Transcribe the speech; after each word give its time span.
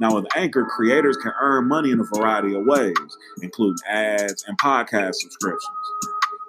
Now, 0.00 0.14
with 0.14 0.26
Anchor, 0.36 0.64
creators 0.64 1.16
can 1.16 1.32
earn 1.40 1.68
money 1.68 1.90
in 1.90 2.00
a 2.00 2.04
variety 2.04 2.54
of 2.54 2.64
ways, 2.66 2.94
including 3.42 3.76
ads 3.88 4.44
and 4.46 4.58
podcast 4.58 5.14
subscriptions. 5.14 5.64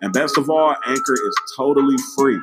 And 0.01 0.11
best 0.13 0.37
of 0.37 0.49
all, 0.49 0.75
Anchor 0.85 1.13
is 1.13 1.35
totally 1.55 1.95
free. 2.17 2.39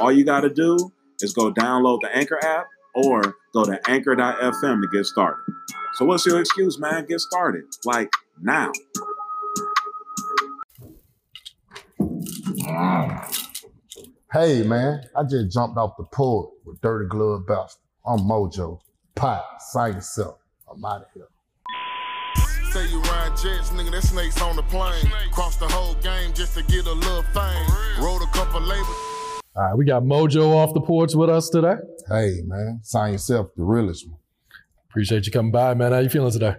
All 0.00 0.12
you 0.12 0.24
got 0.24 0.40
to 0.40 0.50
do 0.50 0.92
is 1.20 1.32
go 1.32 1.52
download 1.52 2.00
the 2.02 2.14
Anchor 2.14 2.38
app 2.44 2.66
or 2.94 3.36
go 3.54 3.64
to 3.64 3.80
anchor.fm 3.88 4.82
to 4.82 4.88
get 4.92 5.06
started. 5.06 5.42
So, 5.94 6.04
what's 6.04 6.26
your 6.26 6.40
excuse, 6.40 6.78
man? 6.78 7.06
Get 7.06 7.20
started. 7.20 7.64
Like 7.84 8.10
now. 8.40 8.72
Hey 14.32 14.62
man, 14.62 15.02
I 15.14 15.24
just 15.24 15.52
jumped 15.52 15.76
off 15.76 15.96
the 15.98 16.04
porch 16.04 16.50
with 16.64 16.80
Dirty 16.80 17.06
Glove 17.06 17.46
Bastard. 17.46 17.82
I'm 18.06 18.20
Mojo. 18.20 18.80
Pot, 19.14 19.44
sign 19.60 19.94
yourself. 19.94 20.38
I'm 20.70 20.84
out 20.84 21.02
of 21.02 21.06
here. 21.14 21.28
Say 22.70 22.88
you 22.88 23.00
ride 23.02 23.36
jets, 23.36 23.70
nigga, 23.70 23.90
that 23.90 24.02
snake's 24.02 24.40
on 24.40 24.56
the 24.56 24.62
plane. 24.62 25.04
Cross 25.30 25.56
the 25.56 25.68
whole 25.68 25.94
game 25.96 26.32
just 26.32 26.54
to 26.54 26.62
get 26.62 26.86
a 26.86 26.92
little 26.92 27.22
fame. 27.34 27.66
Wrote 28.02 28.22
a 28.22 28.26
couple 28.32 28.60
labels. 28.62 28.88
All 29.54 29.62
right, 29.64 29.76
we 29.76 29.84
got 29.84 30.02
Mojo 30.02 30.54
off 30.54 30.72
the 30.72 30.80
porch 30.80 31.14
with 31.14 31.28
us 31.28 31.50
today. 31.50 31.74
Hey 32.08 32.40
man, 32.46 32.80
sign 32.82 33.12
yourself 33.12 33.48
the 33.54 33.62
realest 33.62 34.08
one. 34.08 34.18
Appreciate 34.88 35.26
you 35.26 35.32
coming 35.32 35.52
by, 35.52 35.74
man. 35.74 35.92
How 35.92 35.98
you 35.98 36.08
feeling 36.08 36.32
today? 36.32 36.54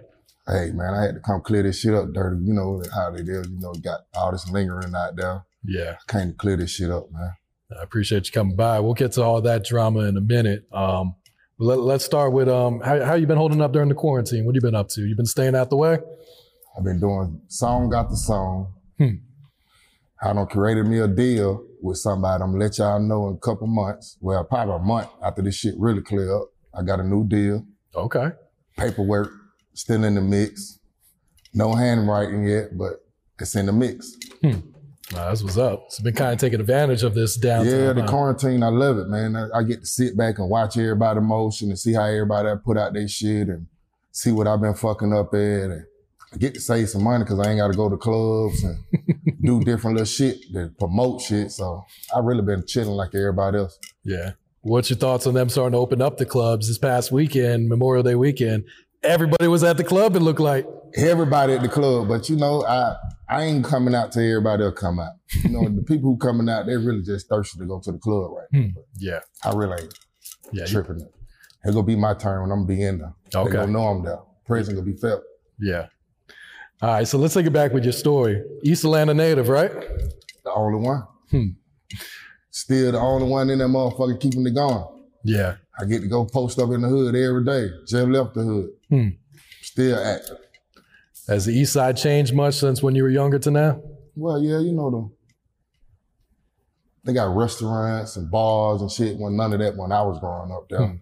Hey 0.46 0.70
man, 0.72 0.94
I 0.94 1.02
had 1.02 1.14
to 1.14 1.20
come 1.20 1.40
clear 1.40 1.64
this 1.64 1.80
shit 1.80 1.94
up, 1.94 2.12
Dirty. 2.12 2.44
You 2.44 2.52
know 2.52 2.80
how 2.94 3.12
it 3.14 3.28
is. 3.28 3.48
You 3.48 3.58
know, 3.58 3.72
got 3.74 4.02
all 4.14 4.30
this 4.30 4.48
lingering 4.48 4.94
out 4.94 5.16
there. 5.16 5.44
Yeah, 5.64 5.96
I 6.08 6.12
came 6.12 6.28
to 6.28 6.34
clear 6.34 6.56
this 6.56 6.70
shit 6.70 6.90
up, 6.90 7.10
man. 7.10 7.32
I 7.76 7.82
appreciate 7.82 8.26
you 8.26 8.32
coming 8.32 8.54
by. 8.54 8.78
We'll 8.78 8.94
get 8.94 9.10
to 9.12 9.22
all 9.24 9.40
that 9.40 9.64
drama 9.64 10.00
in 10.00 10.16
a 10.16 10.20
minute. 10.20 10.68
Um, 10.72 11.16
let, 11.58 11.78
let's 11.80 12.04
start 12.04 12.32
with 12.32 12.48
um, 12.48 12.80
how, 12.80 13.04
how 13.04 13.14
you 13.14 13.26
been 13.26 13.36
holding 13.36 13.60
up 13.60 13.72
during 13.72 13.88
the 13.88 13.94
quarantine? 13.94 14.44
What 14.44 14.54
you 14.54 14.60
been 14.60 14.74
up 14.74 14.88
to? 14.90 15.02
You 15.06 15.14
been 15.14 15.26
staying 15.26 15.54
out 15.54 15.70
the 15.70 15.76
way? 15.76 15.98
I've 16.76 16.84
been 16.84 17.00
doing 17.00 17.40
song 17.48 17.92
after 17.94 18.16
song. 18.16 18.74
Hmm. 18.98 19.16
I 20.22 20.32
done 20.32 20.46
created 20.46 20.86
me 20.86 20.98
a 21.00 21.08
deal 21.08 21.64
with 21.82 21.98
somebody. 21.98 22.42
I'm 22.42 22.52
gonna 22.52 22.64
let 22.64 22.78
y'all 22.78 22.98
know 22.98 23.28
in 23.28 23.34
a 23.34 23.38
couple 23.38 23.66
months. 23.66 24.16
Well, 24.20 24.42
probably 24.44 24.74
a 24.76 24.78
month 24.78 25.08
after 25.22 25.42
this 25.42 25.54
shit 25.54 25.74
really 25.78 26.02
clear 26.02 26.34
up. 26.34 26.48
I 26.76 26.82
got 26.82 26.98
a 26.98 27.04
new 27.04 27.26
deal. 27.26 27.64
Okay. 27.94 28.30
Paperwork 28.76 29.30
still 29.74 30.02
in 30.02 30.14
the 30.14 30.20
mix. 30.20 30.78
No 31.52 31.74
handwriting 31.74 32.44
yet, 32.44 32.76
but 32.76 33.04
it's 33.38 33.54
in 33.54 33.66
the 33.66 33.72
mix. 33.72 34.16
Hmm. 34.40 34.60
Nah, 35.12 35.28
that's 35.28 35.42
what's 35.42 35.58
up. 35.58 35.84
It's 35.86 36.00
been 36.00 36.14
kind 36.14 36.32
of 36.32 36.38
taking 36.38 36.60
advantage 36.60 37.02
of 37.02 37.14
this 37.14 37.38
downtime. 37.38 37.66
Yeah, 37.66 37.92
the 37.92 38.02
huh? 38.02 38.08
quarantine, 38.08 38.62
I 38.62 38.68
love 38.68 38.98
it, 38.98 39.08
man. 39.08 39.36
I, 39.36 39.58
I 39.58 39.62
get 39.62 39.80
to 39.80 39.86
sit 39.86 40.16
back 40.16 40.38
and 40.38 40.48
watch 40.48 40.78
everybody 40.78 41.20
motion 41.20 41.68
and 41.68 41.78
see 41.78 41.92
how 41.92 42.04
everybody 42.04 42.48
put 42.64 42.78
out 42.78 42.94
their 42.94 43.06
shit 43.06 43.48
and 43.48 43.66
see 44.12 44.32
what 44.32 44.46
I've 44.46 44.62
been 44.62 44.74
fucking 44.74 45.12
up 45.12 45.34
at. 45.34 45.40
And 45.40 45.84
I 46.32 46.36
get 46.38 46.54
to 46.54 46.60
save 46.60 46.88
some 46.88 47.04
money 47.04 47.24
because 47.24 47.38
I 47.38 47.50
ain't 47.50 47.58
got 47.58 47.68
to 47.68 47.76
go 47.76 47.90
to 47.90 47.96
clubs 47.96 48.64
and 48.64 48.78
do 49.42 49.60
different 49.60 49.96
little 49.96 50.06
shit 50.06 50.38
to 50.54 50.72
promote 50.78 51.20
shit. 51.20 51.50
So 51.50 51.84
I 52.14 52.20
really 52.20 52.42
been 52.42 52.64
chilling 52.66 52.90
like 52.90 53.14
everybody 53.14 53.58
else. 53.58 53.78
Yeah. 54.04 54.32
What's 54.62 54.88
your 54.88 54.98
thoughts 54.98 55.26
on 55.26 55.34
them 55.34 55.50
starting 55.50 55.72
to 55.72 55.78
open 55.78 56.00
up 56.00 56.16
the 56.16 56.24
clubs 56.24 56.68
this 56.68 56.78
past 56.78 57.12
weekend, 57.12 57.68
Memorial 57.68 58.02
Day 58.02 58.14
weekend? 58.14 58.64
Everybody 59.04 59.48
was 59.48 59.62
at 59.62 59.76
the 59.76 59.84
club. 59.84 60.16
It 60.16 60.20
looked 60.20 60.40
like 60.40 60.66
everybody 60.96 61.52
at 61.52 61.62
the 61.62 61.68
club, 61.68 62.08
but 62.08 62.28
you 62.28 62.36
know, 62.36 62.64
I 62.64 62.96
I 63.28 63.42
ain't 63.42 63.64
coming 63.64 63.94
out 63.94 64.12
till 64.12 64.22
everybody 64.22 64.62
will 64.62 64.72
come 64.72 64.98
out. 64.98 65.12
You 65.42 65.50
know, 65.50 65.68
the 65.68 65.82
people 65.82 66.10
who 66.10 66.16
coming 66.16 66.48
out, 66.48 66.66
they 66.66 66.76
really 66.76 67.02
just 67.02 67.28
thirsty 67.28 67.58
to 67.58 67.66
go 67.66 67.80
to 67.80 67.92
the 67.92 67.98
club 67.98 68.32
right 68.32 68.46
now. 68.52 68.68
But 68.74 68.84
yeah, 68.98 69.20
I 69.44 69.52
really 69.54 69.82
ain't 69.82 69.98
yeah, 70.52 70.66
tripping 70.66 71.00
it. 71.00 71.14
It's 71.64 71.74
gonna 71.74 71.86
be 71.86 71.96
my 71.96 72.14
turn 72.14 72.42
when 72.42 72.50
I'm 72.50 72.66
gonna 72.66 72.68
be 72.68 72.82
in 72.82 72.98
there. 72.98 73.14
Okay. 73.34 73.50
They 73.50 73.56
gonna 73.56 73.72
know 73.72 73.84
I'm 73.84 74.04
there. 74.04 74.20
Present 74.46 74.76
gonna 74.76 74.90
be 74.90 74.96
felt. 74.96 75.22
Yeah. 75.58 75.86
All 76.82 76.90
right, 76.90 77.08
so 77.08 77.18
let's 77.18 77.34
take 77.34 77.46
it 77.46 77.52
back 77.52 77.72
with 77.72 77.84
your 77.84 77.92
story. 77.92 78.42
East 78.62 78.84
Atlanta 78.84 79.14
native, 79.14 79.48
right? 79.48 79.70
The 79.70 80.52
only 80.52 80.78
one. 80.78 81.04
Hmm. 81.30 81.46
Still 82.50 82.92
the 82.92 82.98
only 82.98 83.26
one 83.26 83.48
in 83.50 83.58
that 83.58 83.68
motherfucker 83.68 84.20
keeping 84.20 84.46
it 84.46 84.54
going. 84.54 84.84
Yeah. 85.24 85.56
I 85.78 85.84
get 85.84 86.00
to 86.00 86.06
go 86.06 86.24
post 86.24 86.58
up 86.58 86.70
in 86.70 86.82
the 86.82 86.88
hood 86.88 87.14
every 87.16 87.44
day. 87.44 87.68
Just 87.86 88.08
left 88.08 88.34
the 88.34 88.42
hood. 88.42 88.70
Hmm. 88.88 89.08
Still 89.60 89.98
active. 89.98 90.38
Has 91.28 91.46
the 91.46 91.52
East 91.52 91.72
Side 91.72 91.96
changed 91.96 92.34
much 92.34 92.54
since 92.54 92.82
when 92.82 92.94
you 92.94 93.02
were 93.02 93.08
younger 93.10 93.38
to 93.40 93.50
now? 93.50 93.82
Well, 94.14 94.40
yeah, 94.40 94.58
you 94.60 94.72
know 94.72 94.90
them. 94.90 95.12
They 97.04 97.12
got 97.12 97.34
restaurants 97.34 98.16
and 98.16 98.30
bars 98.30 98.82
and 98.82 98.90
shit. 98.90 99.18
When 99.18 99.36
none 99.36 99.52
of 99.52 99.58
that 99.58 99.76
when 99.76 99.90
I 99.92 100.02
was 100.02 100.18
growing 100.20 100.52
up 100.52 100.68
there. 100.68 101.00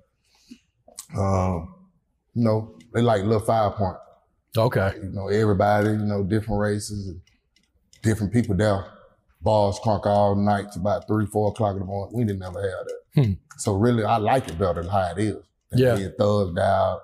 Um, 1.17 1.75
you 2.35 2.45
know, 2.45 2.79
they 2.95 3.03
like 3.03 3.23
little 3.23 3.41
five 3.41 3.75
point. 3.75 3.97
Okay. 4.57 4.93
You 4.97 5.11
know, 5.11 5.29
everybody, 5.29 5.91
you 5.91 5.99
know, 5.99 6.23
different 6.23 6.61
races 6.61 7.09
and 7.09 7.21
different 8.03 8.33
people 8.33 8.57
there. 8.57 8.85
Bars 9.41 9.79
crunk 9.81 10.07
all 10.07 10.35
night 10.35 10.73
to 10.73 10.81
about 10.81 11.07
three, 11.07 11.27
four 11.27 11.51
o'clock 11.51 11.75
in 11.75 11.81
the 11.81 11.85
morning. 11.85 12.17
We 12.17 12.25
didn't 12.25 12.43
ever 12.43 12.61
have 12.61 12.87
that. 12.87 13.02
Hmm. 13.15 13.33
So 13.59 13.75
really, 13.75 14.05
I 14.05 14.17
like 14.17 14.49
it 14.49 14.59
better 14.59 14.83
than 14.83 14.91
how 14.91 15.13
it 15.17 15.19
is. 15.19 15.37
They 15.71 15.83
Yeah. 15.83 15.97
Being 15.97 16.13
thugged 16.19 16.59
out, 16.59 17.01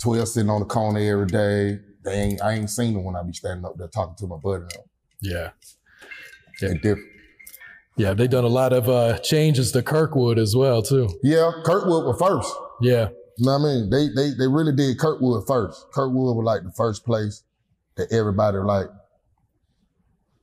12 0.00 0.28
sitting 0.28 0.50
on 0.50 0.60
the 0.60 0.66
corner 0.66 1.00
every 1.00 1.26
day. 1.26 1.78
They 2.04 2.12
ain't, 2.12 2.42
I 2.42 2.54
ain't 2.54 2.70
seen 2.70 2.94
them 2.94 3.04
when 3.04 3.16
I 3.16 3.22
be 3.22 3.32
standing 3.32 3.64
up 3.64 3.76
there 3.76 3.88
talking 3.88 4.16
to 4.18 4.26
my 4.26 4.36
buddy. 4.36 4.64
Now. 4.64 4.84
Yeah. 5.22 5.50
They 6.60 6.74
different. 6.74 7.10
Yeah, 7.96 8.12
they 8.12 8.26
done 8.26 8.44
a 8.44 8.48
lot 8.48 8.72
of 8.72 8.88
uh, 8.88 9.18
changes 9.20 9.70
to 9.72 9.82
Kirkwood 9.82 10.38
as 10.38 10.56
well, 10.56 10.82
too. 10.82 11.08
Yeah, 11.22 11.52
Kirkwood 11.64 12.04
was 12.04 12.18
first. 12.18 12.52
Yeah. 12.80 13.10
You 13.38 13.46
know 13.46 13.58
what 13.58 13.68
I 13.68 13.74
mean? 13.74 13.90
They 13.90 14.08
they 14.14 14.30
they 14.36 14.48
really 14.48 14.74
did 14.74 14.98
Kirkwood 14.98 15.46
first. 15.46 15.86
Kirkwood 15.92 16.36
was 16.36 16.44
like 16.44 16.62
the 16.62 16.72
first 16.72 17.04
place 17.04 17.42
that 17.96 18.12
everybody 18.12 18.58
like 18.58 18.86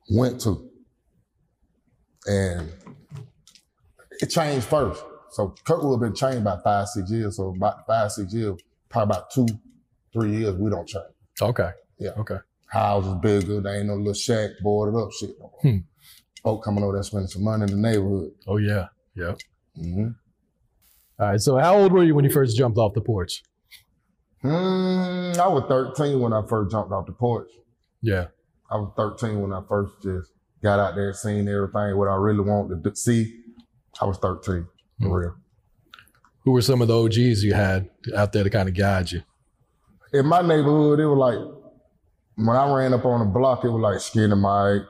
went 0.10 0.42
to. 0.42 0.70
And 2.26 2.70
it 4.22 4.30
changed 4.30 4.66
first. 4.68 5.04
So 5.32 5.56
Kirkwood 5.64 5.94
have 5.94 6.02
been 6.02 6.16
changed 6.16 6.42
about 6.42 6.64
five, 6.64 6.88
six 6.88 7.10
years. 7.10 7.38
So 7.38 7.54
about 7.56 7.88
five, 7.88 8.12
six 8.12 8.34
years, 8.34 8.60
probably 8.90 9.16
about 9.16 9.32
two, 9.32 9.48
three 10.14 10.38
years, 10.38 10.56
we 10.56 10.70
don't 10.70 10.88
change. 10.88 11.06
Okay. 11.42 11.72
Yeah. 11.98 12.12
Okay. 12.18 12.38
Houses 12.68 13.16
bigger, 13.22 13.62
they 13.62 13.78
ain't 13.78 13.88
no 13.88 13.96
little 13.96 14.14
shack 14.14 14.52
boarded 14.62 15.00
up 15.00 15.12
shit. 15.12 15.32
No 15.40 15.52
more. 15.52 15.60
Hmm. 15.62 15.78
Folk 16.44 16.64
coming 16.64 16.84
over 16.84 16.94
there 16.94 17.04
spending 17.04 17.28
some 17.28 17.44
money 17.44 17.64
in 17.64 17.70
the 17.82 17.90
neighborhood. 17.90 18.32
Oh 18.48 18.58
yeah. 18.58 18.88
Yep. 19.16 19.40
Mm-hmm. 19.78 20.08
All 21.20 21.28
right. 21.28 21.40
So 21.40 21.58
how 21.58 21.76
old 21.76 21.92
were 21.92 22.04
you 22.04 22.16
when 22.16 22.26
you 22.26 22.32
first 22.32 22.58
jumped 22.58 22.78
off 22.78 22.94
the 22.94 23.02
porch? 23.02 23.44
Mm, 24.44 25.38
I 25.38 25.48
was 25.48 25.64
13 25.68 26.20
when 26.20 26.34
I 26.34 26.42
first 26.48 26.72
jumped 26.72 26.92
off 26.92 27.06
the 27.06 27.12
porch. 27.12 27.50
Yeah. 28.02 28.28
I 28.70 28.78
was 28.78 28.92
13 28.98 29.40
when 29.40 29.54
I 29.54 29.62
first 29.68 30.02
just 30.02 30.32
got 30.64 30.80
out 30.80 30.96
there, 30.96 31.14
seen 31.14 31.48
everything, 31.48 31.98
what 31.98 32.08
I 32.08 32.16
really 32.16 32.40
wanted 32.40 32.84
to 32.84 32.96
see. 32.96 33.42
I 34.00 34.06
was 34.06 34.18
13, 34.18 34.68
for 35.02 35.08
Hmm. 35.08 35.12
real. 35.14 35.36
Who 36.44 36.52
were 36.52 36.62
some 36.62 36.82
of 36.82 36.88
the 36.88 36.96
OGs 36.98 37.44
you 37.44 37.54
had 37.54 37.90
out 38.16 38.32
there 38.34 38.44
to 38.44 38.50
kind 38.50 38.68
of 38.68 38.76
guide 38.76 39.12
you? 39.12 39.22
In 40.14 40.26
my 40.26 40.42
neighborhood, 40.42 41.00
it 41.00 41.06
was 41.06 41.18
like, 41.18 41.38
when 42.36 42.56
I 42.58 42.74
ran 42.74 42.94
up 42.94 43.06
on 43.06 43.20
the 43.20 43.26
block, 43.26 43.64
it 43.64 43.70
was 43.70 43.82
like 43.82 44.00
Skinny 44.00 44.36
Mike. 44.36 44.82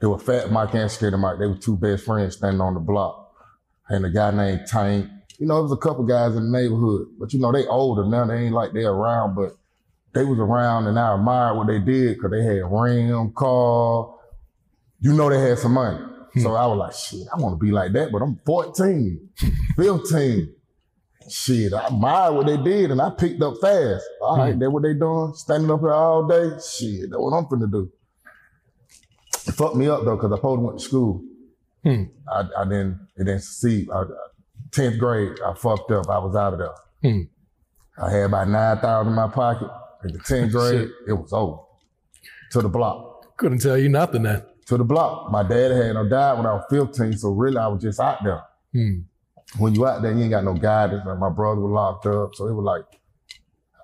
It 0.00 0.06
was 0.06 0.22
Fat 0.22 0.52
Mike 0.52 0.74
and 0.74 0.90
Skinny 0.90 1.16
Mike. 1.16 1.38
They 1.38 1.46
were 1.46 1.56
two 1.56 1.76
best 1.76 2.04
friends 2.04 2.36
standing 2.36 2.60
on 2.60 2.74
the 2.74 2.80
block. 2.80 3.32
And 3.88 4.06
a 4.06 4.10
guy 4.10 4.30
named 4.30 4.66
Tank. 4.66 5.10
You 5.38 5.46
know, 5.46 5.54
there 5.54 5.62
was 5.64 5.72
a 5.72 5.76
couple 5.76 6.04
guys 6.04 6.36
in 6.36 6.50
the 6.52 6.58
neighborhood, 6.58 7.08
but 7.18 7.32
you 7.32 7.40
know, 7.40 7.50
they 7.50 7.66
older 7.66 8.04
now. 8.04 8.24
They 8.26 8.44
ain't 8.44 8.54
like 8.54 8.72
they 8.72 8.84
around, 8.84 9.34
but 9.34 9.56
they 10.12 10.24
was 10.24 10.38
around 10.38 10.86
and 10.86 10.98
I 10.98 11.14
admired 11.16 11.56
what 11.56 11.66
they 11.66 11.80
did 11.80 12.14
because 12.16 12.30
they 12.30 12.42
had 12.44 12.62
ram, 12.70 13.32
car. 13.32 14.14
You 15.00 15.12
know, 15.12 15.28
they 15.28 15.40
had 15.40 15.58
some 15.58 15.72
money. 15.72 15.98
So 16.42 16.54
I 16.54 16.66
was 16.66 16.78
like, 16.78 16.94
shit, 16.94 17.28
I 17.32 17.40
want 17.40 17.58
to 17.58 17.64
be 17.64 17.70
like 17.70 17.92
that, 17.92 18.10
but 18.10 18.22
I'm 18.22 18.36
14, 18.44 19.28
15. 19.76 20.54
Shit, 21.30 21.72
I 21.72 21.86
admired 21.86 22.34
what 22.34 22.46
they 22.46 22.56
did 22.58 22.90
and 22.90 23.00
I 23.00 23.10
picked 23.10 23.40
up 23.40 23.54
fast. 23.60 24.04
All 24.20 24.36
right, 24.36 24.58
that 24.58 24.70
what 24.70 24.82
they 24.82 24.94
doing? 24.94 25.32
Standing 25.34 25.70
up 25.70 25.80
here 25.80 25.92
all 25.92 26.26
day? 26.26 26.50
Shit, 26.60 27.10
that's 27.10 27.18
what 27.18 27.32
I'm 27.32 27.44
finna 27.46 27.70
do. 27.70 27.90
It 29.46 29.54
fucked 29.54 29.76
me 29.76 29.88
up 29.88 30.04
though, 30.04 30.16
because 30.16 30.32
I 30.32 30.38
probably 30.38 30.64
went 30.66 30.78
to 30.80 30.84
school. 30.84 31.22
Hmm. 31.82 32.04
I, 32.28 32.44
I 32.58 32.64
didn't, 32.64 33.08
it 33.16 33.24
didn't 33.24 33.42
succeed. 33.42 33.88
I, 33.90 34.04
10th 34.70 34.98
grade, 34.98 35.38
I 35.46 35.54
fucked 35.54 35.90
up. 35.92 36.08
I 36.10 36.18
was 36.18 36.34
out 36.34 36.54
of 36.54 36.58
there. 36.58 36.74
Hmm. 37.02 37.22
I 38.02 38.10
had 38.10 38.24
about 38.24 38.48
9,000 38.48 39.08
in 39.10 39.14
my 39.14 39.28
pocket. 39.28 39.68
In 40.04 40.12
the 40.12 40.18
10th 40.18 40.50
grade, 40.52 40.90
it 41.06 41.12
was 41.12 41.32
over. 41.32 41.58
To 42.52 42.60
the 42.62 42.68
block. 42.68 43.36
Couldn't 43.36 43.60
tell 43.60 43.78
you 43.78 43.88
nothing 43.88 44.24
then. 44.24 44.42
To 44.66 44.78
the 44.78 44.84
block. 44.84 45.30
My 45.30 45.42
dad 45.42 45.70
had 45.72 45.94
no 45.94 46.08
died 46.08 46.38
when 46.38 46.46
I 46.46 46.54
was 46.54 46.64
15, 46.70 47.18
so 47.18 47.30
really 47.30 47.58
I 47.58 47.66
was 47.66 47.82
just 47.82 48.00
out 48.00 48.24
there. 48.24 48.42
Hmm. 48.72 49.00
When 49.58 49.74
you 49.74 49.86
out 49.86 50.00
there, 50.02 50.12
you 50.12 50.22
ain't 50.22 50.30
got 50.30 50.44
no 50.44 50.54
guidance. 50.54 51.02
Like 51.06 51.18
my 51.18 51.28
brother 51.28 51.60
was 51.60 51.70
locked 51.70 52.06
up, 52.06 52.34
so 52.34 52.48
it 52.48 52.54
was 52.54 52.64
like 52.64 52.84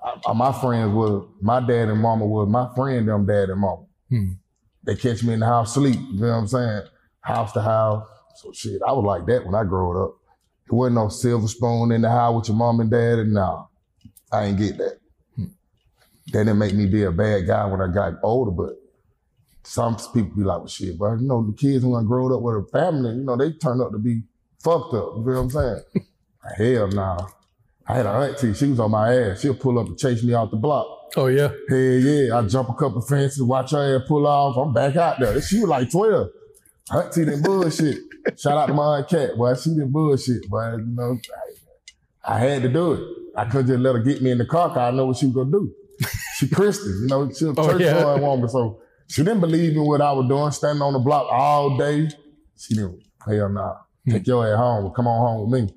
I, 0.02 0.30
I- 0.30 0.32
my 0.32 0.52
friends 0.52 0.92
was 0.94 1.28
my 1.42 1.60
dad 1.60 1.88
and 1.90 2.00
mama 2.00 2.26
was 2.26 2.48
my 2.48 2.68
friend, 2.74 3.06
them 3.06 3.26
dad 3.26 3.50
and 3.50 3.60
mama. 3.60 3.84
Hmm. 4.08 4.30
They 4.84 4.96
catch 4.96 5.22
me 5.22 5.34
in 5.34 5.40
the 5.40 5.46
house 5.46 5.74
sleep. 5.74 6.00
You 6.12 6.20
know 6.22 6.28
what 6.28 6.34
I'm 6.38 6.46
saying? 6.48 6.82
House 7.20 7.52
to 7.52 7.60
house. 7.60 8.06
So 8.36 8.50
shit, 8.52 8.80
I 8.86 8.92
was 8.92 9.04
like 9.04 9.26
that 9.26 9.44
when 9.44 9.54
I 9.54 9.64
grew 9.64 10.02
up. 10.04 10.14
There 10.68 10.76
wasn't 10.78 10.96
no 10.96 11.08
silver 11.10 11.46
spoon 11.48 11.92
in 11.92 12.00
the 12.00 12.08
house 12.10 12.34
with 12.34 12.48
your 12.48 12.56
mom 12.56 12.80
and 12.80 12.90
dad, 12.90 13.18
and 13.18 13.34
nah, 13.34 13.66
I 14.32 14.44
ain't 14.44 14.56
get 14.58 14.78
that. 14.78 14.98
That 15.36 16.44
didn't 16.44 16.58
make 16.58 16.74
me 16.74 16.86
be 16.86 17.02
a 17.02 17.10
bad 17.12 17.46
guy 17.46 17.66
when 17.66 17.82
I 17.82 17.88
got 17.92 18.14
older, 18.22 18.50
but 18.52 18.79
some 19.62 19.96
people 20.14 20.30
be 20.36 20.42
like, 20.42 20.58
well, 20.58 20.66
shit, 20.66 20.98
but 20.98 21.16
you 21.20 21.26
know, 21.28 21.44
the 21.46 21.52
kids 21.56 21.84
when 21.84 22.02
I 22.02 22.06
grew 22.06 22.34
up 22.34 22.42
with 22.42 22.64
a 22.64 22.68
family, 22.72 23.10
you 23.16 23.24
know, 23.24 23.36
they 23.36 23.52
turn 23.52 23.80
up 23.80 23.92
to 23.92 23.98
be 23.98 24.22
fucked 24.62 24.94
up. 24.94 25.14
You 25.16 25.24
feel 25.24 25.34
what 25.34 25.40
I'm 25.40 25.50
saying? 25.50 25.82
Hell 26.76 26.88
nah. 26.88 27.26
I 27.86 27.94
had 27.96 28.06
a 28.06 28.10
auntie, 28.10 28.54
she 28.54 28.66
was 28.68 28.80
on 28.80 28.90
my 28.92 29.14
ass. 29.14 29.40
She'll 29.40 29.54
pull 29.54 29.78
up 29.78 29.86
and 29.88 29.98
chase 29.98 30.22
me 30.22 30.34
out 30.34 30.50
the 30.50 30.56
block. 30.56 30.86
Oh 31.16 31.26
yeah. 31.26 31.48
Hell 31.68 31.78
yeah. 31.78 32.38
I 32.38 32.46
jump 32.46 32.68
a 32.70 32.74
couple 32.74 33.00
fences, 33.00 33.42
watch 33.42 33.72
her 33.72 33.96
ass 33.96 34.02
pull 34.08 34.26
off. 34.26 34.56
I'm 34.56 34.72
back 34.72 34.96
out 34.96 35.18
there. 35.18 35.40
She 35.42 35.58
was 35.60 35.68
like 35.68 35.90
12. 35.90 36.28
Auntie 36.92 37.24
didn't 37.24 37.42
bullshit. 37.42 37.98
Shout 38.38 38.56
out 38.58 38.66
to 38.66 38.74
my 38.74 38.98
aunt 38.98 39.08
Cat, 39.08 39.36
boy. 39.36 39.54
She 39.54 39.70
didn't 39.70 39.90
bullshit, 39.92 40.48
boy. 40.48 40.76
You 40.76 40.86
know, 40.86 41.18
I, 42.24 42.36
I 42.36 42.38
had 42.38 42.62
to 42.62 42.68
do 42.68 42.92
it. 42.92 43.00
I 43.36 43.44
couldn't 43.44 43.68
just 43.68 43.80
let 43.80 43.94
her 43.94 44.02
get 44.02 44.22
me 44.22 44.30
in 44.30 44.38
the 44.38 44.46
car 44.46 44.68
because 44.68 44.92
I 44.92 44.96
know 44.96 45.06
what 45.06 45.16
she 45.16 45.26
was 45.26 45.34
gonna 45.34 45.50
do. 45.50 45.72
She 46.36 46.48
Christian, 46.52 46.98
you 47.02 47.06
know, 47.08 47.30
she 47.32 47.44
a 47.46 47.54
Oh, 47.56 47.70
church 47.70 47.80
yeah. 47.80 48.02
going 48.02 48.22
woman. 48.22 48.48
So 48.48 48.80
she 49.10 49.24
didn't 49.24 49.40
believe 49.40 49.72
in 49.72 49.84
what 49.84 50.00
I 50.00 50.12
was 50.12 50.28
doing, 50.28 50.52
standing 50.52 50.82
on 50.82 50.92
the 50.92 51.00
block 51.00 51.26
all 51.32 51.76
day. 51.76 52.08
She 52.56 52.74
didn't, 52.74 53.02
hell 53.26 53.48
nah. 53.48 53.74
Hmm. 54.04 54.12
Take 54.12 54.26
your 54.28 54.46
ass 54.46 54.56
home. 54.56 54.92
Come 54.94 55.08
on 55.08 55.26
home 55.26 55.50
with 55.50 55.62
me. 55.62 55.74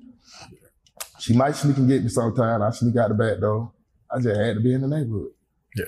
She 1.18 1.34
might 1.34 1.56
sneak 1.56 1.76
and 1.78 1.88
get 1.88 2.04
me 2.04 2.08
sometime. 2.08 2.62
I 2.62 2.70
sneak 2.70 2.96
out 2.96 3.08
the 3.08 3.14
back 3.14 3.40
door. 3.40 3.72
I 4.08 4.20
just 4.20 4.38
had 4.38 4.54
to 4.54 4.60
be 4.60 4.72
in 4.72 4.82
the 4.82 4.86
neighborhood. 4.86 5.32
Yeah. 5.74 5.84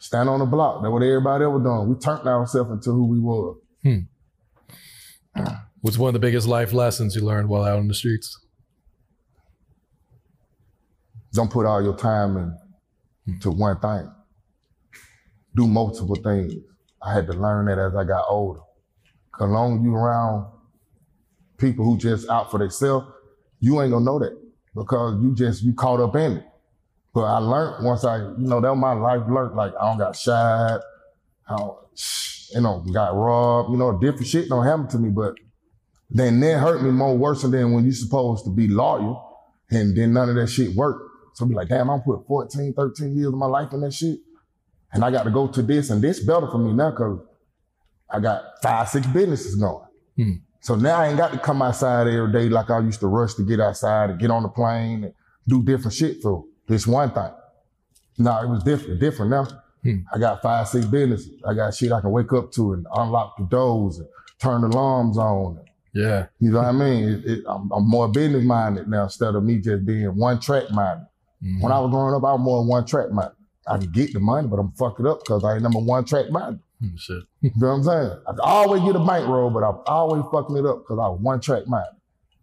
Stand 0.00 0.28
on 0.28 0.40
the 0.40 0.46
block. 0.46 0.82
That's 0.82 0.90
what 0.90 1.02
everybody 1.04 1.44
ever 1.44 1.60
doing. 1.60 1.88
We 1.88 1.94
turned 1.94 2.26
ourselves 2.26 2.72
into 2.72 2.90
who 2.90 3.06
we 3.06 3.20
were. 3.20 3.54
Hmm. 3.84 5.44
What's 5.80 5.98
one 5.98 6.08
of 6.08 6.14
the 6.14 6.18
biggest 6.18 6.48
life 6.48 6.72
lessons 6.72 7.14
you 7.14 7.22
learned 7.22 7.48
while 7.48 7.62
out 7.62 7.78
on 7.78 7.86
the 7.86 7.94
streets? 7.94 8.36
Don't 11.32 11.50
put 11.50 11.64
all 11.64 11.80
your 11.80 11.96
time 11.96 12.36
in 12.36 12.58
hmm. 13.34 13.38
to 13.38 13.52
one 13.52 13.78
thing. 13.78 14.10
Do 15.54 15.68
multiple 15.68 16.16
things. 16.16 16.54
I 17.02 17.14
had 17.14 17.26
to 17.26 17.32
learn 17.32 17.66
that 17.66 17.78
as 17.78 17.94
I 17.94 18.04
got 18.04 18.24
older. 18.28 18.60
Cause 19.32 19.48
long 19.48 19.84
you 19.84 19.94
around 19.94 20.46
people 21.58 21.84
who 21.84 21.96
just 21.96 22.28
out 22.28 22.50
for 22.50 22.58
themselves, 22.58 23.06
you 23.60 23.80
ain't 23.80 23.92
gonna 23.92 24.04
know 24.04 24.18
that 24.18 24.36
because 24.74 25.22
you 25.22 25.34
just 25.34 25.62
you 25.62 25.74
caught 25.74 26.00
up 26.00 26.16
in 26.16 26.38
it. 26.38 26.44
But 27.14 27.22
I 27.22 27.38
learned 27.38 27.84
once 27.84 28.04
I, 28.04 28.18
you 28.18 28.34
know, 28.38 28.60
that 28.60 28.70
was 28.70 28.78
my 28.78 28.92
life 28.92 29.22
learned. 29.28 29.56
Like 29.56 29.72
I 29.80 29.84
don't 29.84 29.98
got 29.98 30.16
shot, 30.16 30.80
I 31.48 31.56
don't, 31.56 31.78
you 32.52 32.60
know, 32.60 32.84
got 32.92 33.14
robbed. 33.14 33.70
You 33.70 33.76
know, 33.76 33.98
different 33.98 34.26
shit 34.26 34.48
don't 34.48 34.64
happen 34.64 34.88
to 34.88 34.98
me. 34.98 35.10
But 35.10 35.34
then 36.10 36.40
that 36.40 36.58
hurt 36.58 36.82
me 36.82 36.90
more 36.90 37.16
worse 37.16 37.42
than 37.42 37.72
when 37.72 37.84
you 37.84 37.92
supposed 37.92 38.44
to 38.44 38.50
be 38.50 38.68
loyal, 38.68 39.38
and 39.70 39.96
then 39.96 40.12
none 40.12 40.28
of 40.28 40.36
that 40.36 40.48
shit 40.48 40.74
worked. 40.74 41.10
So 41.34 41.44
I 41.44 41.48
be 41.48 41.54
like, 41.54 41.68
damn, 41.68 41.90
I'm 41.90 42.00
put 42.00 42.26
14, 42.26 42.74
13 42.74 43.16
years 43.16 43.28
of 43.28 43.34
my 43.34 43.46
life 43.46 43.72
in 43.72 43.80
that 43.82 43.92
shit. 43.92 44.18
And 44.92 45.04
I 45.04 45.10
got 45.10 45.24
to 45.24 45.30
go 45.30 45.46
to 45.48 45.62
this, 45.62 45.90
and 45.90 46.00
this 46.02 46.20
better 46.20 46.46
for 46.46 46.58
me 46.58 46.72
now 46.72 46.90
because 46.90 47.20
I 48.10 48.20
got 48.20 48.42
five, 48.62 48.88
six 48.88 49.06
businesses 49.06 49.54
going. 49.56 49.84
Hmm. 50.16 50.32
So 50.60 50.74
now 50.74 50.98
I 51.00 51.08
ain't 51.08 51.18
got 51.18 51.32
to 51.32 51.38
come 51.38 51.62
outside 51.62 52.06
every 52.08 52.32
day 52.32 52.48
like 52.48 52.70
I 52.70 52.80
used 52.80 53.00
to 53.00 53.06
rush 53.06 53.34
to 53.34 53.42
get 53.42 53.60
outside 53.60 54.10
and 54.10 54.18
get 54.18 54.30
on 54.30 54.42
the 54.42 54.48
plane 54.48 55.04
and 55.04 55.14
do 55.46 55.62
different 55.62 55.94
shit 55.94 56.20
for 56.22 56.44
this 56.66 56.86
one 56.86 57.10
thing. 57.10 57.30
No, 58.18 58.42
it 58.42 58.48
was 58.48 58.62
different, 58.64 58.98
different 59.00 59.30
now. 59.30 59.46
Hmm. 59.82 59.98
I 60.12 60.18
got 60.18 60.42
five, 60.42 60.66
six 60.68 60.84
businesses. 60.86 61.30
I 61.46 61.54
got 61.54 61.74
shit 61.74 61.92
I 61.92 62.00
can 62.00 62.10
wake 62.10 62.32
up 62.32 62.50
to 62.52 62.72
and 62.72 62.86
unlock 62.94 63.36
the 63.36 63.44
doors 63.44 63.98
and 63.98 64.08
turn 64.40 64.62
the 64.62 64.68
alarms 64.68 65.16
on. 65.18 65.60
Yeah. 65.94 66.26
You 66.40 66.50
know 66.50 66.58
what 66.58 66.66
I 66.66 66.72
mean? 66.72 67.04
It, 67.08 67.24
it, 67.26 67.44
I'm, 67.48 67.70
I'm 67.72 67.88
more 67.88 68.08
business 68.08 68.44
minded 68.44 68.88
now 68.88 69.04
instead 69.04 69.34
of 69.34 69.44
me 69.44 69.58
just 69.58 69.86
being 69.86 70.16
one 70.16 70.40
track 70.40 70.70
minded. 70.70 71.06
Mhm. 71.42 71.62
When 71.62 71.72
I 71.72 71.78
was 71.78 71.90
growing 71.90 72.14
up, 72.14 72.24
I 72.24 72.32
was 72.32 72.40
more 72.40 72.66
one 72.66 72.84
track 72.84 73.10
minded. 73.12 73.36
I 73.68 73.78
can 73.78 73.90
get 73.92 74.12
the 74.12 74.20
money, 74.20 74.48
but 74.48 74.58
I'm 74.58 74.72
fuck 74.72 74.98
it 75.00 75.06
up 75.06 75.20
because 75.20 75.44
I 75.44 75.54
ain't 75.54 75.62
number 75.62 75.78
one 75.80 76.04
track 76.04 76.30
minded. 76.30 76.60
Hmm, 76.80 76.96
Shit. 76.96 77.22
You 77.42 77.50
know 77.56 77.68
what 77.68 77.74
I'm 77.74 77.82
saying? 77.84 78.10
I 78.26 78.30
can 78.32 78.40
always 78.42 78.82
get 78.82 78.96
a 78.96 78.98
bankroll, 79.04 79.50
but 79.50 79.62
I'm 79.62 79.78
always 79.86 80.24
fucking 80.32 80.56
it 80.56 80.66
up 80.66 80.78
because 80.84 80.98
I 80.98 81.08
one 81.08 81.40
track 81.40 81.66
minded. 81.66 81.94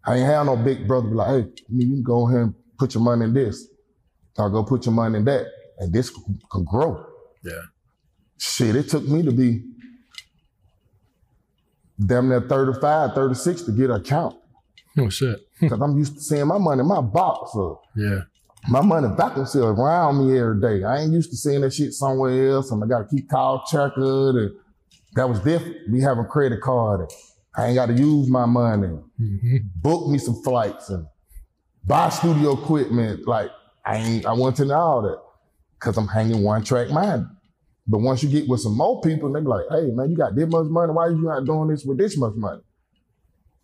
I 0.06 0.16
ain't 0.16 0.26
have 0.26 0.46
no 0.46 0.56
big 0.56 0.86
brother 0.86 1.08
be 1.08 1.14
like, 1.14 1.28
hey, 1.28 1.50
you 1.70 1.86
can 1.86 2.02
go 2.02 2.28
ahead 2.28 2.40
and 2.42 2.54
put 2.78 2.94
your 2.94 3.02
money 3.02 3.24
in 3.24 3.34
this. 3.34 3.66
Or 4.38 4.50
go 4.50 4.62
put 4.62 4.84
your 4.86 4.94
money 4.94 5.18
in 5.18 5.24
that. 5.24 5.46
And 5.78 5.92
this 5.92 6.10
could, 6.10 6.22
could 6.50 6.64
grow. 6.66 7.04
Yeah. 7.42 7.52
Shit, 8.38 8.76
it 8.76 8.88
took 8.88 9.04
me 9.04 9.22
to 9.22 9.32
be 9.32 9.62
damn 12.04 12.28
near 12.28 12.40
35, 12.42 13.14
36 13.14 13.62
to 13.62 13.72
get 13.72 13.90
an 13.90 13.96
account. 14.00 14.36
Oh 14.98 15.08
shit. 15.08 15.40
Because 15.60 15.80
I'm 15.80 15.96
used 15.96 16.14
to 16.16 16.20
seeing 16.20 16.46
my 16.46 16.58
money 16.58 16.80
in 16.80 16.86
my 16.86 17.00
box. 17.00 17.52
So 17.54 17.80
Yeah. 17.96 18.20
My 18.68 18.80
money 18.80 19.08
seal 19.46 19.66
around 19.66 20.26
me 20.26 20.38
every 20.38 20.60
day. 20.60 20.84
I 20.84 20.98
ain't 21.00 21.12
used 21.12 21.30
to 21.30 21.36
seeing 21.36 21.60
that 21.60 21.72
shit 21.72 21.92
somewhere 21.92 22.50
else, 22.50 22.70
and 22.70 22.82
I 22.82 22.86
got 22.86 23.08
to 23.08 23.16
keep 23.16 23.28
call 23.28 23.64
checking. 23.70 24.02
And 24.02 24.50
that 25.14 25.28
was 25.28 25.40
different. 25.40 25.88
Me 25.88 26.00
having 26.00 26.24
a 26.24 26.28
credit 26.28 26.60
card, 26.60 27.08
I 27.56 27.66
ain't 27.66 27.74
got 27.76 27.86
to 27.86 27.94
use 27.94 28.28
my 28.28 28.46
money. 28.46 28.88
hmm 29.18 29.56
Book 29.76 30.08
me 30.08 30.18
some 30.18 30.42
flights 30.42 30.90
and 30.90 31.06
buy 31.84 32.08
studio 32.08 32.52
equipment. 32.52 33.26
Like 33.26 33.50
I 33.84 33.96
ain't, 33.96 34.26
I 34.26 34.32
want 34.32 34.56
to 34.56 34.64
know 34.64 34.74
all 34.74 35.02
that 35.02 35.20
because 35.78 35.96
I'm 35.96 36.08
hanging 36.08 36.42
one 36.42 36.64
track 36.64 36.90
mind. 36.90 37.26
But 37.86 37.98
once 37.98 38.22
you 38.22 38.28
get 38.28 38.48
with 38.48 38.60
some 38.60 38.76
more 38.76 39.00
people, 39.00 39.32
they 39.32 39.40
be 39.40 39.46
like, 39.46 39.64
"Hey 39.70 39.90
man, 39.92 40.10
you 40.10 40.16
got 40.16 40.34
this 40.34 40.48
much 40.48 40.66
money. 40.66 40.92
Why 40.92 41.08
you 41.08 41.22
not 41.22 41.44
doing 41.44 41.68
this 41.68 41.84
with 41.84 41.98
this 41.98 42.16
much 42.18 42.34
money?" 42.34 42.62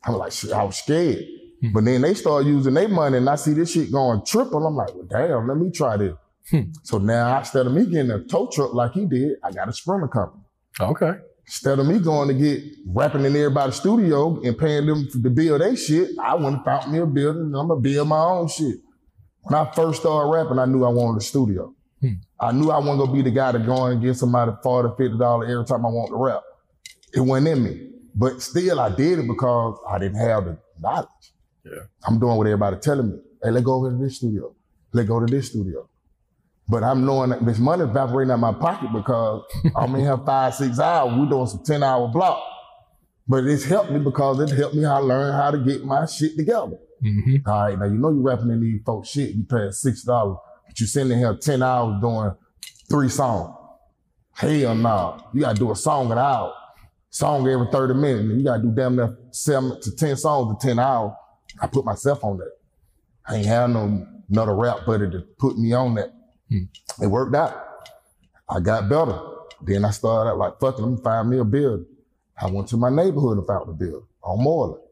I'm 0.04 0.14
like, 0.14 0.32
shit, 0.32 0.52
I 0.52 0.64
was 0.64 0.78
scared. 0.78 1.24
Hmm. 1.62 1.72
But 1.72 1.84
then 1.84 2.02
they 2.02 2.14
start 2.14 2.44
using 2.44 2.74
their 2.74 2.88
money 2.88 3.18
and 3.18 3.30
I 3.30 3.36
see 3.36 3.54
this 3.54 3.72
shit 3.72 3.92
going 3.92 4.24
triple. 4.26 4.66
I'm 4.66 4.74
like, 4.74 4.94
well, 4.94 5.06
damn, 5.08 5.46
let 5.46 5.56
me 5.56 5.70
try 5.70 5.96
this. 5.96 6.14
Hmm. 6.50 6.72
So 6.82 6.98
now 6.98 7.38
instead 7.38 7.66
of 7.66 7.72
me 7.72 7.86
getting 7.86 8.10
a 8.10 8.22
tow 8.24 8.48
truck 8.52 8.74
like 8.74 8.92
he 8.92 9.06
did, 9.06 9.36
I 9.44 9.52
got 9.52 9.68
a 9.68 9.72
sprinter 9.72 10.08
company. 10.08 10.42
Okay. 10.80 11.12
Instead 11.46 11.78
of 11.78 11.86
me 11.86 12.00
going 12.00 12.28
to 12.28 12.34
get 12.34 12.62
rapping 12.86 13.24
in 13.24 13.36
everybody's 13.36 13.76
studio 13.76 14.40
and 14.42 14.58
paying 14.58 14.86
them 14.86 15.08
to 15.10 15.18
build 15.30 15.60
their 15.60 15.76
shit, 15.76 16.10
I 16.20 16.34
went 16.34 16.56
and 16.56 16.64
found 16.64 16.92
me 16.92 16.98
a 16.98 17.06
building 17.06 17.42
and 17.42 17.56
I'm 17.56 17.68
gonna 17.68 17.80
build 17.80 18.08
my 18.08 18.18
own 18.18 18.48
shit. 18.48 18.78
When 19.42 19.54
I 19.54 19.70
first 19.72 20.00
started 20.00 20.30
rapping, 20.30 20.58
I 20.58 20.66
knew 20.66 20.84
I 20.84 20.88
wanted 20.88 21.18
a 21.18 21.24
studio. 21.24 21.74
Hmm. 22.00 22.14
I 22.40 22.52
knew 22.52 22.70
I 22.70 22.78
wasn't 22.78 22.98
gonna 22.98 23.12
be 23.12 23.22
the 23.22 23.30
guy 23.30 23.52
to 23.52 23.58
go 23.58 23.86
in 23.86 23.92
and 23.92 24.02
get 24.02 24.16
somebody 24.16 24.52
40 24.62 24.88
$50 24.90 25.50
every 25.50 25.64
time 25.64 25.86
I 25.86 25.88
want 25.88 26.10
to 26.10 26.16
rap. 26.16 26.42
It 27.14 27.20
wasn't 27.20 27.48
in 27.48 27.64
me. 27.64 27.88
But 28.14 28.42
still 28.42 28.80
I 28.80 28.94
did 28.94 29.20
it 29.20 29.28
because 29.28 29.78
I 29.88 29.98
didn't 29.98 30.18
have 30.18 30.44
the 30.44 30.58
knowledge. 30.80 31.31
Yeah. 31.64 31.82
I'm 32.06 32.18
doing 32.18 32.36
what 32.36 32.46
everybody 32.46 32.76
telling 32.76 33.10
me. 33.10 33.18
Hey, 33.42 33.50
let's 33.50 33.64
go 33.64 33.74
over 33.74 33.90
to 33.90 33.96
this 33.96 34.16
studio. 34.16 34.54
Let's 34.92 35.08
go 35.08 35.20
to 35.20 35.26
this 35.26 35.48
studio. 35.48 35.88
But 36.68 36.84
I'm 36.84 37.04
knowing 37.04 37.30
that 37.30 37.44
this 37.44 37.58
money 37.58 37.84
evaporating 37.84 38.30
out 38.30 38.38
my 38.38 38.52
pocket 38.52 38.90
because 38.92 39.42
I'm 39.76 39.94
in 39.94 40.02
here 40.02 40.18
five, 40.18 40.54
six 40.54 40.78
hours. 40.78 41.12
We're 41.16 41.28
doing 41.28 41.46
some 41.46 41.62
10 41.64 41.82
hour 41.82 42.08
block. 42.08 42.42
But 43.28 43.44
it's 43.44 43.64
helped 43.64 43.90
me 43.90 43.98
because 43.98 44.40
it 44.40 44.56
helped 44.56 44.74
me 44.74 44.82
how 44.82 45.00
to 45.00 45.06
learn 45.06 45.32
how 45.32 45.50
to 45.50 45.58
get 45.58 45.84
my 45.84 46.06
shit 46.06 46.36
together. 46.36 46.78
Mm-hmm. 47.02 47.48
All 47.48 47.62
right, 47.64 47.78
now 47.78 47.84
you 47.86 47.98
know 47.98 48.10
you're 48.10 48.22
rapping 48.22 48.50
in 48.50 48.60
these 48.60 48.80
folks 48.84 49.08
shit. 49.08 49.30
You 49.30 49.44
paying 49.44 49.72
six 49.72 50.02
dollars, 50.02 50.38
but 50.66 50.78
you're 50.78 50.86
sitting 50.86 51.12
in 51.12 51.18
here 51.18 51.34
ten 51.34 51.62
hours 51.62 52.00
doing 52.00 52.32
three 52.88 53.08
songs. 53.08 53.56
Hell 54.34 54.74
no, 54.76 55.24
you 55.34 55.40
gotta 55.40 55.58
do 55.58 55.72
a 55.72 55.76
song 55.76 56.12
an 56.12 56.18
hour, 56.18 56.54
song 57.10 57.46
every 57.48 57.66
thirty 57.72 57.94
minutes. 57.94 58.28
You 58.38 58.44
gotta 58.44 58.62
do 58.62 58.72
damn 58.72 58.94
near 58.94 59.16
seven 59.32 59.80
to 59.80 59.96
ten 59.96 60.16
songs 60.16 60.50
in 60.52 60.68
ten 60.68 60.78
hours. 60.78 61.12
I 61.60 61.66
put 61.66 61.84
myself 61.84 62.24
on 62.24 62.38
that. 62.38 62.52
I 63.26 63.36
ain't 63.36 63.46
had 63.46 63.70
no 63.70 64.06
another 64.30 64.54
rap 64.54 64.86
buddy 64.86 65.10
to 65.10 65.20
put 65.38 65.58
me 65.58 65.72
on 65.72 65.94
that. 65.94 66.12
Hmm. 66.48 66.64
It 67.02 67.06
worked 67.06 67.34
out. 67.34 67.54
I 68.48 68.60
got 68.60 68.88
better. 68.88 69.18
Then 69.62 69.84
I 69.84 69.90
started 69.90 70.30
out 70.30 70.38
like, 70.38 70.58
fuck 70.60 70.78
it, 70.78 70.82
let 70.82 70.90
me 70.90 71.02
find 71.02 71.30
me 71.30 71.38
a 71.38 71.44
building. 71.44 71.86
I 72.40 72.50
went 72.50 72.68
to 72.68 72.76
my 72.76 72.90
neighborhood 72.90 73.38
and 73.38 73.46
found 73.46 73.68
a 73.68 73.72
building 73.72 74.06
on 74.22 74.42
Moreland. 74.42 74.82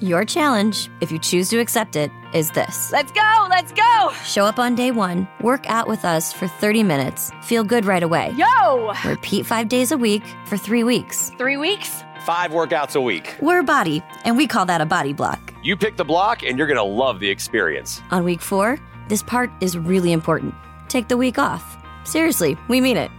Your 0.00 0.24
challenge, 0.24 0.88
if 1.00 1.12
you 1.12 1.18
choose 1.18 1.48
to 1.50 1.58
accept 1.60 1.94
it, 1.94 2.10
is 2.34 2.50
this. 2.50 2.90
Let's 2.90 3.12
go! 3.12 3.46
Let's 3.48 3.72
go! 3.72 4.12
Show 4.24 4.44
up 4.44 4.58
on 4.58 4.74
day 4.74 4.90
one, 4.90 5.28
work 5.40 5.68
out 5.68 5.86
with 5.86 6.04
us 6.04 6.32
for 6.32 6.48
30 6.48 6.82
minutes, 6.82 7.30
feel 7.42 7.62
good 7.62 7.84
right 7.84 8.02
away. 8.02 8.34
Yo! 8.36 8.92
Repeat 9.04 9.46
five 9.46 9.68
days 9.68 9.92
a 9.92 9.98
week 9.98 10.22
for 10.46 10.56
three 10.56 10.82
weeks. 10.82 11.30
Three 11.38 11.56
weeks? 11.56 12.02
Five 12.24 12.50
workouts 12.50 12.96
a 12.96 13.00
week. 13.00 13.36
We're 13.40 13.60
a 13.60 13.64
Body, 13.64 14.02
and 14.24 14.36
we 14.36 14.46
call 14.46 14.66
that 14.66 14.80
a 14.80 14.86
body 14.86 15.12
block. 15.12 15.47
You 15.62 15.76
pick 15.76 15.96
the 15.96 16.04
block, 16.04 16.42
and 16.44 16.56
you're 16.56 16.66
going 16.66 16.76
to 16.76 16.82
love 16.82 17.20
the 17.20 17.28
experience. 17.28 18.00
On 18.10 18.24
week 18.24 18.40
four, 18.40 18.78
this 19.08 19.22
part 19.22 19.50
is 19.60 19.76
really 19.76 20.12
important. 20.12 20.54
Take 20.88 21.08
the 21.08 21.16
week 21.16 21.38
off. 21.38 21.76
Seriously, 22.04 22.56
we 22.68 22.80
mean 22.80 22.96
it. 22.96 23.10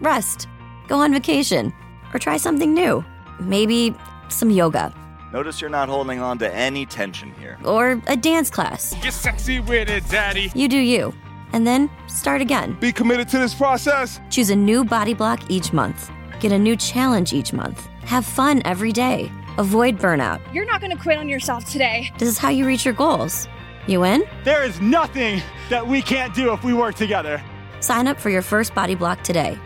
Rest, 0.00 0.48
go 0.88 0.98
on 0.98 1.12
vacation, 1.12 1.72
or 2.12 2.18
try 2.18 2.36
something 2.36 2.72
new. 2.74 3.04
Maybe 3.40 3.94
some 4.28 4.50
yoga, 4.50 4.94
Notice 5.32 5.62
you're 5.62 5.70
not 5.70 5.88
holding 5.88 6.20
on 6.20 6.36
to 6.40 6.54
any 6.54 6.84
tension 6.84 7.32
here. 7.40 7.58
or 7.64 8.02
a 8.06 8.16
dance 8.16 8.50
class. 8.50 8.92
Get 9.02 9.14
sexy 9.14 9.60
with 9.60 9.88
it, 9.88 10.06
daddy. 10.10 10.52
You 10.54 10.68
do 10.68 10.76
you. 10.76 11.14
And 11.54 11.66
then 11.66 11.88
start 12.06 12.42
again. 12.42 12.76
Be 12.80 12.92
committed 12.92 13.30
to 13.30 13.38
this 13.38 13.54
process. 13.54 14.20
Choose 14.28 14.50
a 14.50 14.56
new 14.56 14.84
body 14.84 15.14
block 15.14 15.40
each 15.50 15.72
month. 15.72 16.10
Get 16.38 16.52
a 16.52 16.58
new 16.58 16.76
challenge 16.76 17.32
each 17.32 17.54
month. 17.54 17.86
Have 18.04 18.26
fun 18.26 18.60
every 18.66 18.92
day. 18.92 19.32
Avoid 19.58 19.98
burnout. 19.98 20.40
You're 20.54 20.64
not 20.64 20.80
gonna 20.80 20.96
quit 20.96 21.18
on 21.18 21.28
yourself 21.28 21.64
today. 21.70 22.10
This 22.18 22.28
is 22.28 22.38
how 22.38 22.48
you 22.48 22.66
reach 22.66 22.84
your 22.84 22.94
goals. 22.94 23.48
You 23.86 24.04
in? 24.04 24.24
There 24.44 24.62
is 24.64 24.80
nothing 24.80 25.42
that 25.68 25.86
we 25.86 26.00
can't 26.02 26.34
do 26.34 26.52
if 26.52 26.64
we 26.64 26.72
work 26.72 26.94
together. 26.94 27.42
Sign 27.80 28.06
up 28.06 28.18
for 28.18 28.30
your 28.30 28.42
first 28.42 28.74
body 28.74 28.94
block 28.94 29.22
today. 29.22 29.58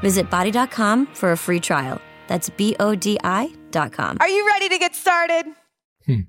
Visit 0.00 0.30
bodi.com 0.30 1.06
for 1.06 1.32
a 1.32 1.36
free 1.36 1.60
trial. 1.60 2.00
That's 2.26 2.48
B 2.50 2.74
O 2.80 2.94
D 2.94 3.18
I.com. 3.22 4.16
Are 4.20 4.28
you 4.28 4.46
ready 4.46 4.68
to 4.68 4.78
get 4.78 4.94
started? 4.94 5.46
Hmm. 6.06 6.20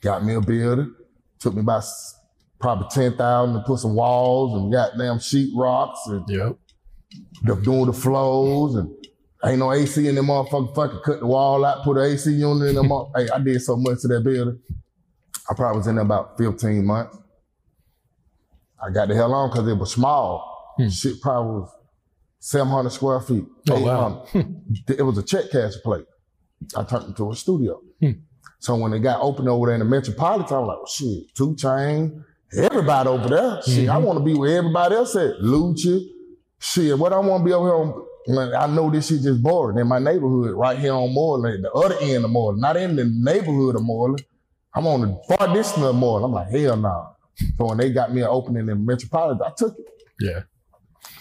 got 0.00 0.24
me 0.24 0.34
a 0.34 0.40
building. 0.40 0.94
Took 1.40 1.54
me 1.54 1.60
about 1.60 1.78
s- 1.78 2.18
probably 2.58 2.88
ten 2.90 3.16
thousand 3.16 3.54
to 3.56 3.60
put 3.62 3.78
some 3.78 3.94
walls 3.94 4.60
and 4.60 4.72
goddamn 4.72 5.18
sheet 5.20 5.52
rocks 5.54 6.00
and 6.06 6.24
yep. 6.28 6.56
the, 7.42 7.54
doing 7.56 7.86
the 7.86 7.92
flows 7.92 8.74
and 8.76 8.90
ain't 9.44 9.58
no 9.58 9.72
AC 9.72 10.06
in 10.06 10.14
them 10.14 10.26
motherfucker. 10.26 10.74
Fucking 10.74 11.00
cut 11.04 11.20
the 11.20 11.26
wall 11.26 11.64
out, 11.64 11.84
put 11.84 11.96
an 11.96 12.04
AC 12.12 12.32
unit 12.32 12.70
in 12.70 12.74
them. 12.76 12.88
mo- 12.88 13.12
hey, 13.16 13.28
I 13.28 13.38
did 13.38 13.60
so 13.62 13.76
much 13.76 14.00
to 14.02 14.08
that 14.08 14.24
building. 14.24 14.58
I 15.48 15.54
probably 15.54 15.78
was 15.78 15.86
in 15.86 15.96
there 15.96 16.04
about 16.04 16.36
fifteen 16.38 16.84
months. 16.84 17.16
I 18.82 18.90
got 18.90 19.08
the 19.08 19.14
hell 19.14 19.32
on 19.32 19.50
because 19.50 19.68
it 19.68 19.78
was 19.78 19.92
small. 19.92 20.74
Hmm. 20.76 20.88
Shit 20.88 21.20
probably 21.20 21.60
was 21.60 21.70
seven 22.40 22.68
hundred 22.68 22.90
square 22.90 23.20
feet. 23.20 23.44
Oh, 23.70 23.80
wow. 23.80 24.26
800. 24.28 24.44
Hmm. 24.46 24.92
it 24.92 25.02
was 25.02 25.18
a 25.18 25.22
check 25.22 25.50
cash 25.50 25.74
plate. 25.82 26.06
I 26.76 26.84
turned 26.84 27.04
it 27.04 27.08
into 27.08 27.30
a 27.30 27.36
studio. 27.36 27.80
Hmm. 28.00 28.12
So 28.58 28.74
when 28.76 28.92
it 28.92 29.00
got 29.00 29.20
open 29.20 29.48
over 29.48 29.66
there 29.66 29.74
in 29.74 29.80
the 29.80 29.84
Metropolitan, 29.84 30.56
I 30.56 30.60
was 30.60 30.68
like, 30.68 30.76
well, 30.78 30.86
shit, 30.86 31.34
Two 31.34 31.54
Chain, 31.56 32.24
everybody 32.56 33.08
over 33.08 33.28
there. 33.28 33.62
Shit, 33.62 33.88
I 33.88 33.94
mm-hmm. 33.94 34.04
want 34.04 34.18
to 34.18 34.24
be 34.24 34.34
where 34.34 34.58
everybody 34.58 34.94
else 34.94 35.14
at. 35.16 35.36
Lucha. 35.42 36.00
Shit, 36.58 36.98
what 36.98 37.12
I 37.12 37.18
want 37.18 37.42
to 37.42 37.44
be 37.44 37.52
over 37.52 37.68
here 37.68 37.76
on, 37.76 38.06
man, 38.28 38.54
I 38.54 38.66
know 38.66 38.90
this 38.90 39.08
shit 39.08 39.22
just 39.22 39.42
boring. 39.42 39.78
In 39.78 39.86
my 39.86 39.98
neighborhood, 39.98 40.52
right 40.52 40.78
here 40.78 40.92
on 40.92 41.12
Moreland, 41.12 41.64
the 41.64 41.72
other 41.72 41.96
end 42.00 42.24
of 42.24 42.30
Moreland, 42.30 42.60
not 42.60 42.76
in 42.76 42.96
the 42.96 43.04
neighborhood 43.04 43.76
of 43.76 43.82
Moreland. 43.82 44.24
I'm 44.74 44.86
on 44.86 45.00
the 45.00 45.22
far 45.28 45.52
distance 45.54 45.84
of 45.84 45.94
Moreland. 45.94 46.26
I'm 46.26 46.32
like, 46.32 46.50
hell 46.50 46.76
no. 46.76 47.16
So 47.58 47.66
when 47.66 47.78
they 47.78 47.92
got 47.92 48.12
me 48.12 48.22
an 48.22 48.28
opening 48.28 48.68
in 48.68 48.84
Metropolitan, 48.84 49.42
I 49.46 49.50
took 49.56 49.78
it. 49.78 49.86
Yeah. 50.20 50.42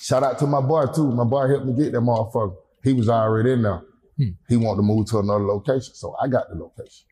Shout 0.02 0.24
out 0.24 0.40
to 0.40 0.48
my 0.48 0.62
boy 0.62 0.86
too. 0.94 1.12
My 1.12 1.24
boy 1.24 1.48
helped 1.48 1.66
me 1.66 1.74
get 1.74 1.92
that 1.92 2.00
motherfucker. 2.00 2.56
He 2.84 2.94
was 2.94 3.10
already 3.10 3.52
in 3.54 3.64
there. 3.64 3.82
Hmm. 4.18 4.30
He 4.48 4.56
wanted 4.56 4.78
to 4.78 4.84
move 4.84 5.08
to 5.08 5.20
another 5.20 5.44
location, 5.44 5.94
so 5.94 6.16
I 6.22 6.28
got 6.28 6.50
the 6.50 6.56
location. 6.56 7.06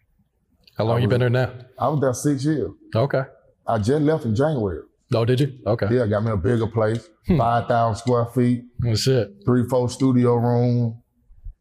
How 0.77 0.85
long 0.85 1.01
you 1.01 1.07
been 1.07 1.19
there 1.19 1.29
now? 1.29 1.51
I 1.77 1.87
was 1.89 1.99
there 2.01 2.13
six 2.13 2.45
years. 2.45 2.71
Okay. 2.95 3.23
I 3.67 3.77
just 3.77 4.01
left 4.01 4.25
in 4.25 4.35
January. 4.35 4.83
Oh, 5.15 5.25
did 5.25 5.39
you? 5.39 5.57
Okay. 5.65 5.87
Yeah, 5.91 6.07
got 6.07 6.23
me 6.23 6.31
a 6.31 6.37
bigger 6.37 6.67
place, 6.67 7.07
hmm. 7.27 7.37
five 7.37 7.67
thousand 7.67 7.99
square 7.99 8.25
feet, 8.27 8.63
Oh, 8.85 8.95
shit. 8.95 9.29
three, 9.45 9.67
four 9.67 9.89
studio 9.89 10.35
room, 10.35 11.01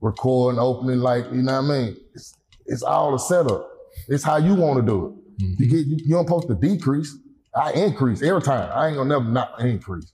recording, 0.01 0.59
opening, 0.59 0.99
like 0.99 1.25
you 1.33 1.43
know 1.43 1.61
what 1.61 1.71
I 1.71 1.79
mean. 1.81 1.97
It's, 2.15 2.35
it's 2.67 2.83
all 2.83 3.15
a 3.15 3.19
setup. 3.19 3.69
It's 4.09 4.25
how 4.25 4.37
you 4.37 4.55
want 4.55 4.81
to 4.81 4.87
do 4.87 5.07
it. 5.07 5.43
Mm-hmm. 5.43 5.63
You 5.63 5.69
get 5.69 5.87
you, 5.87 5.97
you 6.05 6.15
don't 6.15 6.27
supposed 6.27 6.49
to 6.49 6.55
decrease. 6.55 7.17
I 7.55 7.73
increase 7.73 8.23
every 8.23 8.43
time. 8.43 8.71
I 8.75 8.89
ain't 8.89 8.97
gonna 8.97 9.09
never 9.09 9.25
not 9.31 9.61
increase. 9.61 10.11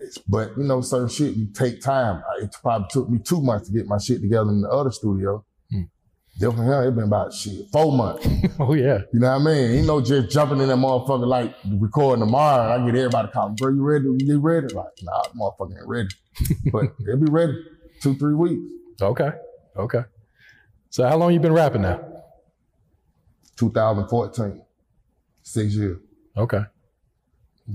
It's, 0.00 0.18
but 0.18 0.56
you 0.56 0.64
know, 0.64 0.80
certain 0.80 1.08
shit 1.08 1.34
you 1.36 1.46
take 1.52 1.80
time. 1.80 2.22
It 2.40 2.54
probably 2.62 2.88
took 2.90 3.08
me 3.08 3.18
two 3.18 3.40
months 3.40 3.68
to 3.68 3.74
get 3.74 3.86
my 3.86 3.98
shit 3.98 4.20
together 4.20 4.50
in 4.50 4.62
the 4.62 4.68
other 4.68 4.90
studio. 4.90 5.44
Different 6.38 6.64
here, 6.64 6.82
it 6.82 6.94
been 6.96 7.04
about 7.04 7.32
shit 7.32 7.68
four 7.70 7.92
months. 7.92 8.26
Oh, 8.58 8.74
yeah. 8.74 9.00
You 9.12 9.20
know 9.20 9.30
what 9.30 9.40
I 9.40 9.44
mean? 9.44 9.70
Ain't 9.78 9.86
no 9.86 10.00
just 10.00 10.30
jumping 10.30 10.60
in 10.60 10.68
that 10.68 10.76
motherfucker 10.76 11.26
like 11.26 11.54
recording 11.80 12.24
tomorrow. 12.24 12.72
I 12.72 12.84
get 12.86 12.96
everybody 12.96 13.28
calling, 13.32 13.54
bro, 13.56 13.70
you 13.70 13.82
ready? 13.82 14.04
You 14.18 14.38
ready? 14.38 14.68
Like, 14.74 14.92
nah, 15.02 15.22
motherfucker 15.36 15.78
ain't 15.78 15.88
ready. 15.88 16.08
but 16.72 16.92
they'll 17.04 17.16
be 17.16 17.30
ready 17.30 17.54
two, 18.00 18.14
three 18.14 18.34
weeks. 18.34 18.62
Okay. 19.00 19.30
Okay. 19.76 20.02
So 20.90 21.06
how 21.08 21.16
long 21.16 21.32
you 21.32 21.40
been 21.40 21.52
rapping 21.52 21.82
now? 21.82 22.00
2014. 23.56 24.62
Six 25.42 25.74
years. 25.74 25.98
Okay. 26.36 26.62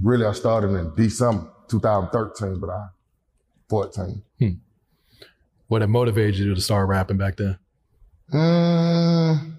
Really, 0.01 0.25
I 0.25 0.33
started 0.33 0.69
in 0.69 0.93
December 0.95 1.49
2013, 1.67 2.59
but 2.59 2.69
I 2.69 2.87
14. 3.69 4.23
Hmm. 4.39 4.49
What 5.67 5.81
had 5.81 5.89
motivated 5.89 6.37
you 6.37 6.55
to 6.55 6.61
start 6.61 6.87
rapping 6.87 7.17
back 7.17 7.37
then? 7.37 7.57
Mm, 8.33 9.53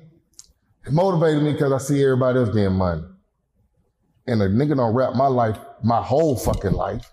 it 0.87 0.93
motivated 0.93 1.43
me 1.43 1.53
because 1.53 1.73
I 1.73 1.79
see 1.79 2.03
everybody 2.03 2.39
else 2.39 2.51
getting 2.51 2.75
money. 2.75 3.03
And 4.27 4.43
a 4.43 4.49
nigga 4.49 4.77
don't 4.77 4.95
rap 4.95 5.15
my 5.15 5.27
life, 5.27 5.59
my 5.83 6.01
whole 6.01 6.37
fucking 6.37 6.73
life. 6.73 7.11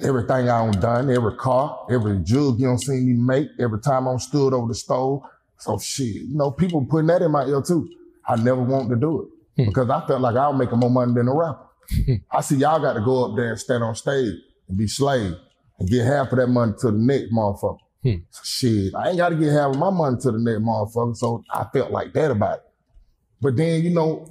Everything 0.00 0.50
I 0.50 0.70
done 0.70 0.80
done, 0.80 1.10
every 1.10 1.36
car, 1.36 1.86
every 1.90 2.18
jug 2.18 2.60
you 2.60 2.66
don't 2.66 2.78
see 2.78 3.00
me 3.00 3.14
make, 3.14 3.48
every 3.58 3.80
time 3.80 4.06
I'm 4.06 4.18
stood 4.18 4.52
over 4.52 4.68
the 4.68 4.74
stove. 4.74 5.22
So 5.58 5.78
shit, 5.78 6.14
you 6.14 6.36
know, 6.36 6.50
people 6.50 6.84
putting 6.84 7.06
that 7.06 7.22
in 7.22 7.30
my 7.30 7.46
ear 7.46 7.62
too. 7.62 7.88
I 8.28 8.36
never 8.36 8.62
wanted 8.62 8.90
to 8.90 8.96
do 8.96 9.22
it 9.56 9.66
because 9.66 9.88
I 9.88 10.06
felt 10.06 10.20
like 10.20 10.36
I 10.36 10.48
was 10.48 10.58
making 10.58 10.78
more 10.78 10.90
money 10.90 11.14
than 11.14 11.28
a 11.28 11.34
rapper. 11.34 11.66
I 12.30 12.42
see 12.42 12.56
y'all 12.56 12.80
got 12.80 12.94
to 12.94 13.00
go 13.00 13.30
up 13.30 13.36
there 13.36 13.50
and 13.50 13.58
stand 13.58 13.82
on 13.82 13.94
stage 13.94 14.34
and 14.68 14.76
be 14.76 14.86
slave 14.86 15.34
and 15.78 15.88
get 15.88 16.04
half 16.04 16.30
of 16.32 16.38
that 16.38 16.48
money 16.48 16.72
to 16.80 16.90
the 16.90 16.98
next 16.98 17.32
motherfucker. 17.32 17.78
So 18.30 18.40
shit, 18.44 18.94
I 18.94 19.08
ain't 19.08 19.16
got 19.16 19.30
to 19.30 19.36
get 19.36 19.52
half 19.52 19.70
of 19.70 19.78
my 19.78 19.90
money 19.90 20.16
to 20.20 20.32
the 20.32 20.38
next 20.38 20.60
motherfucker. 20.60 21.16
So 21.16 21.44
I 21.50 21.66
felt 21.72 21.90
like 21.90 22.12
that 22.14 22.30
about 22.30 22.58
it. 22.58 22.64
But 23.40 23.56
then, 23.56 23.82
you 23.82 23.90
know, 23.90 24.26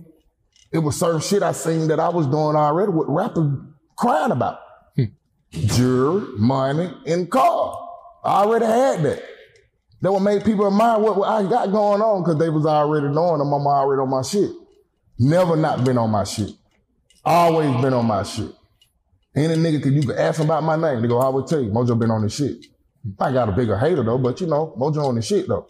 it 0.72 0.80
was 0.80 0.98
certain 0.98 1.22
shit 1.22 1.44
I 1.44 1.52
seen 1.52 1.88
that 1.88 2.00
I 2.00 2.10
was 2.10 2.26
doing 2.28 2.56
already 2.56 2.92
with 2.92 3.08
rappers 3.08 3.52
crying 3.98 4.32
about. 4.32 4.60
Hmm. 4.96 5.06
Jewelry, 5.52 6.38
money, 6.38 6.92
and 7.06 7.30
car. 7.30 7.90
I 8.24 8.44
already 8.44 8.66
had 8.66 9.04
that. 9.04 9.24
That 10.02 10.12
would 10.12 10.22
make 10.22 10.44
people 10.44 10.68
admire 10.68 11.00
what, 11.00 11.18
what 11.18 11.30
I 11.30 11.48
got 11.50 11.72
going 11.72 12.02
on 12.02 12.24
because 12.24 12.38
they 12.38 12.50
was 12.50 12.66
already 12.66 13.08
knowing 13.08 13.40
them. 13.40 13.54
I'm 13.54 13.66
already 13.66 14.02
on 14.02 14.10
my 14.10 14.22
shit. 14.22 14.52
Never 15.18 15.56
not 15.56 15.84
been 15.84 15.98
on 15.98 16.12
my 16.12 16.24
shit. 16.24 16.52
Always 17.24 17.82
been 17.82 17.94
on 17.94 18.06
my 18.06 18.24
shit. 18.24 18.52
Any 19.36 19.56
nigga 19.56 19.82
could 19.82 19.94
you 19.94 20.04
could 20.04 20.18
ask 20.18 20.40
him 20.40 20.46
about 20.46 20.64
my 20.64 20.76
name, 20.76 21.02
they 21.02 21.08
go, 21.08 21.20
I 21.20 21.30
would 21.30 21.48
tell 21.48 21.62
you, 21.62 21.70
Mojo 21.70 21.98
been 21.98 22.12
on 22.12 22.24
this 22.24 22.36
shit. 22.36 22.66
I 23.20 23.32
got 23.32 23.50
a 23.50 23.52
bigger 23.52 23.78
hater 23.78 24.04
though, 24.04 24.18
but 24.18 24.42
you 24.42 24.48
know, 24.48 24.76
Mojo 24.78 25.06
on 25.08 25.16
this 25.16 25.28
shit 25.28 25.48
though. 25.48 25.68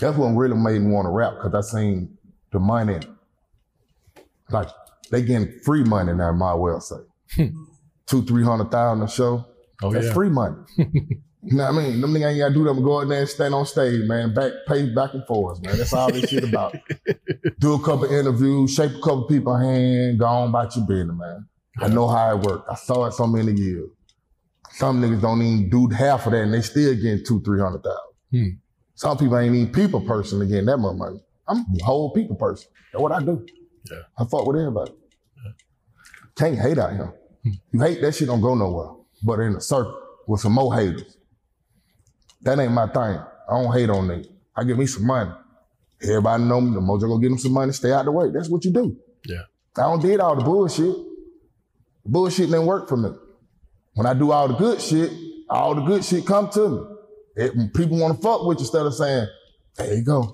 That's 0.00 0.16
what 0.16 0.28
really 0.28 0.56
made 0.56 0.80
me 0.80 0.92
want 0.92 1.06
to 1.06 1.10
rap, 1.10 1.34
cause 1.40 1.54
I 1.54 1.60
seen 1.60 2.16
the 2.52 2.58
money. 2.58 2.98
Like 4.50 4.68
they 5.10 5.22
getting 5.22 5.60
free 5.60 5.84
money 5.84 6.12
now, 6.14 6.32
my 6.32 6.54
well 6.54 6.80
say. 6.80 6.96
Two, 8.06 8.22
three 8.24 8.44
hundred 8.44 8.70
thousand 8.70 9.04
a 9.04 9.08
show. 9.08 9.44
Oh, 9.82 9.92
That's 9.92 10.06
yeah. 10.06 10.12
free 10.12 10.30
money. 10.30 10.56
You 11.42 11.56
know 11.56 11.64
what 11.72 11.74
I 11.74 11.88
mean? 11.88 12.00
Them 12.02 12.12
niggas 12.12 12.30
ain't 12.32 12.38
gotta 12.38 12.52
do 12.54 12.64
them. 12.64 12.82
Go 12.82 13.00
out 13.00 13.08
there 13.08 13.20
and 13.20 13.28
stand 13.28 13.54
on 13.54 13.64
stage, 13.64 14.06
man. 14.06 14.34
Back, 14.34 14.52
pay 14.68 14.94
back 14.94 15.14
and 15.14 15.26
forth, 15.26 15.62
man. 15.62 15.78
That's 15.78 15.92
all 15.94 16.12
this 16.12 16.28
shit 16.28 16.44
about. 16.44 16.76
Do 17.60 17.72
a 17.74 17.78
couple 17.82 18.04
interviews, 18.04 18.74
shake 18.74 18.90
a 18.90 19.00
couple 19.00 19.24
people 19.26 19.56
hand, 19.56 20.18
go 20.18 20.26
on 20.26 20.50
about 20.50 20.76
your 20.76 20.84
business, 20.86 21.16
man. 21.16 21.46
I 21.78 21.88
know 21.88 22.08
how 22.08 22.36
it 22.36 22.46
works. 22.46 22.66
I 22.70 22.74
saw 22.74 23.06
it 23.06 23.12
so 23.12 23.26
many 23.26 23.52
years. 23.52 23.88
Some 24.80 25.02
niggas 25.02 25.20
don't 25.20 25.42
even 25.42 25.68
do 25.68 25.88
half 25.88 26.24
of 26.24 26.32
that, 26.32 26.40
and 26.40 26.54
they 26.54 26.62
still 26.62 26.94
getting 26.94 27.22
two, 27.22 27.42
three 27.42 27.60
hundred 27.60 27.82
thousand. 27.82 28.00
Hmm. 28.30 28.48
Some 28.94 29.18
people 29.18 29.36
ain't 29.36 29.54
even 29.54 29.70
people 29.70 30.00
person 30.00 30.40
to 30.40 30.46
get 30.46 30.64
that 30.64 30.78
much 30.78 30.96
money. 30.96 31.20
I'm 31.46 31.66
a 31.78 31.84
whole 31.84 32.14
people 32.14 32.34
person. 32.34 32.70
That's 32.90 33.02
what 33.02 33.12
I 33.12 33.20
do. 33.20 33.46
Yeah. 33.90 33.98
I 34.16 34.24
fuck 34.24 34.46
with 34.46 34.56
everybody. 34.56 34.92
Can't 36.34 36.58
hate 36.58 36.78
out 36.78 36.92
here. 36.92 37.14
You 37.42 37.80
hate 37.80 38.00
that 38.00 38.14
shit 38.14 38.28
don't 38.28 38.40
go 38.40 38.54
nowhere. 38.54 38.94
But 39.22 39.40
in 39.40 39.54
a 39.54 39.60
circle 39.60 40.00
with 40.26 40.40
some 40.40 40.52
more 40.52 40.74
haters. 40.74 41.14
That 42.40 42.58
ain't 42.58 42.72
my 42.72 42.86
thing. 42.86 43.18
I 43.50 43.62
don't 43.62 43.72
hate 43.74 43.90
on 43.90 44.08
niggas. 44.08 44.30
I 44.56 44.64
give 44.64 44.78
me 44.78 44.86
some 44.86 45.06
money. 45.06 45.30
Everybody 46.02 46.44
know 46.44 46.60
me. 46.62 46.74
The 46.74 46.80
mojo 46.80 47.02
go 47.02 47.18
get 47.18 47.28
them 47.28 47.38
some 47.38 47.52
money, 47.52 47.72
stay 47.72 47.92
out 47.92 48.06
the 48.06 48.12
way. 48.12 48.30
That's 48.30 48.48
what 48.48 48.64
you 48.64 48.70
do. 48.70 48.96
Yeah. 49.26 49.42
I 49.76 49.82
don't 49.82 50.00
did 50.00 50.20
all 50.20 50.36
the 50.36 50.42
bullshit. 50.42 50.96
Bullshit 52.06 52.46
didn't 52.46 52.64
work 52.64 52.88
for 52.88 52.96
me. 52.96 53.10
When 53.94 54.06
I 54.06 54.14
do 54.14 54.32
all 54.32 54.48
the 54.48 54.54
good 54.54 54.80
shit, 54.80 55.12
all 55.48 55.74
the 55.74 55.82
good 55.82 56.04
shit 56.04 56.26
come 56.26 56.48
to 56.50 56.68
me. 56.68 56.80
It- 57.36 57.74
people 57.74 57.98
want 57.98 58.16
to 58.16 58.22
fuck 58.22 58.44
with 58.44 58.58
you 58.58 58.62
instead 58.64 58.86
of 58.86 58.94
saying, 58.94 59.26
there 59.76 59.94
you 59.94 60.04
go. 60.04 60.32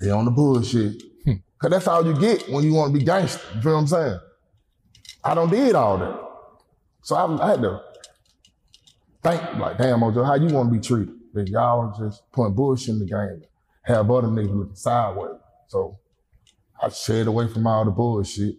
They 0.00 0.10
on 0.10 0.24
the 0.24 0.30
bullshit. 0.30 1.02
Hmm. 1.24 1.32
Cause 1.58 1.70
that's 1.70 1.88
all 1.88 2.04
you 2.06 2.18
get 2.18 2.48
when 2.50 2.64
you 2.64 2.74
want 2.74 2.92
to 2.92 2.98
be 2.98 3.04
gangster. 3.04 3.40
You 3.54 3.62
feel 3.62 3.72
what 3.74 3.78
I'm 3.80 3.86
saying? 3.86 4.18
I 5.24 5.34
don't 5.34 5.50
did 5.50 5.74
all 5.74 5.98
that. 5.98 6.20
So 7.02 7.16
I, 7.16 7.42
I 7.46 7.50
had 7.50 7.62
to 7.62 7.80
think 9.22 9.42
like, 9.58 9.78
damn, 9.78 10.00
Mojo, 10.00 10.24
how 10.24 10.34
you 10.34 10.54
want 10.54 10.72
to 10.72 10.78
be 10.78 10.84
treated? 10.86 11.14
Then 11.32 11.46
y'all 11.48 11.94
just 11.98 12.30
putting 12.32 12.54
bullshit 12.54 12.90
in 12.90 12.98
the 13.00 13.06
game. 13.06 13.42
Have 13.82 14.10
other 14.10 14.28
niggas 14.28 14.54
looking 14.56 14.74
sideways. 14.76 15.38
So 15.68 15.98
I 16.82 16.88
shed 16.90 17.26
away 17.26 17.48
from 17.48 17.66
all 17.66 17.84
the 17.84 17.90
bullshit 17.90 18.56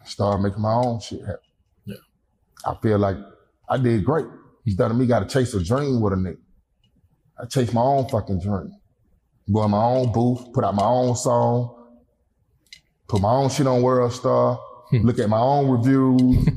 and 0.00 0.08
started 0.08 0.42
making 0.42 0.62
my 0.62 0.74
own 0.74 1.00
shit 1.00 1.20
happen. 1.20 1.40
Yeah. 1.86 1.96
I 2.66 2.74
feel 2.82 2.98
like 2.98 3.16
I 3.68 3.78
did 3.78 4.04
great. 4.04 4.26
Instead 4.64 4.90
of 4.90 4.96
me 4.96 5.06
got 5.06 5.20
to 5.20 5.26
chase 5.26 5.54
a 5.54 5.62
dream 5.62 6.00
with 6.00 6.12
a 6.12 6.16
nigga. 6.16 6.38
I 7.38 7.46
chased 7.46 7.74
my 7.74 7.82
own 7.82 8.08
fucking 8.08 8.40
dream. 8.40 8.72
Go 9.52 9.64
in 9.64 9.70
my 9.70 9.82
own 9.82 10.12
booth, 10.12 10.52
put 10.52 10.64
out 10.64 10.74
my 10.74 10.84
own 10.84 11.14
song, 11.14 11.86
put 13.08 13.20
my 13.20 13.30
own 13.30 13.48
shit 13.48 13.66
on 13.66 13.82
World 13.82 14.12
Star, 14.12 14.58
hmm. 14.90 15.06
look 15.06 15.18
at 15.18 15.28
my 15.28 15.38
own 15.38 15.70
reviews, 15.70 16.48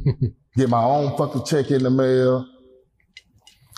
get 0.56 0.70
my 0.70 0.84
own 0.84 1.16
fucking 1.18 1.46
check 1.46 1.70
in 1.70 1.84
the 1.84 1.90
mail. 1.90 2.48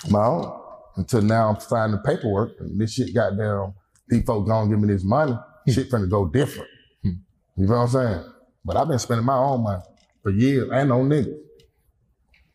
My 0.10 0.26
own. 0.26 0.60
Until 0.96 1.22
now 1.22 1.50
I'm 1.50 1.60
signing 1.60 1.96
the 1.96 2.02
paperwork 2.02 2.52
and 2.60 2.80
this 2.80 2.94
shit 2.94 3.14
got 3.14 3.38
down. 3.38 3.74
these 4.08 4.24
folks 4.24 4.48
gonna 4.48 4.70
give 4.70 4.80
me 4.80 4.94
this 4.94 5.04
money. 5.04 5.34
Hmm. 5.34 5.72
shit 5.72 5.90
finna 5.90 6.10
go 6.10 6.28
different. 6.28 6.70
Hmm. 7.02 7.10
You 7.58 7.68
know 7.68 7.74
what 7.74 7.82
I'm 7.82 7.88
saying? 7.90 8.34
But 8.64 8.78
I've 8.78 8.88
been 8.88 9.00
spending 9.00 9.26
my 9.26 9.38
own 9.38 9.64
money 9.64 9.82
for 10.24 10.32
years 10.32 10.70
and 10.72 10.92
on 10.92 11.10
niggas. 11.10 11.38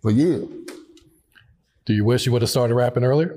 For 0.06 0.12
years. 0.12 0.46
Do 1.84 1.92
you 1.92 2.04
wish 2.04 2.26
you 2.26 2.30
would 2.30 2.42
have 2.42 2.48
started 2.48 2.76
rapping 2.76 3.02
earlier? 3.02 3.36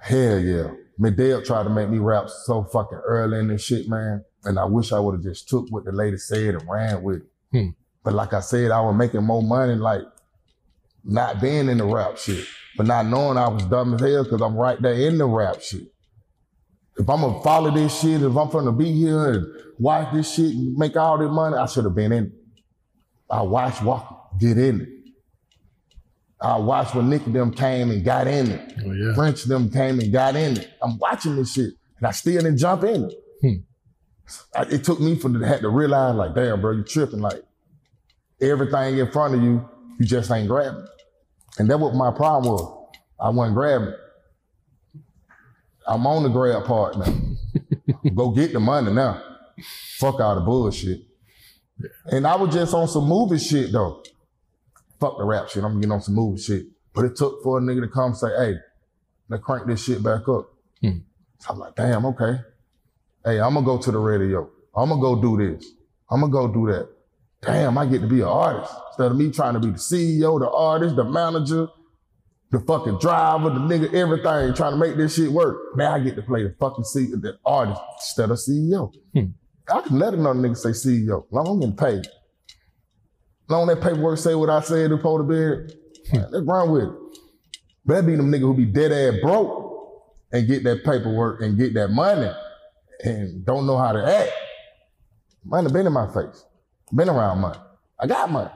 Hell 0.00 0.38
yeah. 0.38 0.70
Medell 1.00 1.44
tried 1.44 1.64
to 1.64 1.68
make 1.68 1.88
me 1.88 1.98
rap 1.98 2.30
so 2.30 2.62
fucking 2.62 3.00
early 3.04 3.40
in 3.40 3.48
this 3.48 3.64
shit, 3.64 3.88
man. 3.88 4.24
And 4.44 4.56
I 4.56 4.66
wish 4.66 4.92
I 4.92 5.00
would 5.00 5.14
have 5.16 5.24
just 5.24 5.48
took 5.48 5.66
what 5.70 5.84
the 5.84 5.90
lady 5.90 6.16
said 6.16 6.54
and 6.54 6.62
ran 6.70 7.02
with 7.02 7.22
it. 7.22 7.22
Hmm. 7.50 7.70
But 8.04 8.14
like 8.14 8.34
I 8.34 8.38
said, 8.38 8.70
I 8.70 8.80
was 8.82 8.94
making 8.94 9.24
more 9.24 9.42
money 9.42 9.74
like 9.74 10.02
not 11.02 11.40
being 11.40 11.68
in 11.70 11.78
the 11.78 11.86
rap 11.86 12.18
shit, 12.18 12.46
but 12.76 12.86
not 12.86 13.06
knowing 13.06 13.36
I 13.36 13.48
was 13.48 13.64
dumb 13.64 13.94
as 13.94 14.00
hell 14.00 14.22
because 14.22 14.40
I'm 14.40 14.54
right 14.54 14.80
there 14.80 14.94
in 14.94 15.18
the 15.18 15.26
rap 15.26 15.60
shit. 15.60 15.92
If 16.96 17.10
I'm 17.10 17.22
gonna 17.22 17.42
follow 17.42 17.72
this 17.72 18.00
shit, 18.00 18.22
if 18.22 18.36
I'm 18.36 18.48
gonna 18.48 18.70
be 18.70 18.92
here 18.92 19.32
and 19.32 19.46
watch 19.80 20.14
this 20.14 20.32
shit 20.32 20.54
and 20.54 20.76
make 20.76 20.96
all 20.96 21.18
this 21.18 21.32
money, 21.32 21.56
I 21.56 21.66
should 21.66 21.82
have 21.82 21.96
been 21.96 22.12
in 22.12 22.26
it. 22.26 22.32
I 23.28 23.42
watched 23.42 23.82
Walker 23.82 24.14
get 24.38 24.56
in 24.56 24.82
it. 24.82 24.95
I 26.40 26.58
watched 26.58 26.94
when 26.94 27.08
Nick 27.08 27.24
them 27.24 27.50
came 27.52 27.90
and 27.90 28.04
got 28.04 28.26
in 28.26 28.50
it. 28.50 28.74
Oh, 28.84 28.92
yeah. 28.92 29.14
French 29.14 29.44
them 29.44 29.70
came 29.70 29.98
and 30.00 30.12
got 30.12 30.36
in 30.36 30.58
it. 30.58 30.70
I'm 30.82 30.98
watching 30.98 31.36
this 31.36 31.52
shit 31.54 31.70
and 31.98 32.06
I 32.06 32.10
still 32.10 32.34
didn't 32.42 32.58
jump 32.58 32.84
in 32.84 33.04
it. 33.04 33.14
Hmm. 33.40 33.54
I- 34.54 34.74
it 34.74 34.84
took 34.84 35.00
me 35.00 35.16
for 35.16 35.28
the 35.30 35.46
had 35.46 35.60
to 35.62 35.68
realize 35.70 36.14
like, 36.14 36.34
damn, 36.34 36.60
bro, 36.60 36.72
you 36.72 36.82
tripping. 36.84 37.20
Like 37.20 37.42
everything 38.40 38.98
in 38.98 39.10
front 39.10 39.34
of 39.34 39.42
you, 39.42 39.66
you 39.98 40.04
just 40.06 40.30
ain't 40.30 40.48
grabbing. 40.48 40.86
And 41.58 41.70
that 41.70 41.78
what 41.80 41.94
my 41.94 42.10
problem 42.10 42.52
was. 42.52 42.88
I 43.18 43.30
wasn't 43.30 43.56
grabbing. 43.56 43.94
I'm 45.88 46.06
on 46.06 46.22
the 46.24 46.28
grab 46.28 46.64
part 46.64 46.98
now. 46.98 47.14
Go 48.14 48.30
get 48.30 48.52
the 48.52 48.60
money 48.60 48.92
now. 48.92 49.22
Fuck 49.98 50.20
all 50.20 50.34
the 50.34 50.40
bullshit. 50.42 51.00
And 52.06 52.26
I 52.26 52.36
was 52.36 52.52
just 52.54 52.74
on 52.74 52.88
some 52.88 53.04
movie 53.08 53.38
shit 53.38 53.72
though. 53.72 54.02
Fuck 55.00 55.18
the 55.18 55.24
rap 55.24 55.48
shit. 55.48 55.64
I'm 55.64 55.80
getting 55.80 55.92
on 55.92 56.00
some 56.02 56.14
movie 56.14 56.40
shit. 56.40 56.66
But 56.94 57.04
it 57.04 57.16
took 57.16 57.42
for 57.42 57.58
a 57.58 57.60
nigga 57.60 57.82
to 57.82 57.88
come 57.88 58.14
say, 58.14 58.28
hey, 58.36 58.54
let's 59.28 59.44
crank 59.44 59.66
this 59.66 59.84
shit 59.84 60.02
back 60.02 60.28
up. 60.28 60.48
Hmm. 60.80 60.98
So 61.40 61.52
I'm 61.52 61.58
like, 61.58 61.74
damn, 61.74 62.06
okay. 62.06 62.40
Hey, 63.24 63.40
I'm 63.40 63.54
gonna 63.54 63.66
go 63.66 63.78
to 63.78 63.90
the 63.90 63.98
radio. 63.98 64.48
I'm 64.74 64.88
gonna 64.88 65.00
go 65.00 65.20
do 65.20 65.36
this. 65.36 65.66
I'm 66.10 66.20
gonna 66.20 66.32
go 66.32 66.48
do 66.52 66.66
that. 66.72 66.88
Damn, 67.42 67.76
I 67.76 67.86
get 67.86 68.00
to 68.00 68.06
be 68.06 68.20
an 68.20 68.28
artist. 68.28 68.72
Instead 68.88 69.10
of 69.12 69.16
me 69.18 69.30
trying 69.30 69.54
to 69.54 69.60
be 69.60 69.68
the 69.68 69.78
CEO, 69.78 70.38
the 70.40 70.50
artist, 70.50 70.96
the 70.96 71.04
manager, 71.04 71.68
the 72.50 72.60
fucking 72.60 72.98
driver, 72.98 73.50
the 73.50 73.60
nigga, 73.60 73.92
everything, 73.92 74.54
trying 74.54 74.72
to 74.72 74.76
make 74.76 74.96
this 74.96 75.16
shit 75.16 75.30
work. 75.30 75.56
Now 75.76 75.94
I 75.94 76.00
get 76.00 76.16
to 76.16 76.22
play 76.22 76.44
the 76.44 76.54
fucking 76.58 76.84
C- 76.84 77.06
the 77.14 77.36
artist 77.44 77.80
instead 77.98 78.30
of 78.30 78.38
CEO. 78.38 78.92
I 79.68 79.80
can 79.82 79.98
let 79.98 80.14
another 80.14 80.38
nigga 80.38 80.56
say 80.56 80.70
CEO. 80.70 81.26
Long 81.30 81.46
I'm 81.48 81.60
getting 81.60 81.76
paid. 81.76 82.06
Long 83.48 83.66
that 83.68 83.80
paperwork 83.80 84.18
say 84.18 84.34
what 84.34 84.50
I 84.50 84.60
said 84.60 84.90
to 84.90 84.98
Polar 84.98 85.22
Bear, 85.22 85.68
man, 86.12 86.26
let's 86.30 86.46
run 86.46 86.70
with 86.70 86.84
it. 86.84 86.90
But 87.84 87.94
that 87.94 88.06
be 88.06 88.16
them 88.16 88.30
nigga 88.30 88.40
who 88.40 88.54
be 88.54 88.64
dead 88.64 88.92
ass 88.92 89.20
broke 89.22 89.66
and 90.32 90.46
get 90.48 90.64
that 90.64 90.84
paperwork 90.84 91.40
and 91.42 91.56
get 91.56 91.74
that 91.74 91.88
money 91.88 92.30
and 93.04 93.44
don't 93.44 93.66
know 93.66 93.78
how 93.78 93.92
to 93.92 94.04
act. 94.04 94.32
Money 95.44 95.70
been 95.70 95.86
in 95.86 95.92
my 95.92 96.12
face. 96.12 96.44
Been 96.92 97.08
around 97.08 97.40
money. 97.40 97.58
I 98.00 98.06
got 98.06 98.30
money. 98.30 98.50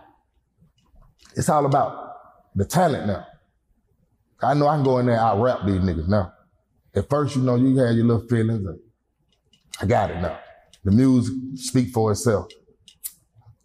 It's 1.36 1.48
all 1.48 1.64
about 1.64 2.16
the 2.56 2.64
talent 2.64 3.06
now. 3.06 3.26
I 4.42 4.54
know 4.54 4.66
I 4.66 4.74
can 4.74 4.84
go 4.84 4.98
in 4.98 5.06
there 5.06 5.14
and 5.14 5.22
out 5.22 5.40
rap 5.40 5.60
these 5.64 5.80
niggas 5.80 6.08
now. 6.08 6.32
At 6.94 7.08
first, 7.08 7.36
you 7.36 7.42
know, 7.42 7.54
you 7.54 7.76
had 7.76 7.94
your 7.94 8.06
little 8.06 8.26
feelings. 8.26 8.66
I 9.80 9.86
got 9.86 10.10
it 10.10 10.20
now. 10.20 10.38
The 10.82 10.90
music 10.90 11.34
speak 11.54 11.90
for 11.90 12.10
itself. 12.10 12.48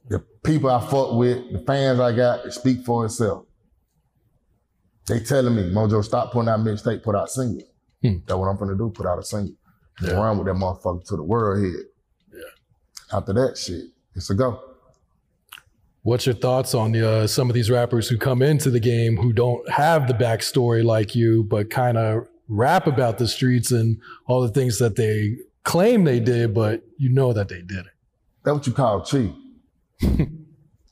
The 0.07 0.19
people 0.43 0.69
I 0.69 0.79
fuck 0.79 1.13
with, 1.13 1.51
the 1.51 1.59
fans 1.65 1.99
I 1.99 2.15
got, 2.15 2.45
it 2.45 2.53
speak 2.53 2.85
for 2.85 3.05
itself. 3.05 3.45
They 5.07 5.19
telling 5.19 5.55
me, 5.55 5.63
Mojo, 5.63 6.03
stop 6.03 6.31
putting 6.31 6.49
out 6.49 6.59
mixtape, 6.59 7.03
put 7.03 7.15
out 7.15 7.29
singles. 7.29 7.63
That's 8.01 8.33
what 8.33 8.47
I'm 8.47 8.57
gonna 8.57 8.75
do, 8.75 8.91
put 8.93 9.05
out 9.05 9.19
a 9.19 9.23
single. 9.23 9.55
And 9.99 10.11
run 10.11 10.37
with 10.37 10.47
that 10.47 10.53
motherfucker 10.53 11.05
to 11.07 11.15
the 11.15 11.23
world 11.23 11.63
head. 11.63 11.85
Yeah. 12.33 13.17
After 13.17 13.33
that 13.33 13.57
shit, 13.57 13.85
it's 14.13 14.29
a 14.29 14.35
go. 14.35 14.59
What's 16.03 16.25
your 16.25 16.35
thoughts 16.35 16.75
on 16.75 16.91
the, 16.91 17.09
uh, 17.09 17.27
some 17.27 17.49
of 17.49 17.55
these 17.55 17.71
rappers 17.71 18.07
who 18.07 18.17
come 18.17 18.43
into 18.43 18.69
the 18.69 18.79
game 18.79 19.17
who 19.17 19.33
don't 19.33 19.67
have 19.69 20.07
the 20.07 20.13
backstory 20.13 20.83
like 20.83 21.15
you, 21.15 21.43
but 21.43 21.71
kind 21.71 21.97
of 21.97 22.27
rap 22.47 22.85
about 22.85 23.17
the 23.17 23.27
streets 23.27 23.71
and 23.71 23.97
all 24.27 24.41
the 24.41 24.49
things 24.49 24.77
that 24.77 24.95
they 24.97 25.37
claim 25.63 26.03
they 26.03 26.19
did, 26.19 26.53
but 26.53 26.83
you 26.97 27.09
know 27.09 27.33
that 27.33 27.49
they 27.49 27.61
did 27.61 27.79
it? 27.79 27.93
That's 28.43 28.57
what 28.57 28.67
you 28.67 28.73
call 28.73 29.03
cheat. 29.03 29.33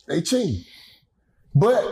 They 0.08 0.22
cheat. 0.22 0.68
But 1.54 1.84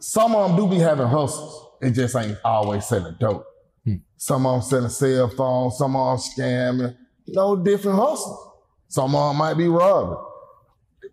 some 0.00 0.34
of 0.34 0.48
them 0.48 0.56
do 0.56 0.68
be 0.68 0.80
having 0.80 1.06
hustles. 1.06 1.68
It 1.80 1.92
just 1.92 2.14
ain't 2.16 2.38
always 2.44 2.86
selling 2.86 3.16
dope. 3.18 3.46
Hmm. 3.84 3.96
Some 4.16 4.46
of 4.46 4.52
them 4.52 4.62
selling 4.62 4.90
cell 4.90 5.28
phones, 5.28 5.78
some 5.78 5.96
of 5.96 6.18
them 6.18 6.30
scamming, 6.30 6.96
No 7.26 7.56
different 7.56 7.98
hustles. 7.98 8.52
Some 8.88 9.14
of 9.14 9.30
them 9.30 9.38
might 9.38 9.54
be 9.54 9.66
robbing. 9.68 10.22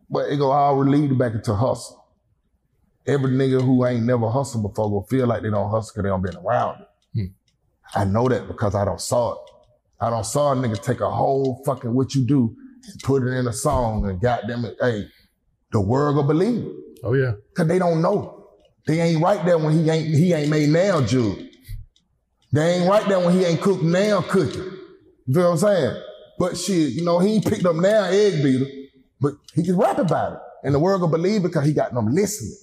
But 0.10 0.30
it 0.30 0.38
go 0.38 0.52
all 0.52 0.76
relieved 0.76 1.18
back 1.18 1.34
into 1.34 1.56
hustle. 1.56 2.06
Every 3.08 3.32
nigga 3.32 3.62
who 3.62 3.86
ain't 3.86 4.06
never 4.06 4.30
hustled 4.30 4.64
before 4.64 4.92
will 4.92 5.08
feel 5.08 5.26
like 5.26 5.42
they 5.42 5.50
don't 5.50 5.72
hustle 5.72 5.92
because 5.94 6.04
they 6.04 6.10
don't 6.10 6.22
been 6.22 6.38
around 6.38 6.82
it. 6.82 6.88
Hmm. 7.16 8.00
I 8.00 8.06
know 8.06 8.30
that 8.30 8.48
because 8.48 8.76
I 8.76 8.86
don't 8.86 9.02
saw 9.02 9.34
it. 9.34 9.52
I 10.00 10.10
don't 10.10 10.26
saw 10.26 10.54
a 10.54 10.56
nigga 10.56 10.82
take 10.82 11.00
a 11.00 11.10
whole 11.10 11.62
fucking 11.66 11.94
what 11.94 12.14
you 12.14 12.26
do 12.26 12.56
put 13.04 13.24
it 13.24 13.32
in 13.32 13.48
a 13.48 13.54
song 13.54 14.10
and 14.10 14.20
goddamn 14.22 14.66
it, 14.66 14.78
hey, 14.80 15.08
the 15.72 15.82
world 15.82 16.16
will 16.16 16.24
believe 16.24 16.66
it. 16.66 16.74
Oh 17.04 17.14
yeah. 17.14 17.34
Cause 17.56 17.68
they 17.68 17.80
don't 17.80 18.02
know. 18.02 18.50
They 18.88 19.00
ain't 19.00 19.22
right 19.22 19.44
there 19.46 19.58
when 19.58 19.74
he 19.74 19.90
ain't 19.90 20.08
he 20.08 20.34
ain't 20.34 20.50
made 20.50 20.70
now 20.70 21.02
jug. 21.02 21.38
They 22.52 22.76
ain't 22.76 22.90
right 22.90 23.08
there 23.08 23.20
when 23.20 23.34
he 23.34 23.46
ain't 23.46 23.62
cooked 23.62 23.84
now 23.84 24.22
cooking. 24.22 24.72
You 25.26 25.34
feel 25.34 25.44
what 25.44 25.52
I'm 25.52 25.58
saying? 25.58 26.02
But 26.38 26.58
shit, 26.58 26.94
you 26.94 27.06
know, 27.06 27.20
he 27.20 27.36
ain't 27.36 27.46
picked 27.46 27.66
up 27.66 27.76
now 27.76 28.06
egg 28.06 28.44
beater, 28.44 28.66
but 29.20 29.34
he 29.54 29.64
can 29.64 29.78
rap 29.78 30.00
about 30.00 30.34
it. 30.34 30.40
And 30.64 30.76
the 30.76 30.80
world 30.80 31.02
will 31.02 31.08
believe 31.08 31.42
it 31.42 31.48
because 31.48 31.66
he 31.66 31.74
got 31.74 31.94
them 31.94 32.08
listening. 32.08 32.56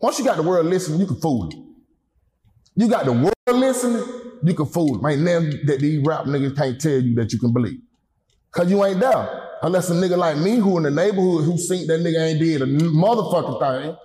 Once 0.00 0.18
you 0.18 0.24
got 0.24 0.36
the 0.36 0.42
world 0.42 0.66
listening, 0.66 1.00
you 1.00 1.06
can 1.06 1.20
fool 1.20 1.48
it. 1.48 1.56
You 2.74 2.88
got 2.88 3.04
the 3.04 3.12
world 3.12 3.32
listening, 3.48 4.04
you 4.42 4.54
can 4.54 4.66
fool 4.66 4.98
them. 4.98 5.06
Ain't 5.06 5.22
nothing 5.22 5.66
that 5.66 5.80
these 5.80 6.04
rap 6.04 6.24
niggas 6.24 6.56
can't 6.56 6.80
tell 6.80 6.98
you 6.98 7.14
that 7.16 7.32
you 7.32 7.38
can 7.38 7.52
believe. 7.52 7.80
Cause 8.50 8.70
you 8.70 8.84
ain't 8.84 9.00
there. 9.00 9.48
Unless 9.62 9.90
a 9.90 9.94
nigga 9.94 10.16
like 10.16 10.36
me 10.38 10.56
who 10.56 10.76
in 10.76 10.82
the 10.82 10.90
neighborhood 10.90 11.44
who 11.44 11.56
seen 11.56 11.86
that 11.86 12.00
nigga 12.00 12.20
ain't 12.20 12.40
did 12.40 12.62
a 12.62 12.66
motherfucking 12.66 13.60
thing, 13.84 13.96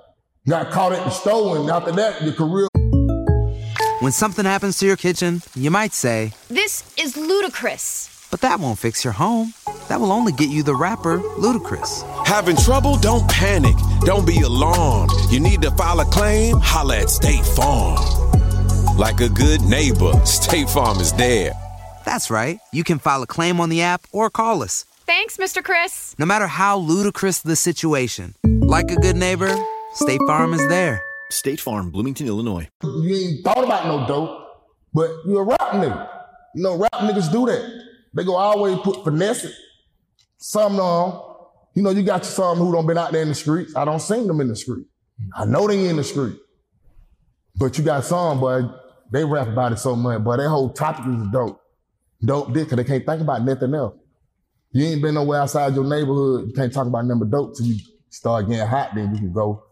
got 0.47 0.69
caught 0.71 0.91
at 0.93 1.03
the 1.03 1.09
store, 1.09 1.57
and 1.57 1.69
after 1.69 1.91
that, 1.93 2.21
your 2.23 2.33
career. 2.33 2.67
When 4.01 4.11
something 4.11 4.45
happens 4.45 4.77
to 4.79 4.85
your 4.85 4.97
kitchen, 4.97 5.41
you 5.55 5.71
might 5.71 5.93
say, 5.93 6.33
This 6.49 6.83
is 6.97 7.17
ludicrous. 7.17 8.27
but 8.29 8.41
that 8.41 8.59
won't 8.59 8.77
fix 8.77 9.03
your 9.03 9.13
home. 9.13 9.53
That 9.89 9.99
will 9.99 10.11
only 10.11 10.31
get 10.31 10.49
you 10.49 10.61
the 10.61 10.75
rapper, 10.75 11.17
Ludacris. 11.39 12.03
Having 12.27 12.57
trouble? 12.57 12.97
Don't 12.97 13.27
panic. 13.27 13.75
Don't 14.01 14.27
be 14.27 14.41
alarmed. 14.41 15.11
You 15.31 15.39
need 15.39 15.61
to 15.63 15.71
file 15.71 15.99
a 16.01 16.05
claim? 16.05 16.57
Holla 16.61 16.97
at 16.99 17.09
State 17.09 17.45
Farm. 17.45 17.97
Like 18.95 19.21
a 19.21 19.29
good 19.29 19.61
neighbor, 19.61 20.13
State 20.25 20.69
Farm 20.69 20.99
is 20.99 21.13
there. 21.13 21.53
That's 22.05 22.29
right. 22.29 22.59
You 22.71 22.83
can 22.83 22.99
file 22.99 23.23
a 23.23 23.27
claim 23.27 23.59
on 23.59 23.69
the 23.69 23.81
app 23.81 24.05
or 24.11 24.29
call 24.29 24.61
us. 24.61 24.85
Thanks, 25.07 25.37
Mr. 25.37 25.63
Chris. 25.63 26.13
No 26.19 26.25
matter 26.25 26.47
how 26.47 26.79
ludicrous 26.79 27.39
the 27.39 27.55
situation, 27.55 28.35
like 28.43 28.91
a 28.91 28.97
good 28.97 29.15
neighbor, 29.15 29.55
State 29.93 30.19
Farm 30.27 30.53
is 30.53 30.67
there. 30.67 31.01
State 31.31 31.61
Farm, 31.61 31.91
Bloomington, 31.91 32.27
Illinois. 32.27 32.67
You 32.83 33.15
ain't 33.15 33.43
thought 33.45 33.63
about 33.63 33.85
no 33.87 34.05
dope, 34.05 34.67
but 34.93 35.09
you 35.25 35.37
a 35.37 35.43
rap 35.43 35.59
nigga. 35.59 36.09
You 36.55 36.63
know, 36.63 36.75
rap 36.75 36.91
niggas 36.91 37.31
do 37.31 37.45
that. 37.45 37.85
They 38.15 38.25
go 38.25 38.35
always 38.35 38.79
put 38.79 39.05
finesse 39.05 39.45
it. 39.45 39.53
Some 40.39 40.77
um, 40.77 41.23
you 41.73 41.83
know, 41.83 41.91
you 41.91 42.03
got 42.03 42.25
some 42.25 42.57
who 42.57 42.73
don't 42.73 42.85
been 42.85 42.97
out 42.97 43.13
there 43.13 43.21
in 43.21 43.29
the 43.29 43.35
streets. 43.35 43.77
I 43.77 43.85
don't 43.85 44.01
seen 44.01 44.27
them 44.27 44.41
in 44.41 44.49
the 44.49 44.57
street. 44.57 44.87
I 45.33 45.45
know 45.45 45.69
they 45.69 45.87
in 45.87 45.95
the 45.95 46.03
street. 46.03 46.35
But 47.55 47.77
you 47.77 47.83
got 47.85 48.03
some, 48.03 48.41
but 48.41 48.61
they 49.13 49.23
rap 49.23 49.47
about 49.47 49.71
it 49.71 49.79
so 49.79 49.95
much, 49.95 50.21
but 50.21 50.35
that 50.35 50.49
whole 50.49 50.69
topic 50.69 51.05
is 51.07 51.27
dope. 51.31 51.61
Dope 52.25 52.53
dick, 52.53 52.67
cause 52.67 52.75
they 52.75 52.83
can't 52.83 53.05
think 53.05 53.21
about 53.21 53.45
nothing 53.45 53.73
else. 53.73 53.95
You 54.77 54.85
ain't 54.85 55.01
been 55.01 55.15
nowhere 55.15 55.41
outside 55.41 55.73
your 55.73 55.85
neighborhood, 55.85 56.49
you 56.49 56.53
can't 56.53 56.71
talk 56.71 56.85
about 56.85 57.03
nothing 57.03 57.21
but 57.21 57.31
dope 57.31 57.57
till 57.57 57.65
you 57.65 57.79
start 58.11 58.47
getting 58.47 58.67
hot, 58.67 58.93
then 58.93 59.11
you 59.11 59.17
can 59.17 59.33
go 59.33 59.63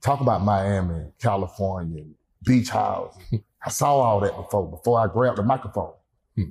talk 0.00 0.20
about 0.20 0.44
Miami, 0.44 1.06
California, 1.20 2.04
beach 2.44 2.68
house. 2.68 3.18
I 3.66 3.70
saw 3.70 3.96
all 3.96 4.20
that 4.20 4.36
before, 4.36 4.70
before 4.70 5.00
I 5.00 5.08
grabbed 5.08 5.38
the 5.38 5.42
microphone. 5.42 5.94
Hmm. 6.36 6.50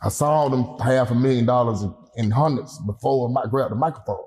I 0.00 0.08
saw 0.08 0.48
them 0.48 0.78
half 0.78 1.10
a 1.10 1.16
million 1.16 1.46
dollars 1.46 1.84
in, 2.16 2.30
hundreds 2.30 2.78
before 2.86 3.28
I 3.36 3.48
grabbed 3.48 3.72
the 3.72 3.76
microphone. 3.76 4.26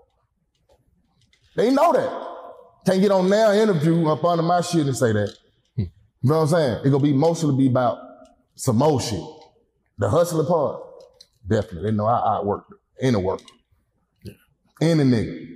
They 1.56 1.72
know 1.72 1.94
that. 1.94 2.12
Can't 2.86 3.00
get 3.00 3.12
on 3.12 3.30
now 3.30 3.54
interview 3.54 4.10
up 4.10 4.26
under 4.26 4.44
my 4.44 4.60
shit 4.60 4.88
and 4.88 4.98
say 4.98 5.14
that. 5.14 5.34
Hmm. 5.78 5.84
You 5.84 5.90
know 6.24 6.36
what 6.36 6.42
I'm 6.42 6.48
saying? 6.50 6.80
It 6.84 6.90
gonna 6.90 7.02
be 7.02 7.14
mostly 7.14 7.56
be 7.56 7.68
about 7.68 7.98
some 8.56 8.76
more 8.76 9.00
shit. 9.00 9.24
The 10.00 10.10
hustling 10.10 10.48
part, 10.48 10.84
definitely. 11.48 11.92
They 11.92 11.96
know 11.96 12.08
I 12.08 12.42
outwork 13.04 13.14
any 13.14 13.24
worker. 13.24 13.46
Any 14.82 15.04
nigga. 15.04 15.48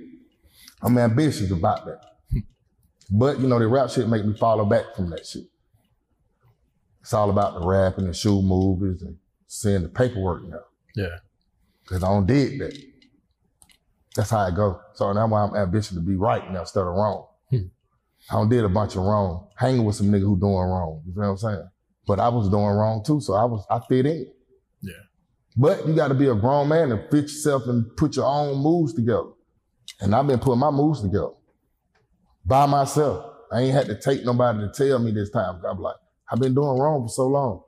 I'm 0.82 0.98
ambitious 0.98 1.50
about 1.50 1.84
that. 1.86 2.00
But 3.10 3.40
you 3.40 3.48
know, 3.48 3.58
the 3.58 3.66
rap 3.66 3.90
shit 3.90 4.08
make 4.08 4.24
me 4.24 4.36
follow 4.36 4.64
back 4.64 4.94
from 4.94 5.10
that 5.10 5.26
shit. 5.26 5.44
It's 7.00 7.14
all 7.14 7.30
about 7.30 7.60
the 7.60 7.66
rapping 7.66 8.06
and 8.06 8.16
shoe 8.16 8.42
movies 8.42 9.02
and 9.02 9.16
seeing 9.46 9.82
the 9.82 9.88
paperwork 9.88 10.42
now. 10.48 10.58
Yeah. 10.94 11.18
Cause 11.86 12.02
I 12.02 12.08
don't 12.08 12.26
dig 12.26 12.58
that. 12.58 12.76
That's 14.16 14.30
how 14.30 14.38
I 14.38 14.50
go. 14.50 14.80
So 14.94 15.12
now 15.12 15.28
why 15.28 15.42
I'm 15.42 15.54
ambitious 15.54 15.94
to 15.94 16.00
be 16.00 16.16
right 16.16 16.50
now 16.50 16.60
instead 16.60 16.80
of 16.80 16.86
wrong. 16.86 17.26
Hmm. 17.50 17.66
I 18.30 18.34
don't 18.34 18.48
did 18.48 18.64
a 18.64 18.68
bunch 18.68 18.96
of 18.96 19.02
wrong, 19.02 19.48
hanging 19.56 19.84
with 19.84 19.94
some 19.94 20.08
nigga 20.08 20.22
who 20.22 20.36
doing 20.36 20.52
wrong. 20.52 21.02
You 21.06 21.12
know 21.14 21.20
what 21.20 21.28
I'm 21.28 21.36
saying? 21.36 21.68
But 22.06 22.18
I 22.18 22.28
was 22.28 22.48
doing 22.48 22.64
wrong 22.64 23.04
too, 23.04 23.20
so 23.20 23.34
I 23.34 23.44
was 23.44 23.64
I 23.70 23.78
fit 23.88 24.06
in. 24.06 24.32
Yeah. 24.82 24.92
But 25.56 25.86
you 25.88 25.94
got 25.94 26.08
to 26.08 26.14
be 26.14 26.28
a 26.28 26.34
grown 26.34 26.68
man 26.68 26.92
and 26.92 27.00
fit 27.10 27.22
yourself 27.22 27.66
and 27.66 27.96
put 27.96 28.16
your 28.16 28.26
own 28.26 28.62
moves 28.62 28.92
together. 28.92 29.30
And 30.00 30.14
I've 30.14 30.26
been 30.26 30.38
putting 30.38 30.60
my 30.60 30.70
moves 30.70 31.00
together 31.00 31.30
by 32.44 32.66
myself. 32.66 33.32
I 33.50 33.62
ain't 33.62 33.74
had 33.74 33.86
to 33.86 33.98
take 33.98 34.24
nobody 34.24 34.60
to 34.60 34.68
tell 34.68 34.98
me 34.98 35.12
this 35.12 35.30
time. 35.30 35.62
I'm 35.66 35.80
like, 35.80 35.96
I've 36.30 36.40
been 36.40 36.54
doing 36.54 36.78
wrong 36.78 37.04
for 37.04 37.08
so 37.08 37.26
long. 37.26 37.62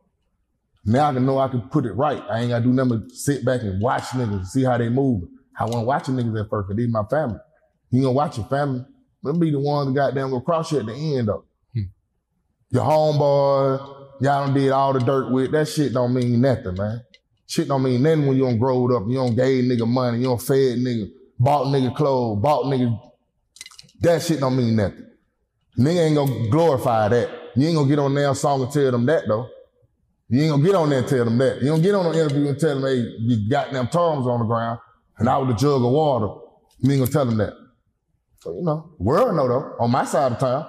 Now 0.84 1.10
I 1.10 1.12
can 1.12 1.26
know 1.26 1.38
I 1.38 1.48
can 1.48 1.62
put 1.62 1.86
it 1.86 1.92
right. 1.92 2.22
I 2.30 2.40
ain't 2.40 2.50
gotta 2.50 2.64
do 2.64 2.72
nothing 2.72 3.00
but 3.00 3.12
sit 3.12 3.44
back 3.44 3.62
and 3.62 3.80
watch 3.80 4.04
niggas 4.04 4.32
and 4.32 4.46
see 4.46 4.64
how 4.64 4.78
they 4.78 4.88
move. 4.88 5.24
I 5.58 5.64
wasn't 5.64 5.86
watching 5.86 6.14
niggas 6.14 6.44
at 6.44 6.50
first, 6.50 6.68
cause 6.68 6.76
these 6.76 6.88
my 6.88 7.04
family. 7.10 7.38
You 7.90 8.02
gonna 8.02 8.12
watch 8.12 8.36
your 8.36 8.46
family. 8.46 8.84
Them 9.22 9.38
be 9.38 9.50
the 9.50 9.60
ones 9.60 9.88
that 9.88 9.94
goddamn 9.94 10.30
go 10.30 10.40
cross 10.40 10.72
you 10.72 10.80
at 10.80 10.86
the 10.86 10.94
end 10.94 11.28
though. 11.28 11.44
Hmm. 11.74 11.82
Your 12.70 12.84
homeboy, 12.84 13.78
y'all 14.20 14.46
done 14.46 14.54
did 14.54 14.70
all 14.70 14.92
the 14.92 15.00
dirt 15.00 15.30
with. 15.30 15.52
That 15.52 15.68
shit 15.68 15.92
don't 15.92 16.14
mean 16.14 16.40
nothing, 16.40 16.74
man. 16.74 17.02
Shit 17.48 17.66
don't 17.66 17.82
mean 17.82 18.02
nothing 18.02 18.26
when 18.26 18.36
you 18.36 18.44
don't 18.44 18.58
grow 18.58 18.94
up. 18.94 19.08
You 19.08 19.14
don't 19.14 19.34
gave 19.34 19.64
nigga 19.64 19.88
money. 19.88 20.18
You 20.18 20.24
don't 20.24 20.40
fed 20.40 20.78
nigga, 20.78 21.10
bought 21.38 21.68
nigga 21.68 21.96
clothes, 21.96 22.42
bought 22.42 22.66
nigga. 22.66 23.00
That 24.00 24.20
shit 24.22 24.40
don't 24.40 24.54
mean 24.54 24.76
nothing. 24.76 25.06
Nigga 25.78 26.06
ain't 26.06 26.14
gonna 26.14 26.48
glorify 26.50 27.08
that. 27.08 27.30
You 27.56 27.66
ain't 27.66 27.76
gonna 27.76 27.88
get 27.88 27.98
on 27.98 28.14
there 28.14 28.34
song 28.34 28.62
and 28.62 28.70
tell 28.70 28.90
them 28.90 29.06
that 29.06 29.26
though. 29.26 29.48
You 30.28 30.42
ain't 30.42 30.50
gonna 30.50 30.62
get 30.62 30.74
on 30.74 30.90
there 30.90 30.98
and 30.98 31.08
tell 31.08 31.24
them 31.24 31.38
that. 31.38 31.62
You 31.62 31.68
don't 31.68 31.80
get 31.80 31.94
on 31.94 32.04
an 32.04 32.14
interview 32.14 32.48
and 32.48 32.60
tell 32.60 32.78
them, 32.78 32.84
hey, 32.84 33.14
you 33.18 33.48
got 33.48 33.72
them 33.72 33.88
tongs 33.88 34.26
on 34.26 34.40
the 34.40 34.44
ground 34.44 34.78
and 35.16 35.26
I 35.26 35.38
was 35.38 35.54
a 35.54 35.58
jug 35.58 35.82
of 35.82 35.90
water. 35.90 36.26
You 36.80 36.92
ain't 36.92 37.00
gonna 37.00 37.10
tell 37.10 37.24
them 37.24 37.38
that. 37.38 37.54
So, 38.40 38.54
you 38.54 38.62
know, 38.62 38.92
world 38.98 39.34
know 39.34 39.48
though, 39.48 39.76
on 39.80 39.90
my 39.90 40.04
side 40.04 40.32
of 40.32 40.38
town, 40.38 40.66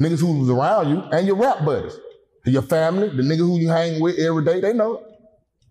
niggas 0.00 0.20
who 0.20 0.38
was 0.38 0.50
around 0.50 0.88
you 0.88 1.02
and 1.10 1.26
your 1.26 1.36
rap 1.36 1.64
buddies, 1.64 1.98
your 2.44 2.62
family, 2.62 3.08
the 3.08 3.22
nigga 3.24 3.38
who 3.38 3.58
you 3.58 3.68
hang 3.68 4.00
with 4.00 4.18
every 4.20 4.44
day, 4.44 4.60
they 4.60 4.72
know 4.72 4.98
it. 4.98 5.11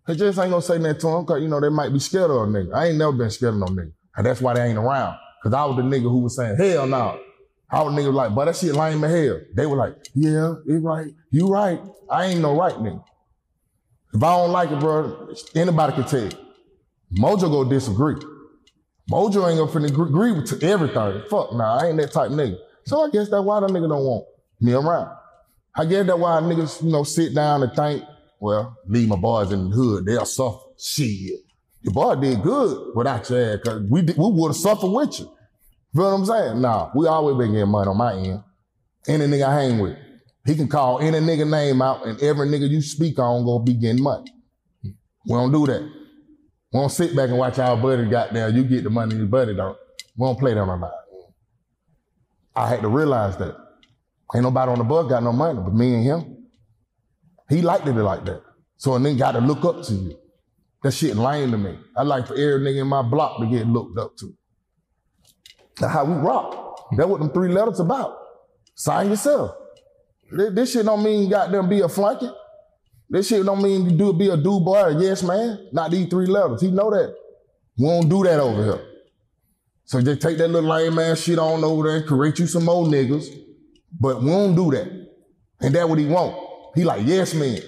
They 0.08 0.16
just 0.16 0.40
ain't 0.40 0.50
gonna 0.50 0.62
say 0.62 0.78
nothing 0.78 1.00
to 1.02 1.08
them 1.08 1.26
because, 1.26 1.42
you 1.42 1.48
know, 1.48 1.60
they 1.60 1.70
might 1.70 1.94
be 1.94 2.00
scared 2.00 2.32
of 2.32 2.38
a 2.38 2.46
nigga. 2.48 2.74
I 2.74 2.88
ain't 2.88 2.98
never 2.98 3.12
been 3.12 3.30
scared 3.30 3.54
of 3.54 3.60
no 3.60 3.68
nigga. 3.68 3.92
And 4.18 4.26
that's 4.26 4.42
why 4.42 4.54
they 4.54 4.62
ain't 4.64 4.78
around. 4.78 5.18
Cause 5.44 5.54
I 5.54 5.66
was 5.66 5.78
the 5.78 5.84
nigga 5.84 6.04
who 6.04 6.20
was 6.20 6.36
saying, 6.36 6.58
hell 6.58 6.86
no. 6.88 7.20
I 7.70 7.82
was 7.84 7.94
nigga 7.94 8.14
like, 8.14 8.36
but 8.36 8.46
that 8.46 8.56
shit 8.56 8.76
lame 8.76 9.04
as 9.04 9.12
hell. 9.12 9.40
They 9.56 9.66
were 9.66 9.78
like, 9.78 9.96
yeah, 10.14 10.56
it 10.68 10.84
right. 10.84 11.08
You 11.30 11.48
right. 11.48 11.80
I 12.10 12.26
ain't 12.26 12.42
no 12.42 12.58
right 12.58 12.74
nigga. 12.74 13.04
If 14.14 14.22
I 14.22 14.36
don't 14.36 14.52
like 14.52 14.70
it, 14.72 14.80
bro, 14.80 15.30
anybody 15.56 15.94
can 15.94 16.04
tell. 16.04 16.30
Mojo 17.18 17.50
go 17.50 17.64
disagree. 17.64 18.16
Mojo 19.10 19.50
ain't 19.50 19.58
gonna 19.58 19.72
finna 19.72 19.90
agree- 19.90 20.10
agree 20.10 20.32
with 20.34 20.64
everything. 20.64 21.24
Fuck, 21.30 21.54
nah, 21.54 21.80
I 21.80 21.88
ain't 21.88 21.98
that 21.98 22.12
type 22.12 22.32
nigga. 22.32 22.58
So 22.86 23.02
I 23.02 23.10
guess 23.10 23.30
that's 23.30 23.44
why 23.44 23.60
the 23.62 23.68
nigga 23.68 23.90
don't 23.90 24.04
want 24.04 24.26
me 24.60 24.74
around. 24.74 25.10
I 25.76 25.86
guess 25.86 26.06
that's 26.06 26.20
why 26.20 26.40
niggas, 26.42 26.84
you 26.84 26.92
know, 26.92 27.04
sit 27.04 27.34
down 27.34 27.64
and 27.64 27.74
think, 27.74 28.04
well, 28.42 28.76
leave 28.88 29.08
my 29.08 29.16
boys 29.16 29.52
in 29.52 29.70
the 29.70 29.76
hood, 29.76 30.06
they'll 30.06 30.26
suffer. 30.26 30.58
Shit. 30.78 31.42
Your 31.84 31.94
boy 31.94 32.16
did 32.16 32.42
good 32.42 32.96
without 32.96 33.30
your 33.30 33.54
ass, 33.54 33.60
cause 33.64 33.84
we, 33.90 34.02
we 34.02 34.14
would've 34.18 34.58
suffered 34.58 34.90
with 34.90 35.20
you. 35.20 35.32
Feel 35.96 36.04
what 36.04 36.10
I'm 36.10 36.26
saying? 36.26 36.62
Nah, 36.62 36.90
we 36.96 37.08
always 37.08 37.38
been 37.38 37.54
getting 37.54 37.70
money 37.70 37.88
on 37.90 37.98
my 37.98 38.14
end. 38.16 38.44
Any 39.08 39.26
nigga 39.28 39.48
I 39.48 39.62
hang 39.62 39.80
with. 39.80 39.98
He 40.46 40.56
can 40.56 40.68
call 40.68 41.00
any 41.00 41.20
nigga 41.20 41.48
name 41.48 41.82
out 41.82 42.06
and 42.06 42.20
every 42.22 42.48
nigga 42.48 42.68
you 42.68 42.82
speak 42.82 43.20
on 43.20 43.46
gonna 43.46 43.64
be 43.64 43.74
getting 43.74 44.02
money. 44.02 44.32
We 44.84 44.94
don't 45.28 45.52
do 45.52 45.68
that. 45.68 45.82
We 45.82 46.80
don't 46.80 46.90
sit 46.90 47.16
back 47.16 47.30
and 47.30 47.38
watch 47.38 47.60
our 47.60 47.78
buddy 47.78 48.10
got 48.10 48.34
there. 48.34 48.50
You 48.50 48.64
get 48.64 48.84
the 48.84 48.90
money, 48.90 49.16
your 49.16 49.28
buddy 49.28 49.54
don't. 49.54 49.78
We 50.18 50.26
don't 50.26 50.40
play 50.40 50.56
that 50.56 50.62
on 50.62 50.80
my 50.80 50.90
I 52.56 52.68
had 52.68 52.82
to 52.82 52.88
realize 52.88 53.38
that. 53.38 53.56
Ain't 54.34 54.44
nobody 54.44 54.72
on 54.72 54.80
the 54.80 54.84
bus 54.84 55.08
got 55.10 55.22
no 55.22 55.32
money 55.32 55.60
but 55.60 55.74
me 55.74 55.94
and 55.94 56.04
him. 56.04 56.41
He 57.52 57.62
liked 57.62 57.86
it 57.86 57.94
like 57.94 58.24
that. 58.26 58.44
So 58.78 58.96
a 58.96 59.00
then 59.00 59.18
got 59.18 59.34
to 59.34 59.40
look 59.40 59.66
up 59.66 59.84
to 59.84 59.94
you. 59.94 60.18
That 60.84 60.94
shit 60.94 61.18
lame 61.18 61.52
to 61.52 61.58
me. 61.58 61.78
I 61.98 62.04
like 62.04 62.26
for 62.28 62.34
every 62.34 62.66
nigga 62.66 62.82
in 62.82 62.88
my 62.88 63.02
block 63.02 63.40
to 63.40 63.46
get 63.46 63.68
looked 63.68 64.00
up 64.00 64.16
to. 64.18 64.34
That's 65.78 65.92
how 65.92 66.06
we 66.06 66.14
rock. 66.14 66.88
That's 66.96 67.10
what 67.10 67.20
them 67.20 67.30
three 67.32 67.50
letters 67.50 67.82
about. 67.82 68.18
Sign 68.74 69.10
yourself. 69.10 69.52
This, 70.32 70.72
shit 70.72 70.86
don't 70.86 71.04
mean 71.04 71.30
goddamn 71.30 71.68
be 71.68 71.82
a 71.82 71.90
flunky. 71.90 72.32
This 73.10 73.28
shit 73.28 73.46
don't 73.46 73.62
mean 73.62 73.90
you 73.90 73.98
do 73.98 74.14
be 74.14 74.30
a 74.30 74.38
do 74.38 74.62
boy 74.62 74.84
or 74.84 74.92
yes 74.92 75.22
man. 75.22 75.68
Not 75.74 75.92
these 75.92 76.08
three 76.08 76.28
letters. 76.28 76.62
He 76.62 76.72
know 76.72 76.90
that. 76.90 77.14
We 77.78 77.86
don't 77.86 78.08
do 78.08 78.24
that 78.24 78.40
over 78.40 78.64
here. 78.64 78.88
So 79.84 80.02
just 80.02 80.22
take 80.22 80.38
that 80.38 80.48
little 80.48 80.70
lame 80.70 80.98
ass 81.00 81.20
shit 81.20 81.38
on 81.38 81.66
over 81.66 81.84
there 81.84 81.98
and 81.98 82.08
create 82.08 82.40
you 82.40 82.48
some 82.48 82.64
more 82.64 82.86
niggas. 82.86 83.28
But 84.00 84.22
we 84.22 84.30
don't 84.30 84.56
do 84.56 84.72
that. 84.72 84.88
And 85.60 85.76
that 85.76 85.90
what 85.90 86.00
he 86.00 86.06
want. 86.06 86.51
He 86.76 86.84
like 86.84 87.06
yes 87.06 87.34
man. 87.34 87.60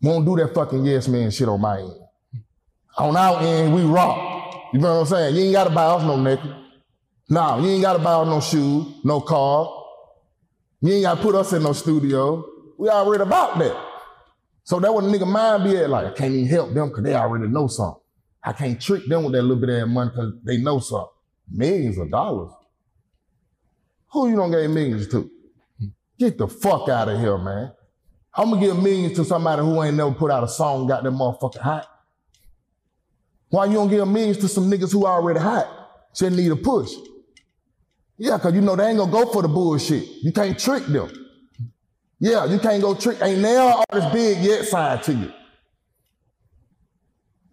We 0.00 0.08
don't 0.08 0.24
do 0.24 0.36
that 0.36 0.54
fucking 0.54 0.84
yes 0.84 1.08
man 1.08 1.30
shit 1.30 1.48
on 1.48 1.60
my 1.60 1.80
end. 1.80 1.92
On 2.98 3.16
our 3.16 3.40
end, 3.40 3.74
we 3.74 3.82
rock. 3.82 4.70
You 4.72 4.80
know 4.80 4.94
what 4.94 5.00
I'm 5.00 5.06
saying? 5.06 5.36
You 5.36 5.42
ain't 5.44 5.52
gotta 5.52 5.70
buy 5.70 5.84
us 5.84 6.02
no 6.02 6.16
naked. 6.16 6.54
Nah, 7.28 7.58
you 7.58 7.68
ain't 7.68 7.82
gotta 7.82 7.98
buy 7.98 8.14
us 8.14 8.26
no 8.26 8.40
shoes, 8.40 8.86
no 9.04 9.20
car. 9.20 9.84
You 10.80 10.92
ain't 10.94 11.02
gotta 11.04 11.20
put 11.22 11.34
us 11.34 11.52
in 11.52 11.62
no 11.62 11.72
studio. 11.72 12.44
We 12.78 12.88
already 12.88 13.22
about 13.22 13.58
that. 13.58 13.76
So 14.64 14.80
that 14.80 14.92
what 14.92 15.04
a 15.04 15.06
nigga 15.06 15.26
mind 15.26 15.64
be 15.64 15.76
at 15.76 15.90
like, 15.90 16.06
I 16.06 16.10
can't 16.12 16.34
even 16.34 16.48
help 16.48 16.72
them 16.72 16.88
because 16.88 17.04
they 17.04 17.14
already 17.14 17.48
know 17.48 17.66
something. 17.66 18.00
I 18.42 18.52
can't 18.52 18.80
trick 18.80 19.06
them 19.06 19.24
with 19.24 19.32
that 19.32 19.42
little 19.42 19.60
bit 19.60 19.70
of 19.70 19.80
that 19.80 19.86
money 19.86 20.10
because 20.10 20.32
they 20.44 20.56
know 20.58 20.78
something. 20.78 21.08
Millions 21.50 21.98
of 21.98 22.10
dollars. 22.10 22.52
Who 24.12 24.28
you 24.28 24.36
don't 24.36 24.50
give 24.50 24.70
millions 24.70 25.08
to? 25.08 25.30
Get 26.18 26.38
the 26.38 26.48
fuck 26.48 26.88
out 26.88 27.08
of 27.08 27.18
here, 27.18 27.38
man. 27.38 27.72
I'm 28.34 28.50
gonna 28.50 28.60
give 28.60 28.82
millions 28.82 29.16
to 29.16 29.24
somebody 29.24 29.62
who 29.62 29.82
ain't 29.82 29.96
never 29.96 30.12
put 30.12 30.30
out 30.30 30.42
a 30.42 30.48
song, 30.48 30.86
got 30.86 31.02
them 31.02 31.18
motherfucking 31.18 31.60
hot. 31.60 31.86
Why 33.50 33.66
you 33.66 33.74
don't 33.74 33.88
give 33.88 34.08
millions 34.08 34.38
to 34.38 34.48
some 34.48 34.70
niggas 34.70 34.92
who 34.92 35.06
already 35.06 35.38
hot? 35.38 35.68
Just 36.14 36.34
need 36.34 36.50
a 36.50 36.56
push. 36.56 36.90
Yeah, 38.16 38.38
cause 38.38 38.54
you 38.54 38.60
know 38.60 38.76
they 38.76 38.86
ain't 38.86 38.98
gonna 38.98 39.12
go 39.12 39.26
for 39.30 39.42
the 39.42 39.48
bullshit. 39.48 40.06
You 40.22 40.32
can't 40.32 40.58
trick 40.58 40.84
them. 40.86 41.10
Yeah, 42.18 42.46
you 42.46 42.58
can't 42.58 42.80
go 42.80 42.94
trick. 42.94 43.18
Ain't 43.20 43.40
now 43.40 43.84
artist 43.90 44.12
big 44.12 44.38
yet 44.38 44.64
signed 44.64 45.02
to 45.02 45.12
you. 45.12 45.32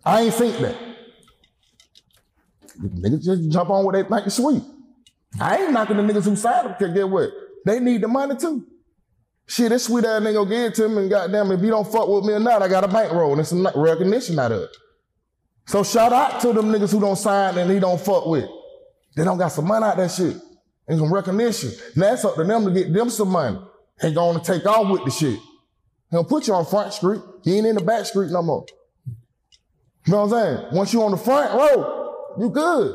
I 0.05 0.21
ain't 0.21 0.33
think 0.33 0.57
that. 0.59 0.75
Niggas 2.79 3.23
just 3.23 3.49
jump 3.49 3.69
on 3.69 3.83
what 3.83 3.93
they 3.93 4.03
think 4.03 4.27
is 4.27 4.35
sweet. 4.35 4.63
I 5.39 5.57
ain't 5.57 5.73
knocking 5.73 5.97
the 5.97 6.03
niggas 6.03 6.23
who 6.23 6.35
signed 6.35 6.69
them, 6.69 6.75
cause 6.79 6.93
get 6.93 7.09
what? 7.09 7.29
They 7.65 7.79
need 7.79 8.01
the 8.01 8.07
money 8.07 8.35
too. 8.37 8.65
Shit, 9.49 9.69
this 9.69 9.85
sweet 9.85 10.05
ass 10.05 10.21
nigga 10.21 10.33
go 10.33 10.45
give 10.45 10.71
it 10.71 10.75
to 10.75 10.85
him 10.85 10.99
and 10.99 11.09
goddamn, 11.09 11.51
if 11.51 11.61
you 11.61 11.71
don't 11.71 11.91
fuck 11.91 12.07
with 12.07 12.23
me 12.23 12.33
or 12.33 12.39
not, 12.39 12.61
I 12.61 12.67
got 12.67 12.83
a 12.83 12.87
bankroll 12.87 13.35
and 13.35 13.47
some 13.47 13.67
recognition 13.75 14.37
out 14.37 14.51
of 14.51 14.61
it. 14.61 14.77
So 15.65 15.83
shout 15.83 16.13
out 16.13 16.39
to 16.41 16.53
them 16.53 16.67
niggas 16.67 16.91
who 16.91 16.99
don't 16.99 17.15
sign 17.15 17.57
and 17.57 17.71
he 17.71 17.79
don't 17.79 17.99
fuck 17.99 18.27
with. 18.27 18.47
They 19.15 19.23
don't 19.23 19.39
got 19.39 19.47
some 19.47 19.65
money 19.65 19.85
out 19.85 19.97
that 19.97 20.11
shit 20.11 20.37
and 20.87 20.99
some 20.99 21.11
recognition. 21.11 21.71
Now 21.95 22.13
it's 22.13 22.23
up 22.23 22.35
to 22.35 22.43
them 22.43 22.65
to 22.65 22.71
get 22.71 22.93
them 22.93 23.09
some 23.09 23.29
money 23.29 23.59
and 24.03 24.13
go 24.13 24.25
on 24.27 24.35
and 24.35 24.45
take 24.45 24.67
off 24.67 24.87
with 24.87 25.03
the 25.03 25.09
shit. 25.09 25.39
He'll 26.11 26.23
put 26.23 26.47
you 26.47 26.53
on 26.53 26.67
Front 26.67 26.93
Street. 26.93 27.21
He 27.43 27.57
ain't 27.57 27.65
in 27.65 27.75
the 27.75 27.83
back 27.83 28.05
street 28.05 28.29
no 28.29 28.43
more. 28.43 28.67
You 30.05 30.11
know 30.11 30.25
what 30.25 30.33
I'm 30.33 30.57
saying? 30.57 30.67
Once 30.73 30.93
you 30.93 31.01
on 31.01 31.09
the 31.09 31.17
front 31.17 31.55
row, 31.55 32.35
you 32.39 32.51
good. 32.51 32.91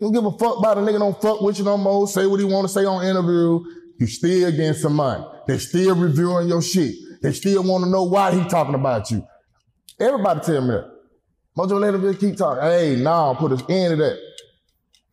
You 0.00 0.12
don't 0.12 0.12
give 0.12 0.26
a 0.26 0.32
fuck 0.32 0.58
about 0.58 0.76
a 0.76 0.82
nigga 0.82 0.98
don't 0.98 1.20
fuck 1.22 1.40
with 1.40 1.58
you 1.58 1.64
no 1.64 1.78
more, 1.78 2.06
say 2.06 2.26
what 2.26 2.40
he 2.40 2.44
want 2.44 2.68
to 2.68 2.72
say 2.72 2.84
on 2.84 3.06
interview. 3.06 3.64
You 3.98 4.06
still 4.06 4.50
getting 4.50 4.74
some 4.74 4.96
money. 4.96 5.24
They 5.46 5.58
still 5.58 5.94
reviewing 5.94 6.48
your 6.48 6.62
shit. 6.62 6.94
They 7.22 7.32
still 7.32 7.62
want 7.62 7.84
to 7.84 7.90
know 7.90 8.04
why 8.04 8.34
he 8.34 8.48
talking 8.48 8.74
about 8.74 9.10
you. 9.10 9.26
Everybody 10.00 10.40
tell 10.40 10.60
me 10.62 10.68
that. 10.68 10.90
Mojo 11.56 11.80
let 11.80 11.94
him 11.94 12.02
just 12.02 12.20
keep 12.20 12.36
talking. 12.36 12.62
Hey, 12.62 12.96
nah, 12.96 13.34
put 13.34 13.52
an 13.52 13.60
end 13.70 13.92
to 13.92 13.96
that. 13.96 14.18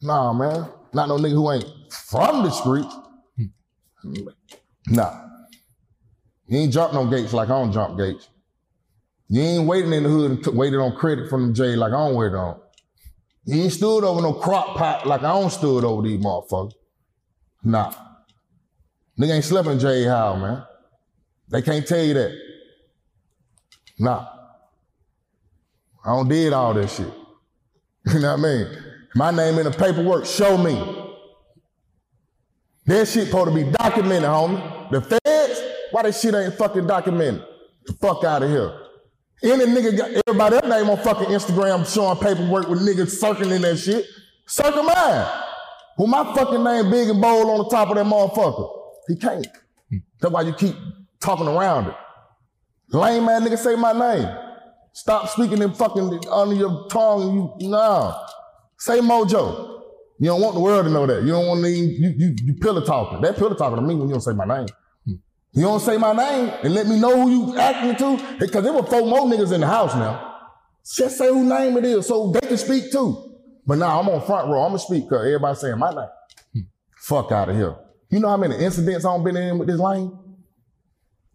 Nah, 0.02 0.34
man. 0.34 0.68
Not 0.94 1.08
no 1.08 1.18
nigga 1.18 1.32
who 1.32 1.52
ain't 1.52 1.66
from 2.10 2.44
the 2.44 2.50
street. 2.50 2.88
Hmm. 3.38 4.14
Nah. 4.88 5.28
You 6.48 6.60
ain't 6.60 6.74
jump 6.74 6.94
no 6.94 7.06
gates 7.06 7.34
like 7.34 7.50
I 7.50 7.54
don't 7.54 7.72
jump 7.72 7.98
gates. 7.98 8.28
You 9.30 9.42
ain't 9.42 9.68
waiting 9.68 9.94
in 9.94 10.04
the 10.04 10.10
hood 10.10 10.32
and 10.32 10.44
t- 10.44 10.52
on 10.52 10.96
credit 10.98 11.30
from 11.30 11.48
the 11.48 11.54
J 11.54 11.76
like 11.78 11.94
I 11.94 11.96
don't 11.96 12.16
wait 12.16 12.34
on. 12.34 12.60
You 13.46 13.64
ain't 13.64 13.72
stood 13.72 14.04
over 14.04 14.22
no 14.22 14.34
crock 14.34 14.76
pot 14.76 15.08
like 15.08 15.22
I 15.22 15.32
don't 15.40 15.50
stood 15.50 15.86
over 15.86 16.02
these 16.02 16.22
motherfuckers. 16.22 16.74
Nah. 17.64 17.94
Nigga 19.22 19.36
ain't 19.36 19.46
slept 19.46 19.68
in 19.68 19.78
J. 19.78 20.06
Howe, 20.06 20.36
man. 20.36 20.64
They 21.48 21.62
can't 21.62 21.86
tell 21.86 22.04
you 22.04 22.16
that. 22.16 22.36
Nah. 24.00 24.26
I 26.04 26.10
don't 26.16 26.28
did 26.28 26.54
all 26.54 26.74
that 26.74 26.90
shit. 26.90 27.08
You 28.12 28.20
know 28.20 28.36
what 28.36 28.40
I 28.40 28.42
mean? 28.42 28.68
My 29.14 29.30
name 29.30 29.60
in 29.60 29.66
the 29.66 29.70
paperwork, 29.72 30.26
show 30.26 30.58
me. 30.58 30.74
That 32.88 33.08
shit 33.08 33.28
supposed 33.28 33.50
to 33.50 33.54
be 33.54 33.72
documented, 33.72 34.28
homie. 34.28 34.90
The 34.90 35.02
feds, 35.02 35.62
why 35.92 36.02
that 36.02 36.16
shit 36.16 36.34
ain't 36.34 36.56
fucking 36.56 36.88
documented? 36.88 37.46
The 37.86 37.94
fuck 37.94 38.24
out 38.24 38.42
of 38.42 38.50
here. 38.50 38.76
Any 39.44 39.66
nigga 39.66 39.96
got 39.96 40.10
everybody 40.28 40.56
else 40.56 40.66
name 40.68 40.90
on 40.90 40.98
fucking 40.98 41.28
Instagram 41.28 41.86
showing 41.94 42.18
paperwork 42.18 42.68
with 42.68 42.80
niggas 42.80 43.12
circling 43.12 43.62
that 43.62 43.78
shit. 43.78 44.08
Circle 44.48 44.82
mine. 44.82 45.28
With 46.00 46.10
my 46.10 46.24
fucking 46.34 46.64
name 46.64 46.90
big 46.90 47.10
and 47.10 47.22
bold 47.22 47.50
on 47.52 47.58
the 47.60 47.70
top 47.70 47.90
of 47.90 47.98
that 47.98 48.06
motherfucker. 48.08 48.81
He 49.12 49.18
can't. 49.18 49.46
Hmm. 49.90 49.98
That's 50.22 50.34
why 50.34 50.42
you 50.42 50.54
keep 50.54 50.76
talking 51.20 51.48
around 51.48 51.88
it. 51.88 51.96
Lame 52.92 53.26
man 53.26 53.42
nigga 53.44 53.58
say 53.58 53.76
my 53.76 53.92
name. 53.92 54.28
Stop 54.94 55.30
speaking 55.30 55.62
in 55.62 55.74
fucking 55.74 56.22
under 56.32 56.56
your 56.56 56.88
tongue. 56.90 57.54
You 57.60 57.70
nah. 57.70 58.18
Say 58.78 59.00
Mojo. 59.00 59.82
You 60.20 60.28
don't 60.28 60.42
want 60.42 60.56
the 60.56 60.62
world 60.62 60.86
to 60.86 60.92
know 60.92 61.06
that. 61.06 61.24
You 61.24 61.30
don't 61.32 61.48
want 61.48 61.64
to 61.64 61.70
you 61.70 62.14
you, 62.18 62.36
you 62.44 62.54
pillar 62.62 62.86
talking. 62.86 63.22
That 63.22 63.36
pillar 63.36 63.56
talking 63.56 63.78
to 63.78 63.82
me 63.82 63.96
when 63.96 64.08
you 64.08 64.14
don't 64.14 64.22
say 64.22 64.34
my 64.34 64.46
name. 64.46 64.68
Hmm. 65.06 65.14
You 65.52 65.64
don't 65.64 65.80
say 65.82 65.98
my 65.98 66.14
name 66.14 66.54
and 66.64 66.74
let 66.74 66.88
me 66.88 66.98
know 66.98 67.22
who 67.22 67.32
you 67.32 67.60
acting 67.60 67.96
to. 67.98 68.38
Because 68.40 68.64
there 68.64 68.74
were 68.74 68.84
four 68.84 69.06
more 69.06 69.22
niggas 69.22 69.52
in 69.52 69.60
the 69.60 69.68
house 69.68 69.94
now. 69.94 70.30
Just 70.96 71.18
say 71.18 71.28
who 71.28 71.44
name 71.44 71.78
it 71.78 71.84
is 71.86 72.08
so 72.08 72.32
they 72.32 72.48
can 72.48 72.58
speak 72.58 72.94
too. 72.94 73.40
But 73.68 73.78
now 73.78 74.00
I'm 74.00 74.08
on 74.08 74.26
front 74.26 74.48
row. 74.48 74.62
I'm 74.62 74.70
gonna 74.70 74.80
speak 74.80 75.04
because 75.04 75.26
everybody 75.26 75.58
saying 75.58 75.78
my 75.80 75.90
name. 75.90 76.10
Hmm. 76.54 76.60
Fuck 76.96 77.32
out 77.34 77.50
of 77.50 77.58
here. 77.58 77.76
You 78.12 78.20
know 78.20 78.28
how 78.28 78.38
many 78.38 78.58
incidents 78.58 79.06
I've 79.06 79.24
been 79.24 79.38
in 79.38 79.58
with 79.58 79.70
this 79.70 79.80
lane? 79.80 80.18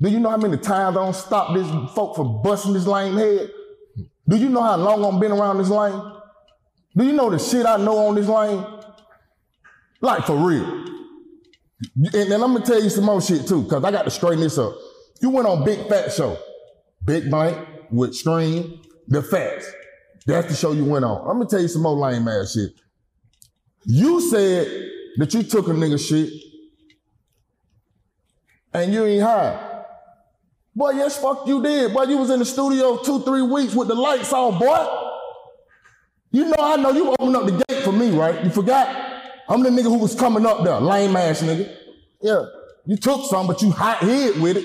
Do 0.00 0.10
you 0.10 0.20
know 0.20 0.28
how 0.28 0.36
many 0.36 0.58
times 0.58 0.94
I 0.96 1.00
don't 1.00 1.16
stop 1.16 1.54
this 1.54 1.66
folk 1.94 2.16
from 2.16 2.42
busting 2.42 2.74
this 2.74 2.86
lame 2.86 3.16
head? 3.16 3.50
Do 4.28 4.36
you 4.36 4.50
know 4.50 4.60
how 4.60 4.76
long 4.76 5.02
I've 5.04 5.20
been 5.20 5.32
around 5.32 5.56
this 5.56 5.70
lane? 5.70 6.12
Do 6.94 7.04
you 7.04 7.14
know 7.14 7.30
the 7.30 7.38
shit 7.38 7.64
I 7.64 7.78
know 7.78 7.96
on 8.08 8.14
this 8.14 8.28
lane? 8.28 8.64
Like 10.02 10.24
for 10.26 10.36
real. 10.36 10.84
And 11.96 12.30
then 12.30 12.42
I'm 12.42 12.52
gonna 12.52 12.64
tell 12.64 12.82
you 12.82 12.90
some 12.90 13.04
more 13.04 13.22
shit 13.22 13.46
too, 13.46 13.62
because 13.62 13.82
I 13.84 13.90
got 13.90 14.02
to 14.02 14.10
straighten 14.10 14.40
this 14.40 14.58
up. 14.58 14.74
You 15.22 15.30
went 15.30 15.48
on 15.48 15.64
Big 15.64 15.88
Fat 15.88 16.12
Show, 16.12 16.36
Big 17.04 17.30
Bank 17.30 17.56
with 17.90 18.14
Scream, 18.14 18.82
the 19.08 19.22
facts. 19.22 19.70
That's 20.26 20.48
the 20.48 20.54
show 20.54 20.72
you 20.72 20.84
went 20.84 21.06
on. 21.06 21.22
I'm 21.22 21.38
gonna 21.38 21.48
tell 21.48 21.60
you 21.60 21.68
some 21.68 21.82
more 21.82 21.96
lame 21.96 22.28
ass 22.28 22.52
shit. 22.52 22.72
You 23.84 24.20
said 24.20 24.90
that 25.16 25.32
you 25.32 25.42
took 25.42 25.68
a 25.68 25.70
nigga 25.70 25.98
shit 25.98 26.30
and 28.76 28.92
you 28.92 29.04
ain't 29.04 29.22
high. 29.22 29.84
Boy, 30.74 30.90
yes, 30.90 31.18
fuck 31.18 31.46
you 31.46 31.62
did. 31.62 31.94
Boy, 31.94 32.04
you 32.04 32.18
was 32.18 32.30
in 32.30 32.38
the 32.38 32.44
studio 32.44 32.98
two, 32.98 33.22
three 33.22 33.42
weeks 33.42 33.74
with 33.74 33.88
the 33.88 33.94
lights 33.94 34.32
on, 34.32 34.58
boy. 34.58 34.86
You 36.30 36.44
know, 36.44 36.56
I 36.58 36.76
know 36.76 36.90
you 36.90 37.10
opened 37.10 37.34
up 37.34 37.46
the 37.46 37.64
gate 37.66 37.82
for 37.82 37.92
me, 37.92 38.10
right? 38.10 38.44
You 38.44 38.50
forgot? 38.50 38.94
I'm 39.48 39.62
the 39.62 39.70
nigga 39.70 39.84
who 39.84 39.98
was 39.98 40.14
coming 40.14 40.44
up 40.44 40.64
there, 40.64 40.78
lame 40.80 41.16
ass 41.16 41.42
nigga. 41.42 41.74
Yeah, 42.20 42.44
you 42.84 42.96
took 42.96 43.24
some, 43.30 43.46
but 43.46 43.62
you 43.62 43.70
hot 43.70 43.98
head 43.98 44.38
with 44.40 44.58
it, 44.58 44.64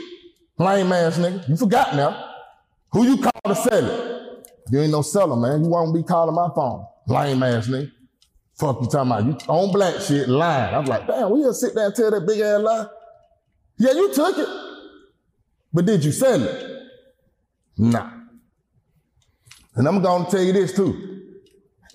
lame 0.58 0.92
ass 0.92 1.18
nigga. 1.18 1.48
You 1.48 1.56
forgot 1.56 1.96
now. 1.96 2.30
Who 2.92 3.06
you 3.06 3.18
call 3.18 3.32
to 3.46 3.56
sell 3.56 3.86
it? 3.86 4.50
You 4.70 4.82
ain't 4.82 4.92
no 4.92 5.02
seller, 5.02 5.38
man. 5.38 5.64
You 5.64 5.70
won't 5.70 5.96
be 5.96 6.04
calling 6.04 6.36
my 6.36 6.50
phone, 6.54 6.86
lame 7.08 7.42
ass 7.44 7.68
nigga. 7.68 7.90
Fuck 8.56 8.82
you 8.82 8.88
talking 8.88 9.12
about? 9.12 9.26
You 9.26 9.38
on 9.48 9.72
black 9.72 10.02
shit, 10.02 10.28
lying. 10.28 10.76
I'm 10.76 10.86
like, 10.86 11.08
damn, 11.08 11.32
we 11.32 11.42
just 11.42 11.62
sit 11.62 11.74
there 11.74 11.86
and 11.86 11.96
tell 11.96 12.12
that 12.12 12.28
big 12.28 12.42
ass 12.42 12.60
lie. 12.62 12.88
Yeah, 13.82 13.94
you 13.94 14.14
took 14.14 14.38
it, 14.38 14.48
but 15.74 15.88
did 15.88 16.06
you 16.06 16.12
sell 16.12 16.44
it? 16.44 16.84
Nah. 17.80 18.12
And 19.74 19.88
I'm 19.88 20.04
gonna 20.04 20.30
tell 20.30 20.44
you 20.44 20.54
this 20.54 20.76
too. 20.76 21.40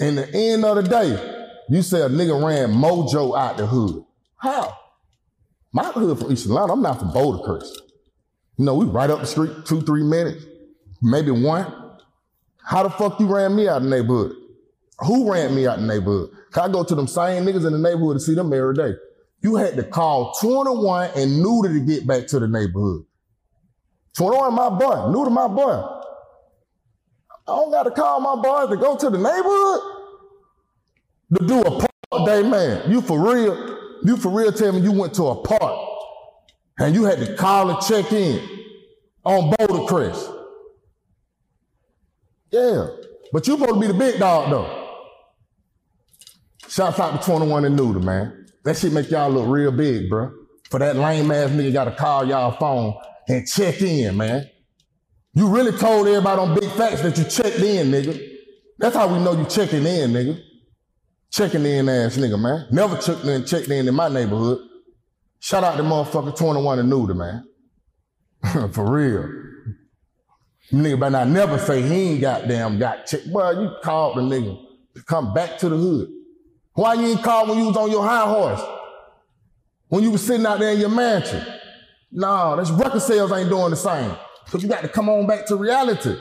In 0.00 0.16
the 0.16 0.28
end 0.34 0.64
of 0.64 0.74
the 0.74 0.82
day, 0.82 1.10
you 1.68 1.82
say 1.82 2.00
a 2.00 2.08
nigga 2.08 2.44
ran 2.44 2.70
mojo 2.72 3.38
out 3.38 3.56
the 3.56 3.66
hood. 3.68 4.04
How? 4.36 4.76
My 5.72 5.84
hood 5.84 6.18
from 6.18 6.32
East 6.32 6.46
Atlanta. 6.46 6.72
I'm 6.72 6.82
not 6.82 6.98
from 6.98 7.12
Bouldercrest. 7.12 7.70
You 8.56 8.64
know, 8.64 8.74
we 8.74 8.86
right 8.86 9.08
up 9.08 9.20
the 9.20 9.26
street, 9.26 9.52
two, 9.64 9.80
three 9.80 10.02
minutes, 10.02 10.44
maybe 11.00 11.30
one. 11.30 11.72
How 12.64 12.82
the 12.82 12.90
fuck 12.90 13.20
you 13.20 13.32
ran 13.32 13.54
me 13.54 13.68
out 13.68 13.82
the 13.82 13.88
neighborhood? 13.88 14.32
Who 15.06 15.30
ran 15.30 15.54
me 15.54 15.68
out 15.68 15.78
the 15.78 15.86
neighborhood? 15.86 16.30
I 16.56 16.66
go 16.66 16.82
to 16.82 16.94
them 16.96 17.06
same 17.06 17.44
niggas 17.44 17.64
in 17.64 17.72
the 17.74 17.78
neighborhood 17.78 18.16
to 18.16 18.20
see 18.20 18.34
them 18.34 18.52
every 18.52 18.74
day. 18.74 18.94
You 19.42 19.56
had 19.56 19.76
to 19.76 19.82
call 19.82 20.32
21 20.40 21.10
and 21.16 21.42
Nudy 21.42 21.78
to 21.78 21.80
get 21.80 22.06
back 22.06 22.26
to 22.28 22.40
the 22.40 22.48
neighborhood. 22.48 23.04
21 24.16 24.54
my 24.54 24.70
boy, 24.70 25.10
Nudy 25.10 25.30
my 25.30 25.48
boy. 25.48 25.96
I 27.48 27.54
don't 27.54 27.70
got 27.70 27.84
to 27.84 27.90
call 27.90 28.20
my 28.20 28.42
boys 28.42 28.70
to 28.70 28.76
go 28.76 28.96
to 28.96 29.10
the 29.10 29.18
neighborhood 29.18 29.80
to 31.38 31.46
do 31.46 31.60
a 31.60 31.70
park 31.70 32.26
day, 32.26 32.42
man. 32.42 32.90
You 32.90 33.00
for 33.00 33.20
real? 33.20 33.76
You 34.02 34.16
for 34.16 34.30
real 34.30 34.52
tell 34.52 34.72
me 34.72 34.80
you 34.80 34.92
went 34.92 35.14
to 35.14 35.24
a 35.28 35.42
park 35.42 35.88
and 36.78 36.94
you 36.94 37.04
had 37.04 37.18
to 37.18 37.34
call 37.36 37.70
and 37.70 37.80
check 37.80 38.12
in 38.12 38.40
on 39.24 39.52
Bouldercrest. 39.52 40.34
Yeah. 42.50 42.88
But 43.32 43.46
you 43.46 43.58
supposed 43.58 43.74
to 43.74 43.80
be 43.80 43.86
the 43.86 43.94
big 43.94 44.18
dog 44.18 44.50
though. 44.50 44.82
Shouts 46.68 46.98
out 46.98 47.20
to 47.20 47.26
21 47.26 47.64
and 47.64 47.76
Nudy, 47.76 48.00
man. 48.00 48.35
That 48.66 48.76
shit 48.76 48.92
make 48.92 49.08
y'all 49.12 49.30
look 49.30 49.46
real 49.46 49.70
big, 49.70 50.10
bro. 50.10 50.32
For 50.70 50.80
that 50.80 50.96
lame 50.96 51.30
ass 51.30 51.50
nigga 51.50 51.72
gotta 51.72 51.92
call 51.92 52.26
y'all 52.26 52.50
phone 52.50 53.00
and 53.28 53.46
check 53.46 53.80
in, 53.80 54.16
man. 54.16 54.50
You 55.34 55.46
really 55.46 55.70
told 55.70 56.08
everybody 56.08 56.40
on 56.40 56.58
big 56.58 56.68
facts 56.72 57.00
that 57.02 57.16
you 57.16 57.22
checked 57.22 57.60
in, 57.60 57.92
nigga. 57.92 58.20
That's 58.76 58.96
how 58.96 59.06
we 59.06 59.20
know 59.22 59.34
you 59.38 59.44
checking 59.44 59.86
in, 59.86 60.10
nigga. 60.10 60.42
Checking 61.30 61.64
in 61.64 61.88
ass 61.88 62.16
nigga, 62.16 62.40
man. 62.40 62.66
Never 62.72 62.96
checked 62.96 63.24
in, 63.24 63.44
checked 63.44 63.68
in 63.68 63.86
in 63.86 63.94
my 63.94 64.08
neighborhood. 64.08 64.58
Shout 65.38 65.62
out 65.62 65.76
to 65.76 65.84
motherfucker 65.84 66.36
21 66.36 66.80
and 66.80 66.90
Nudy, 66.90 67.14
man. 67.14 67.48
For 68.72 68.90
real. 68.90 69.30
Nigga 70.72 70.98
better 70.98 71.10
not 71.10 71.28
never 71.28 71.56
say 71.60 71.82
he 71.82 72.14
ain't 72.14 72.20
goddamn 72.20 72.80
got 72.80 73.06
checked. 73.06 73.28
Well, 73.28 73.62
you 73.62 73.70
called 73.84 74.16
the 74.16 74.22
nigga 74.22 74.60
to 74.96 75.02
come 75.04 75.32
back 75.32 75.56
to 75.58 75.68
the 75.68 75.76
hood. 75.76 76.08
Why 76.76 76.92
you 76.92 77.06
ain't 77.06 77.22
called 77.22 77.48
when 77.48 77.58
you 77.58 77.64
was 77.64 77.76
on 77.76 77.90
your 77.90 78.06
high 78.06 78.26
horse? 78.26 78.60
When 79.88 80.02
you 80.02 80.10
was 80.10 80.24
sitting 80.24 80.44
out 80.44 80.58
there 80.58 80.72
in 80.72 80.78
your 80.78 80.90
mansion? 80.90 81.42
Nah, 82.12 82.54
this 82.56 82.70
record 82.70 83.00
sales 83.00 83.32
ain't 83.32 83.48
doing 83.48 83.70
the 83.70 83.76
same. 83.76 84.14
So 84.48 84.58
you 84.58 84.68
got 84.68 84.82
to 84.82 84.88
come 84.88 85.08
on 85.08 85.26
back 85.26 85.46
to 85.46 85.56
reality. 85.56 86.14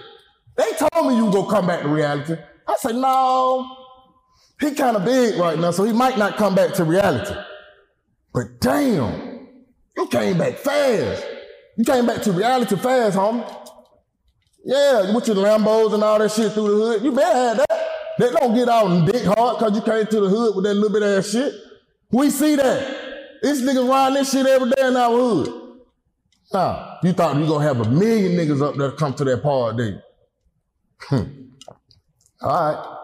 They 0.56 0.72
told 0.78 1.08
me 1.08 1.18
you 1.18 1.30
go 1.30 1.44
come 1.44 1.68
back 1.68 1.82
to 1.82 1.90
reality. 1.90 2.36
I 2.66 2.76
said, 2.80 2.96
no, 2.96 3.70
he 4.62 4.74
kind 4.74 4.96
of 4.96 5.04
big 5.04 5.38
right 5.38 5.60
now, 5.60 5.72
so 5.72 5.84
he 5.84 5.92
might 5.92 6.18
not 6.18 6.38
come 6.38 6.56
back 6.56 6.74
to 6.76 6.86
reality. 6.86 7.36
But 8.34 8.62
damn, 8.62 9.48
you 9.98 10.08
came 10.08 10.38
back 10.38 10.56
fast. 10.56 11.26
You 11.78 11.84
came 11.84 12.06
back 12.06 12.22
to 12.24 12.32
reality 12.32 12.78
fast, 12.78 13.18
homie. 13.18 13.46
Yeah, 14.64 15.14
with 15.14 15.28
your 15.28 15.36
Lambos 15.36 15.94
and 15.94 16.02
all 16.02 16.18
that 16.18 16.32
shit 16.32 16.54
through 16.54 16.70
the 16.70 16.86
hood. 16.86 17.04
You 17.04 17.12
better 17.12 17.38
have 17.38 17.58
that. 17.58 17.66
They 18.20 18.32
don't 18.32 18.56
get 18.56 18.70
out 18.70 18.92
and 18.92 19.06
dick 19.06 19.26
hard 19.26 19.60
because 19.60 19.76
you 19.76 19.82
came 19.82 20.06
to 20.08 20.22
the 20.22 20.30
hood 20.30 20.56
with 20.56 20.66
that 20.66 20.74
little 20.74 20.92
bit 20.92 21.04
of 21.04 21.20
ass 21.20 21.32
shit. 21.32 21.54
We 22.12 22.30
see 22.30 22.56
that. 22.56 23.40
These 23.44 23.62
niggas 23.62 23.90
riding 23.90 24.16
this 24.16 24.32
shit 24.32 24.46
every 24.46 24.70
day 24.72 24.88
in 24.88 24.96
our 24.96 25.12
hood. 25.12 25.64
Nah, 26.54 26.98
you 27.04 27.14
thought 27.14 27.36
you 27.38 27.48
gonna 27.48 27.64
have 27.66 27.82
a 27.82 27.90
million 27.90 28.34
niggas 28.34 28.62
up 28.62 28.76
there 28.76 28.92
come 28.92 29.14
to 29.16 29.24
that 29.26 29.44
party. 29.44 30.00
Hmm. 31.02 31.24
All 32.42 32.74
right. 32.74 32.98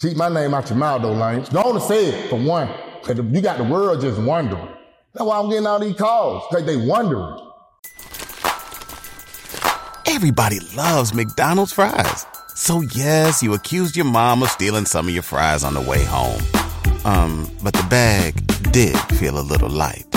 Keep 0.00 0.16
my 0.16 0.28
name 0.28 0.52
out 0.52 0.68
your 0.68 0.78
mouth 0.78 1.02
though, 1.02 1.12
Lane. 1.12 1.44
Don't 1.50 1.80
say 1.80 2.06
it 2.06 2.30
for 2.30 2.38
one. 2.38 2.68
Cause 3.02 3.18
you 3.18 3.40
got 3.40 3.58
the 3.58 3.64
world 3.64 4.00
just 4.00 4.20
wondering. 4.20 4.68
That's 5.14 5.24
why 5.26 5.38
I'm 5.38 5.48
getting 5.48 5.66
all 5.66 5.80
these 5.80 5.96
calls. 5.96 6.44
Cause 6.50 6.64
they 6.64 6.76
wondering. 6.76 7.38
Everybody 10.06 10.60
loves 10.76 11.14
McDonald's 11.14 11.72
fries. 11.72 12.26
So 12.62 12.80
yes, 12.94 13.42
you 13.42 13.54
accused 13.54 13.96
your 13.96 14.04
mom 14.04 14.40
of 14.40 14.48
stealing 14.48 14.86
some 14.86 15.08
of 15.08 15.12
your 15.12 15.24
fries 15.24 15.64
on 15.64 15.74
the 15.74 15.80
way 15.80 16.04
home. 16.04 16.40
Um, 17.04 17.50
but 17.60 17.72
the 17.72 17.84
bag 17.90 18.36
did 18.70 18.96
feel 19.18 19.40
a 19.40 19.42
little 19.42 19.68
light. 19.68 20.08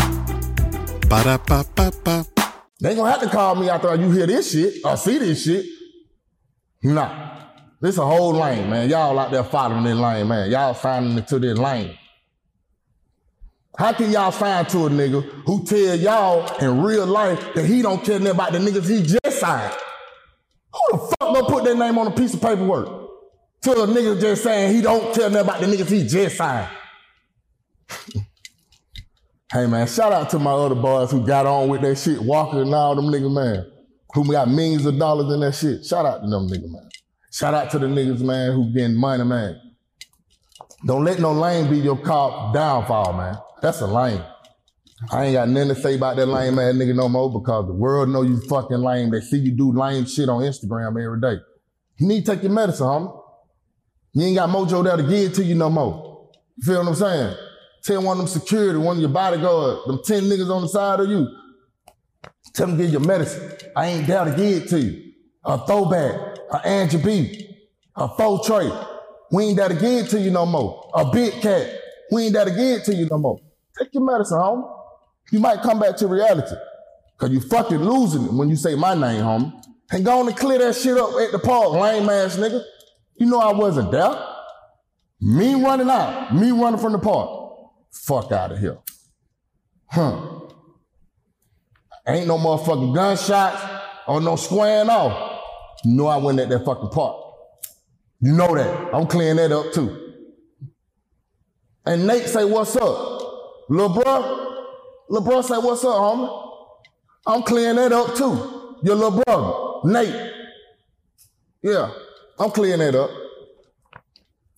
Ba-da-ba-ba-ba. 1.09 2.23
They 2.79 2.93
gonna 2.93 3.09
have 3.09 3.21
to 3.21 3.29
call 3.29 3.55
me 3.55 3.67
after 3.67 3.95
you 3.95 4.11
hear 4.11 4.27
this 4.27 4.51
shit 4.51 4.85
or 4.85 4.95
see 4.95 5.17
this 5.17 5.43
shit. 5.43 5.65
Nah. 6.83 7.47
This 7.81 7.97
a 7.97 8.05
whole 8.05 8.33
lane, 8.33 8.69
man. 8.69 8.91
Y'all 8.91 9.17
out 9.17 9.31
there 9.31 9.43
following 9.43 9.83
this 9.83 9.97
lane, 9.97 10.27
man. 10.27 10.51
Y'all 10.51 10.75
signing 10.75 11.17
into 11.17 11.39
this 11.39 11.57
lane. 11.57 11.97
How 13.75 13.91
can 13.93 14.11
y'all 14.11 14.31
sign 14.31 14.67
to 14.67 14.85
a 14.85 14.89
nigga 14.91 15.23
who 15.47 15.65
tell 15.65 15.95
y'all 15.95 16.57
in 16.57 16.83
real 16.83 17.07
life 17.07 17.55
that 17.55 17.65
he 17.65 17.81
don't 17.81 18.03
care 18.05 18.19
nothing 18.19 18.35
about 18.35 18.51
the 18.51 18.59
niggas 18.59 18.87
he 18.87 19.01
just 19.01 19.39
signed? 19.39 19.75
Who 20.75 20.97
the 20.97 21.07
fuck 21.07 21.19
gonna 21.19 21.43
put 21.45 21.63
that 21.63 21.77
name 21.77 21.97
on 21.97 22.07
a 22.07 22.11
piece 22.11 22.33
of 22.33 22.41
paperwork? 22.41 22.87
To 23.61 23.71
a 23.71 23.87
nigga 23.87 24.19
just 24.19 24.43
saying 24.43 24.75
he 24.75 24.81
don't 24.81 25.15
care 25.15 25.29
nothing 25.29 25.47
about 25.47 25.61
the 25.61 25.67
niggas 25.67 25.89
he 25.89 26.05
just 26.05 26.37
signed. 26.37 26.69
hey 29.51 29.65
man, 29.67 29.87
shout 29.87 30.11
out 30.11 30.29
to 30.31 30.39
my 30.39 30.51
other 30.51 30.75
boys 30.75 31.11
who 31.11 31.25
got 31.25 31.45
on 31.45 31.69
with 31.69 31.81
that 31.81 31.97
shit, 31.97 32.21
Walker 32.21 32.61
and 32.61 32.73
all 32.73 32.95
them 32.95 33.05
niggas, 33.05 33.33
man. 33.33 33.71
Who 34.13 34.31
got 34.31 34.49
millions 34.49 34.85
of 34.85 34.97
dollars 34.99 35.33
in 35.33 35.39
that 35.41 35.53
shit. 35.55 35.85
Shout 35.85 36.05
out 36.05 36.21
to 36.21 36.29
them 36.29 36.47
niggas, 36.47 36.71
man. 36.71 36.89
Shout 37.31 37.53
out 37.53 37.71
to 37.71 37.79
the 37.79 37.87
niggas, 37.87 38.21
man, 38.21 38.51
who 38.51 38.71
getting 38.73 38.95
money, 38.95 39.23
man. 39.23 39.59
Don't 40.85 41.03
let 41.03 41.19
no 41.19 41.31
lane 41.33 41.69
be 41.69 41.77
your 41.77 41.97
cop 41.97 42.53
downfall, 42.53 43.13
man. 43.13 43.37
That's 43.61 43.81
a 43.81 43.87
lame. 43.87 44.23
I 45.11 45.25
ain't 45.25 45.33
got 45.33 45.49
nothing 45.49 45.69
to 45.69 45.75
say 45.75 45.95
about 45.95 46.15
that 46.17 46.25
lame 46.25 46.57
ass 46.59 46.73
nigga 46.75 46.95
no 46.95 47.09
more 47.09 47.31
because 47.31 47.67
the 47.67 47.73
world 47.73 48.09
know 48.09 48.21
you 48.21 48.39
fucking 48.41 48.77
lame. 48.77 49.11
They 49.11 49.21
see 49.21 49.37
you 49.37 49.51
do 49.51 49.71
lame 49.71 50.05
shit 50.05 50.29
on 50.29 50.41
Instagram 50.41 51.01
every 51.01 51.21
day. 51.21 51.41
You 51.97 52.07
need 52.07 52.25
to 52.25 52.33
take 52.33 52.43
your 52.43 52.51
medicine, 52.51 52.85
homie. 52.85 53.21
You 54.13 54.23
ain't 54.25 54.35
got 54.35 54.49
mojo 54.49 54.83
there 54.83 54.97
to 54.97 55.03
give 55.03 55.31
it 55.31 55.35
to 55.35 55.43
you 55.43 55.55
no 55.55 55.69
more. 55.69 56.29
You 56.57 56.63
feel 56.63 56.79
what 56.79 56.87
I'm 56.87 56.95
saying? 56.95 57.37
Tell 57.83 58.01
one 58.01 58.19
of 58.19 58.25
them 58.25 58.41
security, 58.41 58.79
one 58.79 58.97
of 58.97 59.01
your 59.01 59.11
bodyguards, 59.11 59.85
them 59.85 59.99
10 60.03 60.23
niggas 60.23 60.49
on 60.49 60.63
the 60.63 60.69
side 60.69 60.99
of 60.99 61.09
you. 61.09 61.27
Tell 62.53 62.67
them 62.67 62.77
to 62.77 62.83
give 62.83 62.91
your 62.93 63.01
medicine. 63.01 63.51
I 63.75 63.87
ain't 63.87 64.07
there 64.07 64.25
to 64.25 64.31
give 64.31 64.63
it 64.63 64.69
to 64.69 64.79
you. 64.79 65.11
A 65.43 65.65
throwback, 65.65 66.37
a 66.51 66.65
Angie 66.67 66.97
B, 66.97 67.57
a 67.95 68.07
Fo 68.07 68.41
Trey. 68.43 68.71
We 69.31 69.45
ain't 69.45 69.57
there 69.57 69.69
to 69.69 69.75
give 69.75 70.05
it 70.05 70.09
to 70.11 70.19
you 70.19 70.31
no 70.31 70.45
more. 70.45 70.89
A 70.95 71.11
big 71.11 71.33
cat. 71.41 71.69
We 72.11 72.23
ain't 72.23 72.33
there 72.33 72.45
to 72.45 72.51
give 72.51 72.79
it 72.79 72.85
to 72.85 72.95
you 72.95 73.07
no 73.11 73.17
more. 73.17 73.39
Take 73.77 73.93
your 73.93 74.03
medicine, 74.03 74.37
homie. 74.37 74.74
You 75.31 75.39
might 75.39 75.61
come 75.61 75.79
back 75.79 75.97
to 75.97 76.07
reality. 76.07 76.55
Cause 77.17 77.31
you 77.31 77.39
fucking 77.39 77.77
losing 77.77 78.25
it 78.25 78.33
when 78.33 78.49
you 78.49 78.55
say 78.55 78.75
my 78.75 78.93
name, 78.93 79.21
homie. 79.21 79.53
And 79.91 80.03
go 80.03 80.19
on 80.19 80.27
and 80.27 80.35
clear 80.35 80.59
that 80.59 80.75
shit 80.75 80.97
up 80.97 81.11
at 81.21 81.31
the 81.31 81.39
park, 81.39 81.71
lame 81.71 82.09
ass 82.09 82.35
nigga. 82.35 82.61
You 83.15 83.27
know 83.27 83.39
I 83.39 83.53
wasn't 83.53 83.91
there. 83.91 84.15
Me 85.21 85.55
running 85.55 85.89
out, 85.89 86.35
me 86.35 86.51
running 86.51 86.79
from 86.79 86.91
the 86.91 86.99
park. 86.99 87.29
Fuck 87.91 88.31
out 88.31 88.51
of 88.51 88.59
here. 88.59 88.77
Huh. 89.87 90.41
Ain't 92.07 92.27
no 92.27 92.37
motherfucking 92.37 92.93
gunshots 92.93 93.61
or 94.07 94.19
no 94.19 94.35
squaring 94.35 94.89
off. 94.89 95.41
You 95.85 95.95
know 95.95 96.07
I 96.07 96.17
went 96.17 96.39
at 96.39 96.49
that 96.49 96.65
fucking 96.65 96.89
park. 96.89 97.15
You 98.19 98.33
know 98.33 98.55
that. 98.55 98.93
I'm 98.93 99.07
clearing 99.07 99.37
that 99.37 99.51
up 99.51 99.71
too. 99.71 100.13
And 101.85 102.05
Nate 102.07 102.27
say, 102.27 102.43
what's 102.43 102.75
up? 102.75 103.69
Lil 103.69 103.89
bro, 103.89 104.44
Lil 105.09 105.43
said, 105.43 105.57
what's 105.59 105.83
up, 105.83 105.95
homie? 105.95 106.51
I'm 107.27 107.43
clearing 107.43 107.75
that 107.77 107.91
up 107.91 108.15
too. 108.15 108.77
Your 108.83 108.95
little 108.95 109.23
brother, 109.23 109.91
Nate. 109.91 110.31
Yeah, 111.61 111.91
I'm 112.39 112.51
clearing 112.51 112.79
that 112.79 112.95
up. 112.95 113.09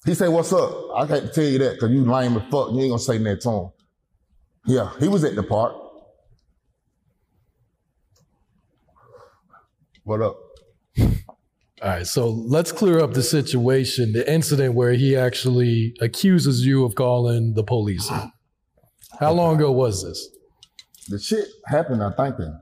He 0.05 0.13
said, 0.13 0.29
what's 0.29 0.53
up? 0.53 0.71
I 0.95 1.05
can't 1.07 1.33
tell 1.33 1.43
you 1.43 1.59
that 1.59 1.73
because 1.73 1.91
you 1.91 2.03
lame 2.05 2.37
as 2.37 2.43
fuck. 2.49 2.71
You 2.71 2.79
ain't 2.81 2.91
gonna 2.91 2.99
say 2.99 3.17
that 3.17 3.41
to 3.41 3.49
him. 3.49 3.69
Yeah, 4.65 4.91
he 4.99 5.07
was 5.07 5.23
at 5.23 5.35
the 5.35 5.43
park. 5.43 5.75
What 10.03 10.21
up? 10.21 10.37
All 10.99 11.89
right, 11.89 12.07
so 12.07 12.29
let's 12.29 12.71
clear 12.71 12.99
up 12.99 13.13
the 13.13 13.21
situation, 13.21 14.13
the 14.13 14.29
incident 14.31 14.73
where 14.73 14.93
he 14.93 15.15
actually 15.15 15.93
accuses 16.01 16.65
you 16.65 16.83
of 16.85 16.95
calling 16.95 17.53
the 17.53 17.63
police. 17.63 18.09
How 19.19 19.31
long 19.31 19.57
ago 19.57 19.71
was 19.71 20.03
this? 20.03 20.29
The 21.07 21.19
shit 21.19 21.47
happened, 21.65 22.03
I 22.03 22.11
think, 22.11 22.39
in 22.39 22.59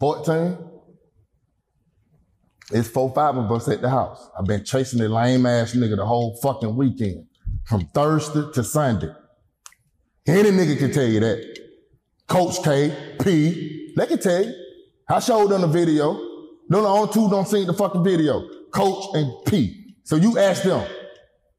14. 0.00 0.58
It's 2.72 2.88
four, 2.88 3.12
five 3.14 3.36
of 3.36 3.50
us 3.50 3.68
at 3.68 3.80
the 3.80 3.90
house. 3.90 4.28
I've 4.38 4.46
been 4.46 4.64
chasing 4.64 5.00
that 5.00 5.08
lame 5.08 5.46
ass 5.46 5.74
nigga 5.74 5.96
the 5.96 6.06
whole 6.06 6.38
fucking 6.40 6.76
weekend, 6.76 7.26
from 7.64 7.86
Thursday 7.86 8.44
to 8.54 8.62
Sunday. 8.62 9.12
Any 10.26 10.50
nigga 10.50 10.78
can 10.78 10.92
tell 10.92 11.06
you 11.06 11.20
that. 11.20 11.58
Coach 12.28 12.62
K, 12.62 13.16
P, 13.20 13.92
they 13.96 14.06
can 14.06 14.18
tell 14.20 14.44
you. 14.44 14.54
I 15.08 15.18
showed 15.18 15.48
them 15.48 15.62
the 15.62 15.66
video. 15.66 16.14
Them 16.68 16.82
the 16.82 16.88
only 16.88 17.12
two 17.12 17.28
don't 17.28 17.48
see 17.48 17.64
the 17.64 17.72
fucking 17.74 18.04
video. 18.04 18.48
Coach 18.72 19.16
and 19.16 19.44
P. 19.46 19.96
So 20.04 20.14
you 20.14 20.38
ask 20.38 20.62
them. 20.62 20.88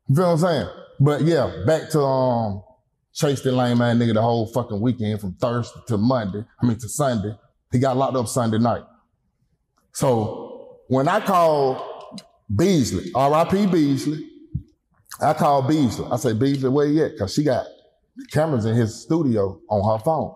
You 0.08 0.16
feel 0.16 0.26
what 0.26 0.32
I'm 0.32 0.38
saying? 0.38 0.70
But 1.02 1.22
yeah, 1.24 1.64
back 1.66 1.90
to 1.90 2.00
um 2.02 2.64
chase 3.14 3.42
the 3.42 3.52
lame 3.52 3.80
man 3.80 4.00
nigga 4.00 4.14
the 4.14 4.22
whole 4.22 4.48
fucking 4.48 4.80
weekend 4.80 5.20
from 5.20 5.34
Thursday 5.34 5.80
to 5.88 5.98
Monday. 5.98 6.44
I 6.62 6.66
mean 6.66 6.78
to 6.80 6.90
Sunday. 6.90 7.36
He 7.72 7.80
got 7.80 7.98
locked 7.98 8.16
up 8.16 8.28
Sunday 8.28 8.58
night. 8.58 8.84
So 9.94 10.80
when 10.88 11.08
I 11.08 11.20
called 11.20 12.22
Beasley, 12.54 13.12
R.I.P. 13.14 13.68
Beasley, 13.68 14.28
I 15.22 15.34
called 15.34 15.68
Beasley. 15.68 16.08
I 16.12 16.18
said, 16.18 16.40
Beasley, 16.40 16.70
where 16.70 16.88
you 16.88 17.06
at? 17.06 17.18
Cause 17.18 17.34
she 17.34 17.44
got 17.44 17.66
cameras 18.32 18.66
in 18.66 18.76
his 18.76 19.02
studio 19.02 19.60
on 19.70 19.98
her 19.98 20.04
phone. 20.04 20.36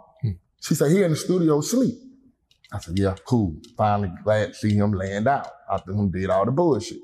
She 0.62 0.76
said, 0.76 0.92
he 0.92 1.04
in 1.04 1.12
the 1.12 1.18
studio 1.18 1.62
sleep. 1.62 1.96
I 2.74 2.80
said, 2.80 2.98
yeah, 2.98 3.16
cool. 3.28 3.56
Finally 3.78 4.12
glad 4.24 4.48
to 4.48 4.54
see 4.54 4.74
him 4.74 4.92
laying 4.94 5.24
down 5.24 5.46
after 5.72 5.92
him 5.92 6.10
did 6.10 6.30
all 6.30 6.46
the 6.46 6.52
bullshit. 6.52 6.98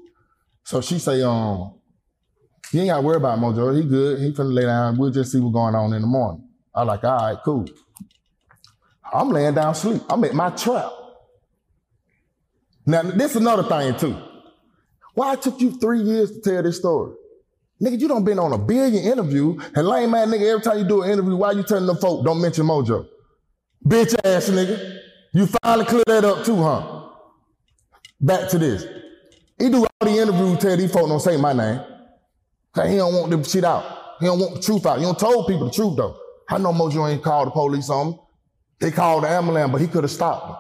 So 0.64 0.82
she 0.82 1.00
say, 1.00 1.22
um, 1.22 1.80
you 2.72 2.82
ain't 2.82 2.89
gotta 2.89 3.01
worry 3.01 3.17
about 3.17 3.39
Mojo. 3.39 3.76
He 3.76 3.88
good. 3.88 4.19
He 4.19 4.32
finna 4.32 4.53
lay 4.53 4.63
down. 4.63 4.97
We'll 4.97 5.11
just 5.11 5.32
see 5.32 5.39
what's 5.39 5.53
going 5.53 5.76
on 5.76 5.93
in 5.93 6.01
the 6.01 6.07
morning. 6.07 6.47
I 6.74 6.84
like, 6.84 7.03
all 7.03 7.17
right, 7.17 7.38
cool. 7.43 7.65
I'm 9.13 9.30
laying 9.30 9.53
down 9.53 9.76
sleep. 9.76 10.01
I'm 10.09 10.24
at 10.24 10.34
my 10.34 10.49
trap. 10.51 10.91
Now, 12.86 13.03
this 13.03 13.32
is 13.32 13.38
another 13.38 13.63
thing 13.63 13.97
too. 13.97 14.17
Why 15.13 15.34
it 15.34 15.41
took 15.41 15.59
you 15.59 15.72
three 15.72 16.01
years 16.01 16.32
to 16.32 16.41
tell 16.41 16.63
this 16.63 16.78
story? 16.78 17.13
Nigga, 17.82 17.99
you 17.99 18.07
don't 18.07 18.24
been 18.24 18.39
on 18.39 18.53
a 18.53 18.57
billion 18.57 19.03
interview, 19.03 19.59
and 19.76 19.88
lame 19.88 20.11
man 20.11 20.30
nigga, 20.30 20.51
every 20.51 20.61
time 20.61 20.78
you 20.78 20.84
do 20.84 21.01
an 21.01 21.09
interview, 21.09 21.36
why 21.36 21.51
you 21.51 21.63
telling 21.63 21.88
them 21.88 21.97
folk 21.97 22.24
don't 22.24 22.39
mention 22.39 22.65
Mojo? 22.65 23.07
Bitch 23.86 24.13
ass 24.24 24.49
nigga. 24.49 24.99
You 25.34 25.47
finally 25.47 25.86
clear 25.86 26.03
that 26.07 26.24
up 26.24 26.45
too, 26.45 26.61
huh? 26.61 27.09
Back 28.19 28.49
to 28.49 28.59
this. 28.59 28.86
He 29.57 29.69
do 29.69 29.80
all 29.86 30.07
the 30.07 30.09
interviews, 30.11 30.59
tell 30.59 30.78
these 30.78 30.91
folks 30.91 31.09
don't 31.09 31.19
say 31.19 31.38
my 31.38 31.53
name. 31.53 31.82
He 32.76 32.97
don't 32.97 33.13
want 33.13 33.32
the 33.32 33.43
shit 33.49 33.63
out. 33.63 33.84
He 34.19 34.26
don't 34.26 34.39
want 34.39 34.55
the 34.55 34.61
truth 34.61 34.86
out. 34.86 34.99
He 34.99 35.03
don't 35.03 35.19
told 35.19 35.47
people 35.47 35.65
the 35.65 35.74
truth 35.74 35.97
though. 35.97 36.17
I 36.49 36.57
know 36.57 36.72
Mojo 36.72 37.09
ain't 37.11 37.24
called 37.24 37.47
the 37.47 37.51
police 37.51 37.89
on 37.89 38.11
me. 38.11 38.19
They 38.80 38.91
called 38.91 39.24
the 39.24 39.30
ambulance, 39.30 39.72
but 39.72 39.82
he 39.82 39.88
could 39.88 40.03
have 40.03 40.11
stopped 40.11 40.49
me. 40.49 40.55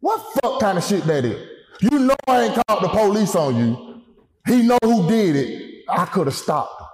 What 0.00 0.20
fuck 0.34 0.60
kind 0.60 0.78
of 0.78 0.84
shit 0.84 1.04
that 1.04 1.24
is? 1.24 1.48
You 1.80 1.98
know 1.98 2.14
I 2.26 2.44
ain't 2.44 2.66
called 2.66 2.82
the 2.82 2.88
police 2.88 3.34
on 3.34 3.56
you. 3.56 4.02
He 4.46 4.62
know 4.62 4.78
who 4.82 5.08
did 5.08 5.36
it. 5.36 5.84
I 5.88 6.06
could 6.06 6.26
have 6.26 6.36
stopped 6.36 6.80
him. 6.80 6.86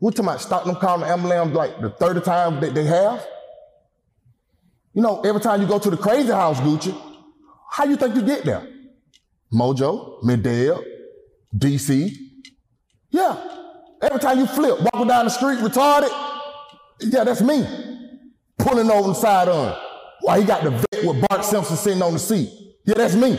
We're 0.00 0.10
talking 0.10 0.26
about 0.26 0.40
stopping 0.40 0.72
them 0.72 0.80
calling 0.80 1.00
the 1.00 1.08
ambulance 1.08 1.54
like 1.54 1.80
the 1.80 1.90
30 1.90 2.20
time 2.20 2.60
that 2.60 2.74
they 2.74 2.84
have. 2.84 3.26
You 4.94 5.02
know, 5.02 5.20
every 5.22 5.40
time 5.40 5.60
you 5.60 5.68
go 5.68 5.78
to 5.78 5.90
the 5.90 5.96
crazy 5.96 6.32
house, 6.32 6.58
Gucci, 6.60 6.98
how 7.70 7.84
you 7.84 7.96
think 7.96 8.14
you 8.14 8.22
get 8.22 8.44
there? 8.44 8.66
Mojo, 9.52 10.22
Middale, 10.22 10.82
DC. 11.56 12.27
Yeah. 13.10 13.36
Every 14.00 14.20
time 14.20 14.38
you 14.38 14.46
flip, 14.46 14.80
walking 14.80 15.08
down 15.08 15.24
the 15.24 15.30
street 15.30 15.58
retarded, 15.58 16.10
yeah, 17.00 17.24
that's 17.24 17.42
me. 17.42 17.66
Pulling 18.58 18.90
over 18.90 19.08
the 19.08 19.14
side 19.14 19.48
on. 19.48 19.76
Why 20.20 20.40
he 20.40 20.44
got 20.44 20.64
the 20.64 20.70
vet 20.70 21.04
with 21.04 21.26
Bart 21.28 21.44
Simpson 21.44 21.76
sitting 21.76 22.02
on 22.02 22.12
the 22.12 22.18
seat. 22.18 22.50
Yeah, 22.84 22.94
that's 22.94 23.14
me. 23.14 23.36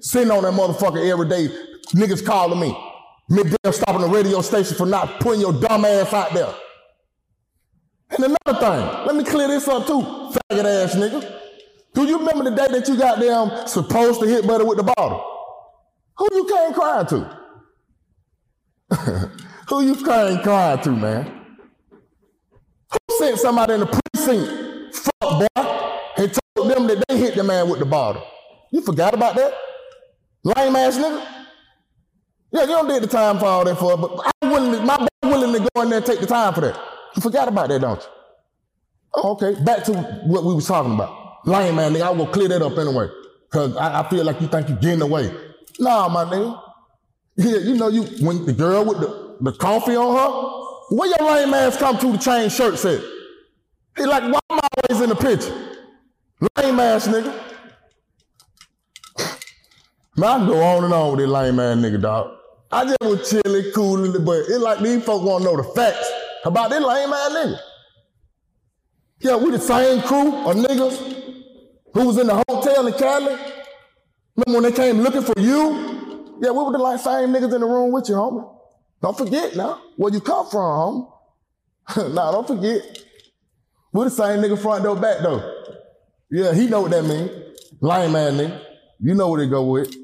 Sitting 0.00 0.30
on 0.30 0.42
that 0.42 0.52
motherfucker 0.52 1.06
every 1.10 1.28
day. 1.28 1.48
Niggas 1.94 2.24
calling 2.24 2.60
me. 2.60 2.76
Middale 3.30 3.72
stopping 3.72 4.02
the 4.02 4.08
radio 4.08 4.40
station 4.40 4.76
for 4.76 4.86
not 4.86 5.20
putting 5.20 5.40
your 5.40 5.52
dumb 5.52 5.84
ass 5.84 6.12
out 6.12 6.32
there. 6.32 6.52
And 8.10 8.24
another 8.24 8.58
thing, 8.58 9.06
let 9.06 9.14
me 9.14 9.24
clear 9.24 9.46
this 9.46 9.68
up 9.68 9.86
too, 9.86 10.00
faggot 10.00 10.64
ass 10.64 10.96
nigga. 10.96 11.40
Do 11.94 12.04
you 12.06 12.18
remember 12.18 12.50
the 12.50 12.56
day 12.56 12.66
that 12.72 12.88
you 12.88 12.96
got 12.96 13.20
them 13.20 13.68
supposed 13.68 14.20
to 14.20 14.26
hit 14.26 14.46
Buddy 14.46 14.64
with 14.64 14.78
the 14.78 14.82
bottle? 14.82 15.24
Who 16.16 16.28
you 16.32 16.44
came 16.44 16.72
crying 16.74 17.06
to? 17.06 17.39
Who 19.68 19.82
you 19.82 19.96
crying 19.96 20.42
crying 20.42 20.80
to, 20.82 20.90
man? 20.90 21.32
Who 22.92 22.98
sent 23.18 23.38
somebody 23.38 23.74
in 23.74 23.80
the 23.80 23.86
precinct, 23.86 24.96
fuck 24.96 25.20
boy, 25.20 25.46
and 26.16 26.38
told 26.56 26.70
them 26.70 26.86
that 26.88 27.04
they 27.08 27.18
hit 27.18 27.36
the 27.36 27.44
man 27.44 27.68
with 27.68 27.78
the 27.78 27.86
bottle? 27.86 28.22
You 28.72 28.82
forgot 28.82 29.14
about 29.14 29.36
that? 29.36 29.54
Lame 30.42 30.74
ass 30.76 30.98
nigga? 30.98 31.24
Yeah, 32.52 32.62
you 32.62 32.66
don't 32.68 32.88
did 32.88 33.02
the 33.02 33.06
time 33.06 33.38
for 33.38 33.44
all 33.44 33.64
that 33.64 33.78
for, 33.78 33.96
but 33.96 34.32
I'm 34.42 34.50
willing 34.50 34.84
my 34.84 34.96
boy 34.96 35.06
willing 35.22 35.52
to 35.52 35.70
go 35.72 35.82
in 35.82 35.90
there 35.90 35.98
and 35.98 36.06
take 36.06 36.20
the 36.20 36.26
time 36.26 36.52
for 36.52 36.62
that. 36.62 36.80
You 37.14 37.22
forgot 37.22 37.46
about 37.46 37.68
that, 37.68 37.80
don't 37.80 38.00
you? 38.00 38.08
Oh, 39.14 39.32
okay. 39.32 39.60
Back 39.62 39.84
to 39.84 39.92
what 40.26 40.44
we 40.44 40.54
was 40.54 40.66
talking 40.66 40.94
about. 40.94 41.46
Lame 41.46 41.76
man, 41.76 41.92
nigga, 41.94 42.02
I 42.02 42.10
will 42.10 42.26
clear 42.26 42.48
that 42.48 42.62
up 42.62 42.76
anyway. 42.76 43.08
Cause 43.50 43.76
I, 43.76 44.00
I 44.00 44.08
feel 44.08 44.24
like 44.24 44.40
you 44.40 44.48
think 44.48 44.68
you're 44.68 44.78
getting 44.78 45.02
away. 45.02 45.32
Nah, 45.78 46.08
my 46.08 46.24
nigga. 46.24 46.60
Yeah, 47.40 47.56
you 47.56 47.74
know 47.74 47.88
you 47.88 48.02
when 48.20 48.44
the 48.44 48.52
girl 48.52 48.84
with 48.84 49.00
the, 49.00 49.36
the 49.40 49.52
coffee 49.52 49.96
on 49.96 50.14
her, 50.14 50.94
where 50.94 51.08
your 51.08 51.30
lame 51.30 51.54
ass 51.54 51.74
come 51.74 51.96
to 51.96 52.12
the 52.12 52.18
chain 52.18 52.50
shirt 52.50 52.78
set? 52.78 53.00
He 53.96 54.04
like, 54.04 54.24
why 54.24 54.40
am 54.50 54.60
I 54.62 54.68
always 54.76 55.02
in 55.02 55.08
the 55.08 55.16
picture? 55.16 55.54
Lame 56.58 56.78
ass 56.80 57.08
nigga. 57.08 57.32
Man, 60.18 60.28
I 60.28 60.36
can 60.36 60.46
go 60.48 60.62
on 60.62 60.84
and 60.84 60.92
on 60.92 61.12
with 61.12 61.20
this 61.20 61.30
lame 61.30 61.58
ass 61.58 61.78
nigga, 61.78 62.02
dog. 62.02 62.36
I 62.70 62.84
just 62.84 63.00
was 63.00 63.30
chilling, 63.30 63.72
cool, 63.74 64.20
but 64.20 64.40
it's 64.40 64.58
like 64.58 64.80
these 64.80 65.02
folks 65.02 65.24
want 65.24 65.42
to 65.42 65.50
know 65.50 65.56
the 65.56 65.64
facts 65.74 66.10
about 66.44 66.68
this 66.68 66.84
lame 66.84 67.10
ass 67.10 67.30
nigga. 67.30 67.58
Yeah, 69.20 69.36
we 69.36 69.50
the 69.50 69.58
same 69.58 70.02
crew 70.02 70.46
of 70.46 70.56
niggas 70.56 71.22
who 71.94 72.06
was 72.06 72.18
in 72.18 72.26
the 72.26 72.44
hotel 72.50 72.86
in 72.86 72.92
Cali. 72.92 73.34
Remember 74.36 74.60
when 74.60 74.62
they 74.64 74.72
came 74.72 74.98
looking 74.98 75.22
for 75.22 75.40
you? 75.40 75.89
Yeah, 76.40 76.50
we 76.52 76.64
were 76.64 76.72
the 76.72 76.78
like 76.78 77.00
same 77.00 77.30
niggas 77.30 77.54
in 77.54 77.60
the 77.60 77.66
room 77.66 77.92
with 77.92 78.08
you, 78.08 78.14
homie. 78.14 78.56
Don't 79.02 79.16
forget 79.16 79.56
now 79.56 79.80
where 79.96 80.12
you 80.12 80.20
come 80.20 80.46
from, 80.48 81.08
homie. 81.88 82.14
nah, 82.14 82.32
don't 82.32 82.46
forget. 82.46 82.82
We 83.92 84.04
the 84.04 84.10
same 84.10 84.40
nigga 84.40 84.58
front 84.58 84.84
door, 84.84 84.96
back 84.96 85.22
door. 85.22 85.42
Yeah, 86.30 86.54
he 86.54 86.66
know 86.68 86.82
what 86.82 86.92
that 86.92 87.04
mean. 87.04 87.28
Lame 87.80 88.12
man 88.12 88.34
nigga. 88.34 88.62
You 89.00 89.14
know 89.14 89.28
what 89.28 89.40
it 89.40 89.50
go 89.50 89.64
with. 89.70 89.94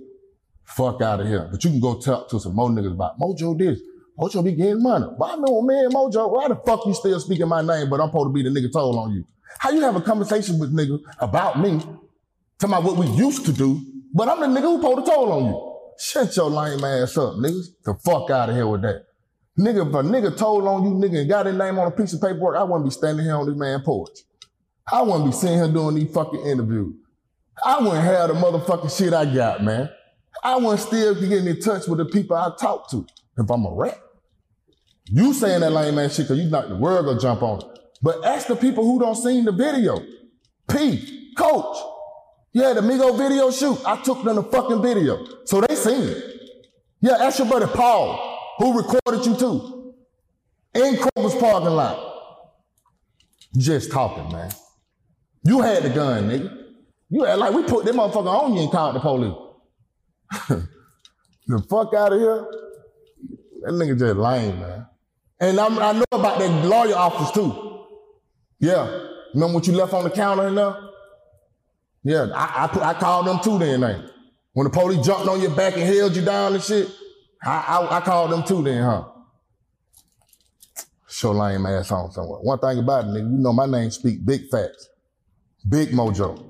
Fuck 0.64 1.01
out 1.01 1.20
of 1.20 1.26
here. 1.28 1.49
But 1.51 1.62
you 1.64 1.70
can 1.70 1.80
go 1.80 1.99
talk 2.01 2.28
to 2.30 2.41
some 2.41 2.55
more 2.55 2.68
niggas 2.68 2.93
about 2.93 3.18
Mojo 3.18 3.57
this. 3.57 3.80
Mojo 4.18 4.45
be 4.45 4.53
getting 4.53 4.82
money. 4.82 5.07
But 5.18 5.24
I 5.32 5.37
know 5.37 5.62
man, 5.62 5.91
Mojo, 5.91 6.32
why 6.32 6.49
the 6.49 6.57
fuck 6.57 6.84
you 6.87 6.95
still 6.95 7.20
speaking 7.20 7.49
my 7.49 7.62
name, 7.62 7.89
but 7.89 8.01
I'm 8.01 8.09
supposed 8.09 8.28
to 8.28 8.32
be 8.32 8.43
the 8.43 8.51
nigga 8.51 8.72
told 8.72 8.97
on 8.97 9.12
you? 9.12 9.24
How 9.59 9.70
you 9.70 9.80
have 9.82 9.97
a 9.97 10.01
conversation 10.01 10.59
with 10.59 10.74
nigga 10.74 10.99
about 11.18 11.61
me, 11.61 11.78
talking 11.78 12.74
about 12.74 12.84
what 12.84 12.97
we 12.97 13.07
used 13.07 13.47
to 13.47 13.53
do, 13.53 13.80
but 14.12 14.28
I'm 14.28 14.41
the 14.41 14.47
nigga 14.61 14.64
who 14.64 14.80
pulled 14.80 15.05
to 15.05 15.11
toll 15.11 15.32
on 15.32 15.45
you. 15.47 15.66
Shut 15.99 16.37
your 16.37 16.51
lame 16.51 16.85
ass 16.85 17.17
up, 17.17 17.35
niggas. 17.35 17.69
The 17.85 17.95
fuck 17.95 18.31
out 18.31 18.51
of 18.51 18.57
here 18.57 18.67
with 18.67 18.83
that. 18.83 19.07
Nigga, 19.59 19.89
if 19.89 19.95
a 19.95 20.03
nigga 20.03 20.37
told 20.37 20.67
on 20.67 20.85
you, 20.85 20.91
nigga, 20.91 21.21
and 21.21 21.29
got 21.29 21.47
his 21.47 21.57
name 21.57 21.79
on 21.79 21.87
a 21.87 21.91
piece 21.91 22.13
of 22.13 22.21
paperwork, 22.21 22.57
I 22.57 22.63
wouldn't 22.63 22.85
be 22.85 22.91
standing 22.91 23.25
here 23.25 23.37
on 23.37 23.47
this 23.47 23.57
man 23.57 23.81
porch. 23.81 24.19
I 24.93 25.03
wouldn't 25.03 25.25
be 25.25 25.33
sitting 25.33 25.57
here 25.57 25.69
doing 25.69 25.95
these 25.95 26.13
fucking 26.13 26.41
interviews. 26.41 26.95
I 27.65 27.79
wouldn't 27.79 28.05
have 28.05 28.29
the 28.29 28.35
motherfucking 28.35 28.97
shit 28.97 29.15
I 29.15 29.25
got, 29.33 29.65
man. 29.65 29.89
I 30.45 30.57
wouldn't 30.57 30.81
still 30.81 31.15
be 31.15 31.29
getting 31.29 31.47
in 31.49 31.61
touch 31.61 31.89
with 31.89 31.99
the 31.99 32.05
people 32.05 32.37
I 32.37 32.53
talk 32.61 32.91
to 32.91 33.07
if 33.39 33.51
I'm 33.51 33.65
a 33.65 33.73
rat. 33.73 33.99
You 35.07 35.33
saying 35.33 35.61
that 35.61 35.71
lame 35.71 35.99
ass 35.99 36.17
shit 36.17 36.27
because 36.27 36.43
you 36.43 36.51
not 36.51 36.69
the 36.69 36.77
world 36.77 37.07
gonna 37.07 37.21
jump 37.21 37.43
on 37.43 37.61
it. 37.61 37.79
But 38.03 38.25
ask 38.25 38.47
the 38.47 38.57
people 38.57 38.85
who 38.85 39.01
don't 39.01 39.15
seen 39.15 39.47
the 39.47 39.53
video. 39.53 40.01
P, 40.69 41.33
coach. 41.37 41.77
Yeah, 42.57 42.73
the 42.73 42.81
Migo 42.81 43.19
video 43.19 43.51
shoot. 43.51 43.79
I 43.85 44.01
took 44.01 44.25
them 44.25 44.37
the 44.37 44.43
fucking 44.43 44.81
video. 44.81 45.27
So 45.45 45.61
they 45.61 45.75
seen 45.75 46.09
it. 46.09 46.25
Yeah, 47.03 47.19
ask 47.21 47.39
your 47.39 47.47
buddy 47.47 47.67
Paul, 47.67 48.55
who 48.57 48.79
recorded 48.79 49.27
you 49.27 49.37
too. 49.37 49.95
In 50.75 50.95
Kroger's 50.95 51.35
parking 51.35 51.69
lot. 51.69 52.55
Just 53.59 53.93
talking, 53.93 54.33
man. 54.33 54.51
You 55.43 55.61
had 55.61 55.83
the 55.83 55.91
gun, 55.91 56.31
nigga. 56.31 56.65
You 57.11 57.25
had 57.25 57.39
like 57.39 57.53
we 57.53 57.63
put 57.65 57.85
that 57.85 57.95
motherfucker 57.95 58.27
on 58.27 58.55
you 58.55 58.63
and 58.63 58.73
called 58.73 58.95
the 58.95 59.01
police. 59.01 59.37
the 61.47 61.59
fuck 61.69 61.93
out 61.93 62.15
of 62.15 62.19
here. 62.19 62.47
That 63.65 63.73
nigga 63.73 63.99
just 63.99 64.17
lame, 64.17 64.61
man. 64.61 64.87
And 65.41 65.61
I'm, 65.61 65.79
i 65.79 65.93
know 65.93 66.05
about 66.11 66.39
that 66.39 66.65
lawyer 66.65 66.97
office 66.97 67.33
too. 67.33 67.85
Yeah. 68.61 69.09
Remember 69.35 69.57
what 69.57 69.67
you 69.67 69.75
left 69.75 69.93
on 69.93 70.05
the 70.05 70.11
counter 70.11 70.49
in 70.49 70.55
there? 70.55 70.86
Yeah, 72.07 72.29
I, 72.37 72.71
I, 72.73 72.91
I 72.91 72.95
called 72.95 73.27
them 73.27 73.41
too 73.41 73.59
then, 73.59 73.81
When 74.53 74.63
the 74.63 74.71
police 74.71 75.05
jumped 75.05 75.27
on 75.27 75.41
your 75.41 75.51
back 75.51 75.75
and 75.75 75.83
held 75.83 76.15
you 76.15 76.25
down 76.25 76.55
and 76.55 76.63
shit, 76.63 76.89
I, 77.43 77.57
I, 77.67 77.97
I 77.97 78.01
called 78.01 78.31
them 78.31 78.45
too 78.45 78.63
then, 78.63 78.81
huh? 78.81 79.09
Show 81.09 81.33
lame 81.33 81.67
ass 81.67 81.91
on 81.91 82.13
somewhere. 82.13 82.39
One 82.39 82.61
thing 82.61 82.79
about 82.79 83.07
it, 83.07 83.09
nigga, 83.09 83.29
you 83.33 83.39
know 83.39 83.53
my 83.53 83.67
name 83.67 83.91
speak 83.91 84.25
big 84.25 84.49
facts. 84.49 84.89
Big 85.69 85.89
mojo. 85.89 86.49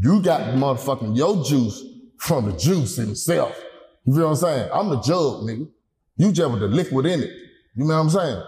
You 0.00 0.20
got 0.20 0.40
motherfucking 0.56 1.16
your 1.16 1.44
juice 1.44 1.80
from 2.18 2.46
the 2.46 2.56
juice 2.56 2.96
himself. 2.96 3.56
You 4.04 4.14
feel 4.14 4.24
what 4.24 4.30
I'm 4.30 4.36
saying? 4.36 4.70
I'm 4.74 4.88
the 4.88 5.00
jug, 5.02 5.42
nigga. 5.44 5.68
You 6.16 6.32
just 6.32 6.50
with 6.50 6.58
the 6.58 6.66
liquid 6.66 7.06
in 7.06 7.22
it. 7.22 7.30
You 7.76 7.84
know 7.84 7.94
what 7.94 8.00
I'm 8.00 8.10
saying? 8.10 8.42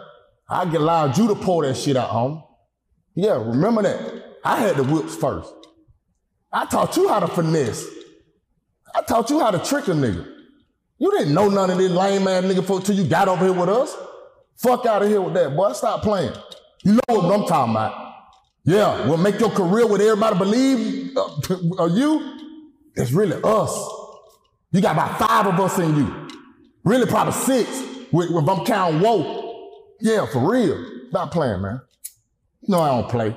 I 0.48 0.64
get 0.64 0.80
allowed 0.80 1.16
you 1.16 1.28
to 1.28 1.36
pour 1.36 1.64
that 1.64 1.76
shit 1.76 1.96
out, 1.96 2.08
home. 2.08 2.42
Yeah, 3.14 3.34
remember 3.34 3.82
that. 3.82 4.38
I 4.42 4.56
had 4.56 4.74
the 4.74 4.82
whips 4.82 5.14
first. 5.14 5.52
I 6.56 6.64
taught 6.64 6.96
you 6.96 7.06
how 7.06 7.20
to 7.20 7.28
finesse. 7.28 7.86
I 8.94 9.02
taught 9.02 9.28
you 9.28 9.40
how 9.40 9.50
to 9.50 9.58
trick 9.58 9.88
a 9.88 9.90
nigga. 9.90 10.26
You 10.96 11.10
didn't 11.10 11.34
know 11.34 11.50
none 11.50 11.68
of 11.68 11.76
this 11.76 11.92
lame 11.92 12.26
ass 12.26 12.44
nigga 12.44 12.64
for 12.64 12.80
till 12.80 12.94
you 12.94 13.04
got 13.06 13.28
over 13.28 13.44
here 13.44 13.52
with 13.52 13.68
us. 13.68 13.94
Fuck 14.56 14.86
out 14.86 15.02
of 15.02 15.08
here 15.10 15.20
with 15.20 15.34
that, 15.34 15.54
boy. 15.54 15.74
Stop 15.74 16.00
playing. 16.00 16.32
You 16.82 16.92
know 16.94 17.00
what 17.08 17.40
I'm 17.40 17.46
talking 17.46 17.72
about. 17.74 18.14
Yeah, 18.64 19.06
we'll 19.06 19.18
make 19.18 19.38
your 19.38 19.50
career 19.50 19.86
what 19.86 20.00
everybody 20.00 20.38
believe 20.38 21.14
uh, 21.14 21.24
uh, 21.82 21.86
you. 21.88 22.38
It's 22.94 23.12
really 23.12 23.38
us. 23.44 23.76
You 24.72 24.80
got 24.80 24.92
about 24.92 25.18
five 25.18 25.46
of 25.46 25.60
us 25.60 25.78
in 25.78 25.94
you. 25.94 26.28
Really, 26.84 27.04
probably 27.04 27.34
six. 27.34 27.68
With, 28.10 28.30
with 28.30 28.48
I'm 28.48 28.64
counting 28.64 29.00
whoa. 29.00 29.82
Yeah, 30.00 30.24
for 30.24 30.50
real. 30.50 30.82
Stop 31.10 31.32
playing, 31.32 31.60
man. 31.60 31.82
No, 32.66 32.80
I 32.80 32.88
don't 32.98 33.10
play. 33.10 33.36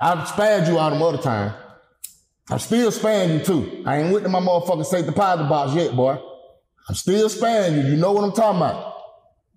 I've 0.00 0.26
spared 0.26 0.66
you 0.68 0.78
out 0.78 0.88
them 0.94 1.02
other 1.02 1.18
time. 1.18 1.52
I'm 2.50 2.58
still 2.60 2.92
sparing 2.92 3.32
you 3.32 3.44
too. 3.44 3.82
I 3.86 3.98
ain't 3.98 4.12
with 4.12 4.26
my 4.28 4.40
motherfucking 4.40 4.86
safe 4.86 5.06
deposit 5.06 5.48
box 5.48 5.74
yet, 5.74 5.96
boy. 5.96 6.18
I'm 6.88 6.94
still 6.94 7.28
sparing 7.28 7.74
you. 7.74 7.82
You 7.82 7.96
know 7.96 8.12
what 8.12 8.22
I'm 8.22 8.32
talking 8.32 8.58
about. 8.60 8.94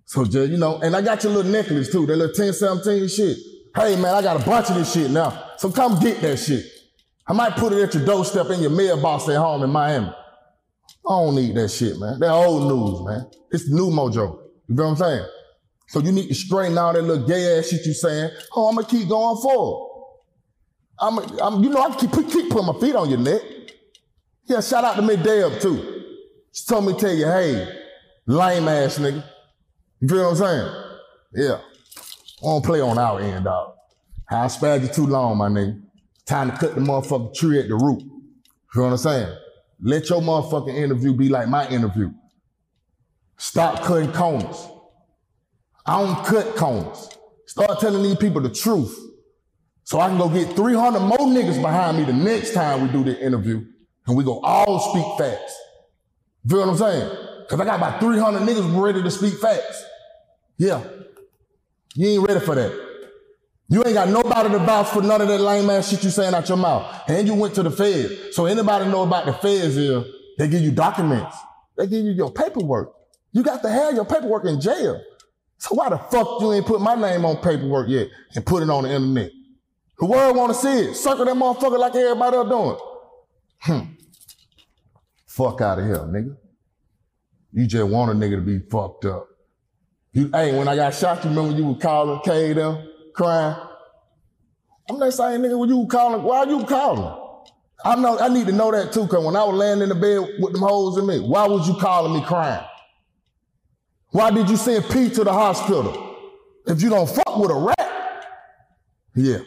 So 0.06 0.24
just, 0.24 0.50
you 0.50 0.56
know, 0.58 0.78
and 0.80 0.96
I 0.96 1.02
got 1.02 1.22
your 1.22 1.32
little 1.32 1.52
necklace 1.52 1.90
too, 1.92 2.04
that 2.06 2.16
little 2.16 2.34
10, 2.34 2.52
17 2.52 3.08
shit. 3.08 3.36
Hey 3.76 3.94
man, 3.94 4.12
I 4.12 4.22
got 4.22 4.42
a 4.42 4.44
bunch 4.44 4.70
of 4.70 4.74
this 4.74 4.92
shit 4.92 5.10
now. 5.10 5.52
So 5.56 5.70
come 5.70 6.00
get 6.00 6.20
that 6.22 6.36
shit. 6.38 6.64
I 7.28 7.32
might 7.32 7.52
put 7.52 7.72
it 7.72 7.80
at 7.80 7.94
your 7.94 8.04
doorstep 8.04 8.50
in 8.50 8.60
your 8.60 8.70
mailbox 8.70 9.28
at 9.28 9.36
home 9.36 9.62
in 9.62 9.70
Miami. 9.70 10.08
I 10.08 10.12
don't 11.08 11.36
need 11.36 11.54
that 11.54 11.68
shit, 11.68 11.96
man. 11.98 12.18
That 12.18 12.32
old 12.32 12.68
news, 12.68 13.06
man. 13.06 13.30
It's 13.52 13.68
the 13.68 13.76
new 13.76 13.90
mojo. 13.90 14.40
You 14.68 14.74
know 14.74 14.84
what 14.84 14.90
I'm 14.90 14.96
saying? 14.96 15.26
So 15.88 16.00
you 16.00 16.10
need 16.10 16.28
to 16.28 16.34
straighten 16.34 16.76
out 16.76 16.94
that 16.94 17.02
little 17.02 17.26
gay 17.26 17.58
ass 17.58 17.68
shit 17.68 17.86
you 17.86 17.92
saying. 17.92 18.30
Oh, 18.56 18.68
I'm 18.68 18.74
gonna 18.74 18.88
keep 18.88 19.08
going 19.08 19.40
forward. 19.40 19.89
I'm, 21.00 21.18
I'm 21.40 21.62
you 21.64 21.70
know, 21.70 21.82
I 21.82 21.94
keep, 21.96 22.12
keep 22.12 22.50
putting 22.50 22.66
my 22.66 22.78
feet 22.80 22.94
on 22.94 23.08
your 23.08 23.18
neck. 23.18 23.42
Yeah, 24.44 24.60
shout 24.60 24.84
out 24.84 24.96
to 24.96 25.02
Middale 25.02 25.60
too. 25.60 26.04
She 26.52 26.64
told 26.66 26.86
me 26.86 26.92
to 26.94 26.98
tell 26.98 27.14
you, 27.14 27.26
hey, 27.26 27.78
lame 28.26 28.68
ass 28.68 28.98
nigga. 28.98 29.24
You 30.00 30.08
feel 30.08 30.24
what 30.24 30.30
I'm 30.30 30.36
saying? 30.36 30.84
Yeah. 31.34 31.60
I 32.42 32.46
don't 32.46 32.64
play 32.64 32.80
on 32.80 32.98
our 32.98 33.20
end, 33.20 33.44
dog. 33.44 33.74
I 34.30 34.48
spared 34.48 34.82
you 34.82 34.88
too 34.88 35.06
long, 35.06 35.38
my 35.38 35.48
nigga. 35.48 35.80
Time 36.26 36.50
to 36.50 36.56
cut 36.56 36.74
the 36.74 36.80
motherfucking 36.80 37.34
tree 37.34 37.60
at 37.60 37.68
the 37.68 37.74
root. 37.74 38.02
You 38.02 38.22
feel 38.72 38.84
what 38.84 38.92
I'm 38.92 38.96
saying? 38.98 39.36
Let 39.82 40.08
your 40.10 40.20
motherfucking 40.20 40.74
interview 40.74 41.14
be 41.14 41.28
like 41.28 41.48
my 41.48 41.68
interview. 41.68 42.12
Stop 43.36 43.82
cutting 43.82 44.12
corners. 44.12 44.68
I 45.86 46.00
don't 46.00 46.24
cut 46.24 46.56
corners. 46.56 47.08
Start 47.46 47.80
telling 47.80 48.02
these 48.02 48.16
people 48.16 48.40
the 48.40 48.50
truth. 48.50 48.96
So 49.90 49.98
I 49.98 50.06
can 50.06 50.18
go 50.18 50.28
get 50.28 50.54
300 50.54 51.00
more 51.00 51.18
niggas 51.18 51.60
behind 51.60 51.98
me 51.98 52.04
the 52.04 52.12
next 52.12 52.54
time 52.54 52.80
we 52.80 52.92
do 52.92 53.02
the 53.02 53.20
interview 53.20 53.64
and 54.06 54.16
we 54.16 54.22
go 54.22 54.38
all 54.38 54.78
speak 54.78 55.04
facts. 55.18 55.58
You 56.44 56.50
feel 56.50 56.60
what 56.60 56.68
I'm 56.68 56.76
saying? 56.76 57.16
Because 57.40 57.58
I 57.58 57.64
got 57.64 57.78
about 57.78 57.98
300 57.98 58.38
niggas 58.42 58.80
ready 58.80 59.02
to 59.02 59.10
speak 59.10 59.34
facts. 59.40 59.84
Yeah. 60.58 60.80
You 61.96 62.06
ain't 62.06 62.28
ready 62.28 62.38
for 62.38 62.54
that. 62.54 62.70
You 63.68 63.82
ain't 63.84 63.94
got 63.94 64.08
nobody 64.10 64.50
to 64.50 64.58
vouch 64.60 64.86
for 64.90 65.02
none 65.02 65.22
of 65.22 65.26
that 65.26 65.40
lame 65.40 65.68
ass 65.70 65.90
shit 65.90 66.04
you 66.04 66.10
saying 66.10 66.34
out 66.34 66.48
your 66.48 66.58
mouth. 66.58 66.86
And 67.08 67.26
you 67.26 67.34
went 67.34 67.56
to 67.56 67.64
the 67.64 67.70
Fed. 67.72 68.32
So 68.32 68.46
anybody 68.46 68.88
know 68.88 69.02
about 69.02 69.26
the 69.26 69.32
feds 69.32 69.74
here, 69.74 70.04
they 70.38 70.46
give 70.46 70.62
you 70.62 70.70
documents. 70.70 71.36
They 71.76 71.88
give 71.88 72.04
you 72.04 72.12
your 72.12 72.30
paperwork. 72.30 72.92
You 73.32 73.42
got 73.42 73.60
to 73.62 73.68
have 73.68 73.94
your 73.94 74.04
paperwork 74.04 74.44
in 74.44 74.60
jail. 74.60 75.02
So 75.58 75.74
why 75.74 75.88
the 75.88 75.98
fuck 75.98 76.40
you 76.42 76.52
ain't 76.52 76.64
put 76.64 76.80
my 76.80 76.94
name 76.94 77.24
on 77.24 77.38
paperwork 77.38 77.88
yet 77.88 78.06
and 78.36 78.46
put 78.46 78.62
it 78.62 78.70
on 78.70 78.84
the 78.84 78.90
internet? 78.90 79.32
The 80.00 80.06
world 80.06 80.34
wanna 80.36 80.54
see 80.54 80.88
it. 80.88 80.94
Circle 80.94 81.26
that 81.26 81.36
motherfucker 81.36 81.78
like 81.78 81.94
everybody 81.94 82.36
else 82.36 82.48
doing. 82.48 82.78
Hmm. 83.58 83.92
Fuck 85.26 85.60
out 85.60 85.78
of 85.78 85.84
here, 85.84 85.96
nigga. 85.98 86.36
You 87.52 87.66
just 87.66 87.88
want 87.88 88.10
a 88.10 88.14
nigga 88.14 88.36
to 88.36 88.40
be 88.40 88.58
fucked 88.58 89.04
up. 89.04 89.28
You, 90.12 90.30
hey, 90.32 90.56
when 90.56 90.66
I 90.68 90.74
got 90.74 90.94
shot, 90.94 91.22
you 91.22 91.30
remember 91.30 91.56
you 91.56 91.66
were 91.66 91.74
calling 91.78 92.20
K 92.24 92.52
them 92.54 92.88
crying? 93.14 93.56
I'm 94.88 94.98
not 94.98 95.12
saying 95.12 95.42
nigga 95.42 95.58
when 95.58 95.68
you 95.68 95.78
were 95.78 95.86
calling. 95.86 96.22
Why 96.22 96.44
you 96.44 96.64
calling? 96.64 97.16
I 97.84 97.96
know 97.96 98.18
I 98.18 98.28
need 98.28 98.46
to 98.46 98.52
know 98.52 98.70
that 98.72 98.92
too, 98.92 99.06
cause 99.06 99.24
when 99.24 99.36
I 99.36 99.44
was 99.44 99.54
laying 99.54 99.82
in 99.82 99.88
the 99.88 99.94
bed 99.94 100.40
with 100.40 100.52
them 100.52 100.62
holes 100.62 100.98
in 100.98 101.06
me, 101.06 101.20
why 101.20 101.46
was 101.46 101.68
you 101.68 101.74
calling 101.74 102.12
me 102.12 102.24
crying? 102.24 102.64
Why 104.10 104.30
did 104.30 104.48
you 104.50 104.56
send 104.56 104.84
Pete 104.90 105.14
to 105.14 105.24
the 105.24 105.32
hospital? 105.32 106.16
If 106.66 106.82
you 106.82 106.90
don't 106.90 107.08
fuck 107.08 107.38
with 107.38 107.50
a 107.50 107.54
rat, 107.54 108.26
yeah. 109.14 109.38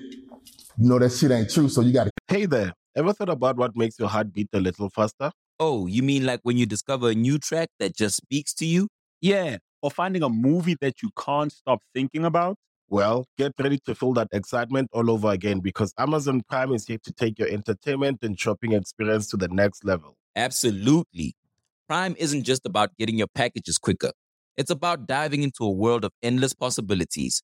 You 0.78 0.90
know 0.90 1.00
that 1.00 1.12
shit 1.12 1.32
ain't 1.32 1.52
true, 1.52 1.70
so 1.70 1.82
you 1.82 1.94
gotta 1.94 2.10
Hey 2.28 2.46
there, 2.46 2.74
ever 2.96 3.14
thought 3.14 3.30
about 3.30 3.58
what 3.58 3.76
makes 3.76 4.00
your 4.00 4.08
heart 4.10 4.34
beat 4.34 4.50
a 4.54 4.60
little 4.60 4.90
faster? 4.90 5.32
Oh, 5.60 5.86
you 5.86 6.02
mean 6.02 6.26
like 6.26 6.40
when 6.44 6.58
you 6.58 6.66
discover 6.66 7.10
a 7.12 7.14
new 7.14 7.38
track 7.38 7.70
that 7.80 7.96
just 7.96 8.18
speaks 8.18 8.54
to 8.56 8.66
you? 8.66 8.88
Yeah, 9.22 9.58
or 9.84 9.92
finding 9.92 10.24
a 10.24 10.30
movie 10.30 10.76
that 10.82 11.04
you 11.04 11.12
can't 11.18 11.52
stop 11.52 11.80
thinking 11.94 12.26
about? 12.26 12.58
Well, 12.90 13.26
get 13.38 13.54
ready 13.60 13.80
to 13.86 13.94
feel 13.94 14.14
that 14.14 14.30
excitement 14.32 14.90
all 14.94 15.12
over 15.12 15.30
again 15.30 15.60
because 15.60 15.94
Amazon 15.98 16.42
Prime 16.50 16.74
is 16.74 16.88
here 16.88 16.98
to 17.04 17.14
take 17.14 17.38
your 17.38 17.50
entertainment 17.50 18.20
and 18.24 18.40
shopping 18.40 18.74
experience 18.74 19.28
to 19.28 19.38
the 19.38 19.48
next 19.48 19.86
level. 19.86 20.16
Absolutely. 20.36 21.36
Prime 21.88 22.16
isn't 22.18 22.44
just 22.44 22.66
about 22.66 22.98
getting 22.98 23.18
your 23.20 23.28
packages 23.36 23.78
quicker. 23.78 24.12
It's 24.58 24.72
about 24.72 25.08
diving 25.08 25.44
into 25.44 25.64
a 25.66 25.72
world 25.72 26.04
of 26.04 26.12
endless 26.24 26.54
possibilities, 26.54 27.44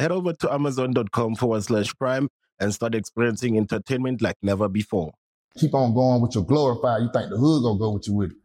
Head 0.00 0.12
over 0.12 0.32
to 0.32 0.50
amazon.com 0.50 1.34
forward 1.36 1.62
slash 1.62 1.94
prime 1.98 2.30
and 2.58 2.72
start 2.72 2.94
experiencing 2.94 3.58
entertainment 3.58 4.22
like 4.22 4.36
never 4.40 4.66
before. 4.66 5.12
keep 5.58 5.74
on 5.74 5.92
going 5.92 6.22
with 6.22 6.34
your 6.34 6.44
glorified. 6.44 7.02
You 7.02 7.10
think 7.12 7.28
the 7.28 7.36
hood 7.36 7.62
gonna 7.62 7.78
go 7.78 7.90
with 7.90 8.08
you 8.08 8.14
with 8.14 8.30
it. 8.30 8.36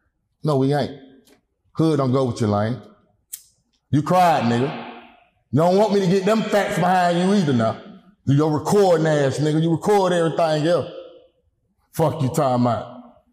No, 0.43 0.57
we 0.57 0.73
ain't. 0.73 0.99
Hood 1.71 1.97
don't 1.97 2.11
go 2.11 2.25
with 2.25 2.41
you, 2.41 2.47
Lane. 2.47 2.81
You 3.89 4.01
cried, 4.01 4.43
nigga. 4.43 5.01
You 5.51 5.61
don't 5.61 5.77
want 5.77 5.93
me 5.93 6.01
to 6.01 6.07
get 6.07 6.25
them 6.25 6.41
facts 6.41 6.75
behind 6.75 7.19
you 7.19 7.33
either 7.35 7.53
now. 7.53 7.81
You 8.25 8.35
your 8.35 8.51
recording 8.51 9.07
ass, 9.07 9.39
nigga. 9.39 9.61
You 9.61 9.71
record 9.71 10.11
everything 10.11 10.67
else. 10.67 10.91
Fuck 11.93 12.21
you 12.21 12.29
time 12.33 12.67
out. 12.67 13.23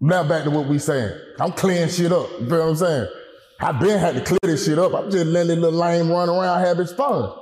Now 0.00 0.24
back 0.24 0.42
to 0.42 0.50
what 0.50 0.66
we 0.66 0.80
saying. 0.80 1.16
I'm 1.38 1.52
clearing 1.52 1.88
shit 1.88 2.10
up. 2.10 2.28
You 2.40 2.48
feel 2.48 2.58
what 2.58 2.68
I'm 2.70 2.76
saying? 2.76 3.08
I 3.62 3.70
been 3.70 4.00
had 4.00 4.16
to 4.16 4.20
clear 4.22 4.40
this 4.42 4.66
shit 4.66 4.76
up. 4.76 4.92
I'm 4.92 5.08
just 5.08 5.26
letting 5.26 5.48
this 5.48 5.58
little 5.58 5.78
lame 5.78 6.10
run 6.10 6.28
around 6.28 6.60
have 6.60 6.78
his 6.78 6.92
fun. 6.92 7.32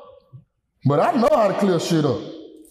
But 0.84 1.00
I 1.00 1.12
know 1.18 1.30
how 1.32 1.48
to 1.48 1.54
clear 1.54 1.80
shit 1.80 2.04
up. 2.04 2.20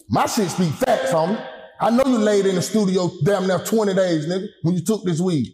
My 0.08 0.26
shit 0.26 0.50
speak 0.50 0.72
facts, 0.72 1.10
homie. 1.10 1.44
I 1.80 1.90
know 1.90 2.04
you 2.06 2.18
laid 2.18 2.46
in 2.46 2.54
the 2.54 2.62
studio 2.62 3.10
damn 3.24 3.48
near 3.48 3.58
20 3.58 3.92
days, 3.94 4.26
nigga, 4.26 4.46
when 4.62 4.76
you 4.76 4.84
took 4.84 5.02
this 5.02 5.20
weed. 5.20 5.52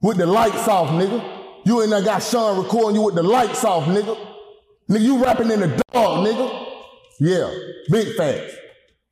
With 0.00 0.16
the 0.16 0.26
lights 0.26 0.66
off, 0.66 0.88
nigga. 0.88 1.40
You 1.66 1.82
ain't 1.82 1.90
there 1.90 2.02
got 2.02 2.22
Sean 2.22 2.62
recording 2.62 2.96
you 2.96 3.02
with 3.02 3.14
the 3.14 3.22
lights 3.22 3.62
off, 3.62 3.84
nigga. 3.84 4.16
Nigga, 4.88 5.00
you 5.00 5.22
rapping 5.22 5.50
in 5.50 5.60
the 5.60 5.82
dark, 5.92 6.26
nigga. 6.26 6.66
Yeah, 7.20 7.52
big 7.90 8.16
facts. 8.16 8.54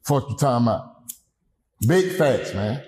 Fuck 0.04 0.30
you 0.30 0.36
talking 0.36 0.66
about. 0.66 0.96
Big 1.86 2.12
facts, 2.16 2.54
man. 2.54 2.82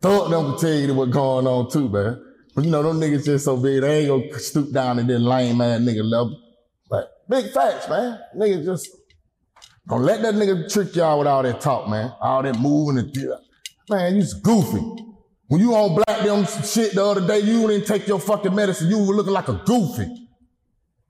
Thought 0.00 0.30
them 0.30 0.50
can 0.50 0.60
tell 0.60 0.74
you 0.74 0.94
what's 0.94 1.12
going 1.12 1.46
on 1.46 1.70
too, 1.70 1.88
man. 1.88 2.31
But 2.54 2.64
you 2.64 2.70
know, 2.70 2.82
them 2.82 3.00
niggas 3.00 3.24
just 3.24 3.44
so 3.44 3.56
big, 3.56 3.80
they 3.80 4.00
ain't 4.00 4.08
gonna 4.08 4.38
stoop 4.38 4.72
down 4.72 4.96
to 4.96 5.02
this 5.04 5.20
lame 5.20 5.60
ass 5.60 5.80
nigga 5.80 6.04
level. 6.04 6.38
But 6.88 7.10
big 7.28 7.50
facts, 7.52 7.88
man. 7.88 8.18
Niggas 8.36 8.64
just 8.64 8.88
don't 9.88 10.02
let 10.02 10.22
that 10.22 10.34
nigga 10.34 10.72
trick 10.72 10.94
y'all 10.94 11.18
with 11.18 11.28
all 11.28 11.42
that 11.42 11.60
talk, 11.60 11.88
man. 11.88 12.12
All 12.20 12.42
that 12.42 12.58
moving 12.58 12.98
and 12.98 13.16
man, 13.88 14.16
you's 14.16 14.34
goofy. 14.34 14.80
When 15.48 15.60
you 15.60 15.74
on 15.74 15.94
black 15.94 16.24
them 16.24 16.46
shit 16.64 16.94
the 16.94 17.04
other 17.04 17.26
day, 17.26 17.40
you 17.40 17.66
didn't 17.68 17.86
take 17.86 18.06
your 18.06 18.20
fucking 18.20 18.54
medicine. 18.54 18.88
You 18.88 18.98
were 18.98 19.14
looking 19.14 19.32
like 19.32 19.48
a 19.48 19.60
goofy. 19.66 20.28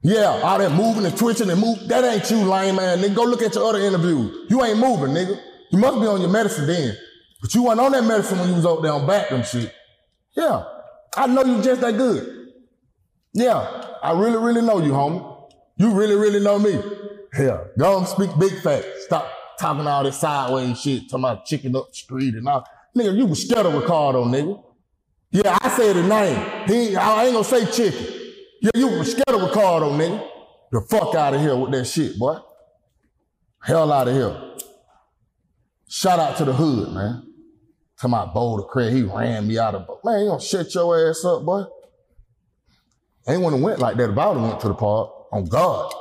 Yeah, 0.02 0.40
all 0.42 0.58
that 0.58 0.72
moving 0.72 1.06
and 1.06 1.16
twitching 1.16 1.48
and 1.50 1.60
move. 1.60 1.86
That 1.86 2.04
ain't 2.04 2.28
you, 2.30 2.38
lame 2.38 2.76
man. 2.76 2.98
Nigga, 2.98 3.14
go 3.14 3.22
look 3.24 3.42
at 3.42 3.54
your 3.54 3.68
other 3.68 3.78
interviews. 3.78 4.46
You 4.50 4.64
ain't 4.64 4.78
moving, 4.78 5.14
nigga. 5.14 5.40
You 5.70 5.78
must 5.78 6.00
be 6.00 6.06
on 6.06 6.20
your 6.20 6.30
medicine 6.30 6.66
then. 6.66 6.96
But 7.40 7.54
you 7.54 7.62
wasn't 7.62 7.80
on 7.82 7.92
that 7.92 8.04
medicine 8.04 8.38
when 8.38 8.48
you 8.48 8.54
was 8.54 8.66
out 8.66 8.82
there 8.82 8.92
on 8.92 9.06
back 9.06 9.28
them 9.28 9.42
shit. 9.42 9.72
Yeah. 10.36 10.64
I 11.16 11.26
know 11.26 11.44
you 11.44 11.62
just 11.62 11.80
that 11.80 11.96
good. 11.96 12.48
Yeah. 13.34 13.84
I 14.02 14.18
really, 14.18 14.38
really 14.38 14.62
know 14.62 14.80
you, 14.82 14.92
homie. 14.92 15.50
You 15.76 15.92
really, 15.94 16.16
really 16.16 16.40
know 16.40 16.58
me. 16.58 16.80
Yeah. 17.38 17.64
And 17.76 18.06
speak 18.06 18.30
big 18.38 18.60
facts. 18.62 18.86
Stop 19.04 19.30
talking 19.58 19.86
all 19.86 20.02
this 20.02 20.18
sideways 20.18 20.80
shit, 20.80 21.08
talking 21.08 21.24
about 21.24 21.44
chicken 21.44 21.76
up 21.76 21.88
the 21.88 21.94
street 21.94 22.34
and 22.34 22.48
all. 22.48 22.66
Nigga, 22.96 23.16
you 23.16 23.26
was 23.26 23.48
scared 23.48 23.66
of 23.66 23.74
Ricardo, 23.74 24.24
nigga. 24.24 24.62
Yeah, 25.30 25.58
I 25.62 25.68
said 25.70 25.96
the 25.96 26.02
name. 26.02 26.68
He, 26.68 26.94
I 26.96 27.24
ain't 27.24 27.32
gonna 27.32 27.44
say 27.44 27.64
chicken. 27.64 28.06
Yeah, 28.60 28.70
you 28.74 28.88
was 28.88 29.12
scared 29.12 29.40
of 29.40 29.42
Ricardo, 29.42 29.90
nigga. 29.92 30.28
The 30.72 30.80
fuck 30.82 31.14
out 31.14 31.34
of 31.34 31.40
here 31.40 31.56
with 31.56 31.70
that 31.72 31.86
shit, 31.86 32.18
boy. 32.18 32.38
Hell 33.62 33.92
out 33.92 34.08
of 34.08 34.14
here. 34.14 34.36
Shout 35.88 36.18
out 36.18 36.36
to 36.38 36.44
the 36.44 36.52
hood, 36.52 36.92
man. 36.92 37.31
To 38.02 38.08
my 38.08 38.26
Bouldercrest, 38.26 38.92
he 38.92 39.02
ran 39.04 39.46
me 39.46 39.58
out 39.60 39.76
of 39.76 39.88
man. 40.02 40.22
You 40.22 40.26
gonna 40.30 40.40
shut 40.40 40.74
your 40.74 41.08
ass 41.08 41.24
up, 41.24 41.44
boy. 41.44 41.62
Ain't 43.28 43.42
when 43.42 43.54
it 43.54 43.60
went 43.60 43.78
like 43.78 43.96
that. 43.96 44.10
about 44.10 44.34
would've 44.34 44.48
went 44.48 44.60
to 44.62 44.68
the 44.68 44.74
park, 44.74 45.12
on 45.30 45.44
God. 45.44 45.94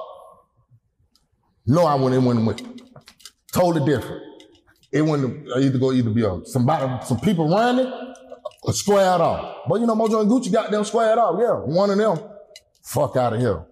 No, 1.68 1.86
I 1.86 1.94
wouldn't 1.94 2.26
when 2.26 2.40
it 2.40 2.44
went. 2.44 2.82
Totally 3.54 3.86
different. 3.86 4.24
It 4.92 5.04
wouldn't 5.04 5.48
uh, 5.48 5.60
either 5.60 5.78
go 5.78 5.92
either 5.92 6.10
be 6.10 6.24
a 6.24 6.44
somebody, 6.46 7.06
some 7.06 7.20
people 7.20 7.48
running 7.48 7.94
or 8.64 8.74
squared 8.74 9.22
off. 9.22 9.68
But 9.70 9.82
you 9.82 9.86
know, 9.86 9.94
Mojo 9.94 10.22
and 10.22 10.32
Gucci 10.32 10.52
got 10.52 10.72
them 10.72 10.84
squared 10.84 11.20
off. 11.20 11.36
Yeah, 11.40 11.54
one 11.54 11.92
of 11.92 12.00
them. 12.00 12.18
Fuck 12.82 13.16
out 13.16 13.34
of 13.34 13.40
here. 13.40 13.64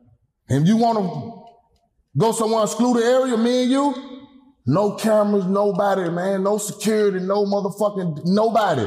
And 0.50 0.68
you 0.68 0.78
want 0.78 1.00
to 1.00 2.20
go 2.20 2.32
somewhere 2.32 2.62
excluded 2.62 3.02
area, 3.02 3.36
me 3.36 3.64
and 3.64 3.72
you, 3.72 4.09
no 4.70 4.91
cameras, 4.91 5.45
nobody, 5.45 6.09
man, 6.11 6.43
no 6.43 6.59
security, 6.59 7.20
no 7.20 7.43
motherfucking 7.43 8.22
nobody. 8.26 8.86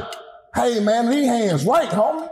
Hey, 0.55 0.79
man, 0.79 1.09
these 1.09 1.27
hands 1.27 1.65
right, 1.65 1.89
homie. 1.89 2.29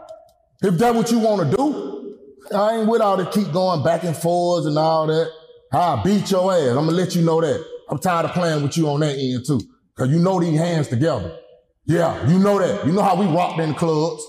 If 0.61 0.77
that's 0.77 0.95
what 0.95 1.11
you 1.11 1.19
want 1.19 1.49
to 1.49 1.57
do, 1.57 2.17
I 2.55 2.77
ain't 2.77 2.87
with 2.87 3.01
all 3.01 3.17
the 3.17 3.25
keep 3.25 3.51
going 3.51 3.83
back 3.83 4.03
and 4.03 4.15
forwards 4.15 4.67
and 4.67 4.77
all 4.77 5.07
that. 5.07 5.29
I 5.73 6.01
beat 6.01 6.31
your 6.31 6.53
ass. 6.53 6.69
I'm 6.69 6.85
gonna 6.85 6.91
let 6.91 7.13
you 7.13 7.23
know 7.23 7.41
that. 7.41 7.65
I'm 7.89 7.97
tired 7.99 8.25
of 8.25 8.31
playing 8.31 8.63
with 8.63 8.77
you 8.77 8.87
on 8.87 9.01
that 9.01 9.17
end 9.17 9.45
too. 9.45 9.59
Cause 9.97 10.09
you 10.09 10.19
know 10.19 10.39
these 10.39 10.57
hands 10.57 10.87
together. 10.87 11.37
Yeah, 11.85 12.25
you 12.29 12.39
know 12.39 12.57
that. 12.57 12.85
You 12.85 12.93
know 12.93 13.01
how 13.01 13.15
we 13.15 13.25
rocked 13.25 13.59
in 13.59 13.69
the 13.69 13.75
clubs. 13.75 14.23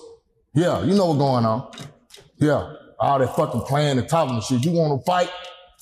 Yeah, 0.53 0.83
you 0.83 0.95
know 0.95 1.07
what's 1.07 1.19
going 1.19 1.45
on. 1.45 1.71
Yeah, 2.39 2.75
all 2.99 3.21
that 3.21 3.37
fucking 3.37 3.63
playing 3.63 3.99
and 3.99 4.09
talking 4.09 4.35
and 4.35 4.43
shit. 4.43 4.65
You 4.65 4.73
want 4.73 5.01
to 5.01 5.05
fight? 5.05 5.31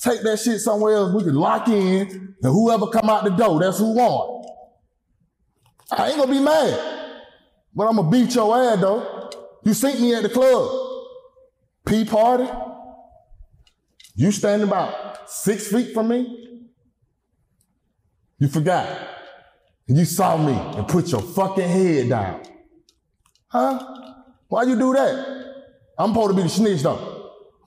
Take 0.01 0.21
that 0.23 0.39
shit 0.39 0.59
somewhere 0.59 0.95
else. 0.95 1.13
We 1.13 1.23
can 1.23 1.35
lock 1.35 1.67
in, 1.67 2.35
and 2.41 2.53
whoever 2.53 2.87
come 2.87 3.07
out 3.07 3.23
the 3.23 3.29
door, 3.29 3.59
that's 3.59 3.77
who 3.77 3.93
won. 3.93 4.43
I 5.91 6.09
ain't 6.09 6.17
gonna 6.17 6.31
be 6.31 6.39
mad, 6.39 7.21
but 7.75 7.87
I'm 7.87 7.97
gonna 7.97 8.09
beat 8.09 8.33
your 8.33 8.57
ass 8.57 8.79
though. 8.79 9.29
You 9.63 9.73
seen 9.75 10.01
me 10.01 10.15
at 10.15 10.23
the 10.23 10.29
club, 10.29 10.71
P 11.85 12.03
party. 12.05 12.49
You 14.15 14.31
standing 14.31 14.67
about 14.67 15.29
six 15.29 15.67
feet 15.67 15.93
from 15.93 16.07
me. 16.07 16.61
You 18.39 18.47
forgot. 18.47 18.87
You 19.87 20.05
saw 20.05 20.35
me 20.37 20.53
and 20.53 20.87
put 20.87 21.11
your 21.11 21.21
fucking 21.21 21.67
head 21.67 22.09
down. 22.09 22.41
Huh? 23.49 23.79
Why 24.47 24.63
you 24.63 24.77
do 24.77 24.93
that? 24.93 25.65
I'm 25.97 26.09
supposed 26.09 26.29
to 26.31 26.35
be 26.35 26.43
the 26.43 26.49
snitch 26.49 26.81
though. 26.81 27.10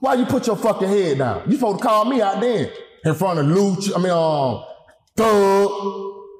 Why 0.05 0.13
you 0.13 0.27
put 0.27 0.45
your 0.45 0.55
fucking 0.55 0.87
head 0.87 1.17
down? 1.17 1.49
You 1.49 1.55
supposed 1.55 1.79
to 1.79 1.83
call 1.83 2.05
me 2.05 2.21
out 2.21 2.39
then 2.39 2.69
in 3.03 3.15
front 3.15 3.39
of 3.39 3.47
Luch, 3.47 3.91
I 3.91 3.99
mean, 3.99 4.11
um, 4.11 4.63
Thug, 5.17 5.71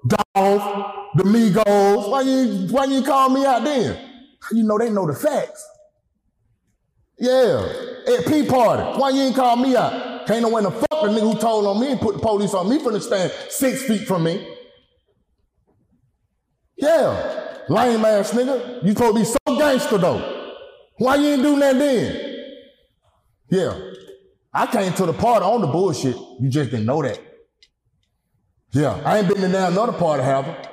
Dolph, 0.08 0.96
the 1.16 1.24
Migos. 1.24 2.08
Why 2.08 2.22
you 2.22 2.68
why 2.70 2.86
you 2.86 3.02
call 3.02 3.30
me 3.30 3.44
out 3.44 3.64
then? 3.64 4.00
You 4.52 4.62
know 4.62 4.78
they 4.78 4.92
know 4.92 5.08
the 5.08 5.16
facts. 5.16 5.68
Yeah, 7.18 7.68
at 8.16 8.28
P 8.28 8.46
party. 8.46 9.00
Why 9.00 9.10
you 9.10 9.22
ain't 9.22 9.36
call 9.36 9.56
me 9.56 9.76
out? 9.76 10.28
Can't 10.28 10.44
no 10.44 10.50
way 10.50 10.62
to 10.62 10.70
fuck 10.70 11.02
the 11.02 11.08
nigga 11.08 11.34
who 11.34 11.40
told 11.40 11.66
on 11.66 11.82
me 11.82 11.94
and 11.94 12.00
put 12.00 12.18
the 12.18 12.22
police 12.22 12.54
on 12.54 12.70
me 12.70 12.78
from 12.78 12.94
the 12.94 13.02
stand 13.02 13.32
six 13.50 13.82
feet 13.82 14.08
from 14.08 14.26
me. 14.26 14.48
Yeah, 16.78 17.64
lame 17.68 18.06
ass 18.06 18.30
nigga. 18.30 18.84
You 18.86 18.92
supposed 18.92 19.16
to 19.16 19.20
be 19.22 19.26
so 19.26 19.58
gangster 19.58 19.98
though. 19.98 20.54
Why 21.00 21.16
you 21.16 21.30
ain't 21.30 21.42
do 21.42 21.60
that 21.62 21.80
then? 21.80 22.25
Yeah, 23.50 23.78
I 24.54 24.66
came 24.68 24.94
to 24.94 25.06
the 25.06 25.14
party 25.14 25.46
on 25.46 25.62
the 25.62 25.68
bullshit. 25.68 26.16
You 26.40 26.50
just 26.50 26.72
didn't 26.72 26.86
know 26.86 27.02
that. 27.02 27.20
Yeah, 28.72 29.02
I 29.06 29.20
ain't 29.20 29.28
been 29.28 29.44
in 29.44 29.52
there 29.52 29.70
another 29.70 29.94
party, 29.94 30.24
have 30.24 30.46
I? 30.46 30.70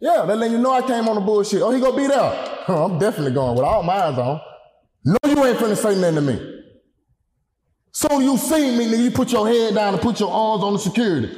Yeah, 0.00 0.24
they 0.26 0.34
let 0.34 0.50
you 0.50 0.58
know 0.58 0.72
I 0.72 0.82
came 0.82 1.08
on 1.08 1.14
the 1.14 1.20
bullshit. 1.20 1.62
Oh, 1.62 1.70
he 1.70 1.80
gonna 1.80 1.96
be 1.96 2.06
there. 2.06 2.64
I'm 2.68 2.98
definitely 2.98 3.32
going 3.32 3.56
with 3.56 3.64
all 3.64 3.82
my 3.82 3.94
eyes 3.94 4.18
on. 4.18 4.40
No, 5.04 5.16
you 5.24 5.44
ain't 5.44 5.58
finna 5.58 5.76
say 5.76 5.94
nothing 5.94 6.16
to 6.16 6.20
me. 6.20 6.62
So 7.92 8.20
you 8.20 8.36
see 8.36 8.76
me, 8.76 8.86
nigga, 8.86 9.04
you 9.04 9.10
put 9.10 9.32
your 9.32 9.48
head 9.48 9.74
down 9.74 9.94
and 9.94 10.02
put 10.02 10.20
your 10.20 10.30
arms 10.30 10.62
on 10.62 10.74
the 10.74 10.78
security. 10.78 11.28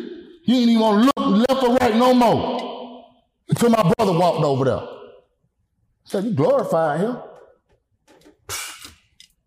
You 0.44 0.56
ain't 0.56 0.70
even 0.70 0.80
wanna 0.80 1.10
look 1.16 1.46
left 1.48 1.62
or 1.62 1.74
right 1.76 1.96
no 1.96 2.14
more. 2.14 3.04
Until 3.48 3.70
my 3.70 3.92
brother 3.96 4.12
walked 4.12 4.44
over 4.44 4.64
there. 4.64 4.82
Said, 6.04 6.24
you 6.24 6.32
glorifying 6.32 7.00
him. 7.00 7.16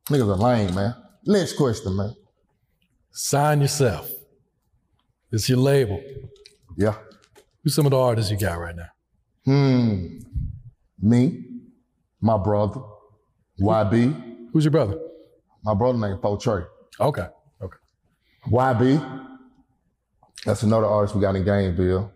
Niggas 0.10 0.30
are 0.30 0.38
lame, 0.38 0.76
man. 0.76 0.96
Next 1.26 1.54
question, 1.54 1.96
man. 1.96 2.14
Sign 3.12 3.62
yourself. 3.62 4.10
It's 5.32 5.50
your 5.50 5.58
label. 5.58 6.02
Yeah. 6.78 6.96
Who's 7.64 7.74
some 7.74 7.86
of 7.86 7.92
the 7.92 8.00
artists 8.00 8.32
you 8.32 8.38
got 8.38 8.60
right 8.60 8.76
now? 8.76 8.90
Hmm. 9.46 10.20
Me, 11.02 11.46
my 12.22 12.38
brother, 12.38 12.82
YB. 13.60 14.50
Who's 14.52 14.66
your 14.66 14.72
brother? 14.72 15.00
My 15.64 15.74
brother 15.74 15.98
named 15.98 16.22
Fo 16.22 16.38
Trey. 16.38 16.64
Okay. 17.00 17.28
Okay. 17.62 17.78
YB. 18.52 19.28
That's 20.46 20.64
another 20.64 20.86
artist 20.86 21.16
we 21.16 21.22
got 21.22 21.36
in 21.36 21.44
Gainesville. 21.44 22.12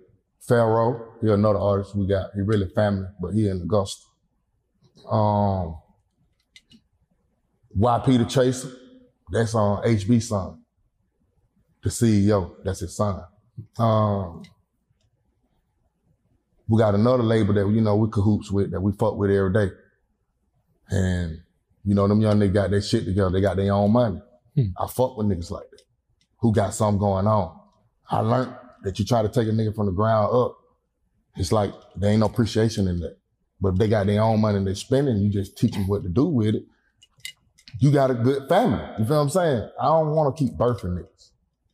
Pharaoh, 0.47 1.13
he 1.21 1.29
another 1.29 1.59
artist 1.59 1.95
we 1.95 2.07
got. 2.07 2.31
He 2.35 2.41
really 2.41 2.69
family, 2.75 3.07
but 3.19 3.33
he 3.33 3.47
in 3.47 3.61
Augusta. 3.61 4.03
Um, 5.09 5.77
YP 7.77 8.17
the 8.17 8.25
Chaser, 8.25 8.69
that's 9.31 9.55
on 9.55 9.83
HB 9.83 10.21
son. 10.23 10.61
The 11.83 11.89
CEO, 11.89 12.55
that's 12.63 12.81
his 12.81 12.95
son. 12.95 13.23
Um, 13.77 14.43
we 16.67 16.79
got 16.79 16.95
another 16.95 17.23
label 17.23 17.53
that 17.53 17.67
you 17.67 17.81
know 17.81 17.95
we 17.95 18.09
cahoots 18.09 18.51
with 18.51 18.71
that 18.71 18.81
we 18.81 18.91
fuck 18.93 19.15
with 19.15 19.31
every 19.31 19.53
day. 19.53 19.69
And 20.89 21.41
you 21.85 21.95
know, 21.95 22.07
them 22.07 22.21
young 22.21 22.39
niggas 22.39 22.53
got 22.53 22.71
their 22.71 22.81
shit 22.81 23.05
together, 23.05 23.31
they 23.31 23.41
got 23.41 23.57
their 23.57 23.73
own 23.73 23.91
money. 23.91 24.21
I 24.77 24.87
fuck 24.87 25.17
with 25.17 25.27
niggas 25.27 25.51
like 25.51 25.69
that. 25.71 25.81
Who 26.39 26.53
got 26.53 26.73
something 26.73 26.99
going 26.99 27.27
on. 27.27 27.57
I 28.09 28.19
learned 28.19 28.53
that 28.83 28.99
you 28.99 29.05
try 29.05 29.21
to 29.21 29.29
take 29.29 29.47
a 29.47 29.51
nigga 29.51 29.75
from 29.75 29.85
the 29.85 29.91
ground 29.91 30.33
up, 30.33 30.57
it's 31.35 31.51
like 31.51 31.71
there 31.95 32.11
ain't 32.11 32.21
no 32.21 32.25
appreciation 32.25 32.87
in 32.87 32.99
that. 32.99 33.17
But 33.61 33.73
if 33.73 33.75
they 33.79 33.87
got 33.87 34.07
their 34.07 34.21
own 34.21 34.41
money 34.41 34.57
and 34.57 34.67
they're 34.67 34.75
spending, 34.75 35.17
you 35.17 35.29
just 35.29 35.57
teach 35.57 35.73
them 35.73 35.87
what 35.87 36.03
to 36.03 36.09
do 36.09 36.25
with 36.25 36.55
it. 36.55 36.63
You 37.77 37.91
got 37.91 38.11
a 38.11 38.15
good 38.15 38.49
family. 38.49 38.83
You 38.97 39.05
feel 39.05 39.17
what 39.17 39.23
I'm 39.23 39.29
saying? 39.29 39.69
I 39.79 39.85
don't 39.85 40.11
want 40.15 40.35
to 40.35 40.43
keep 40.43 40.57
birthing 40.57 40.97
niggas. 40.97 41.29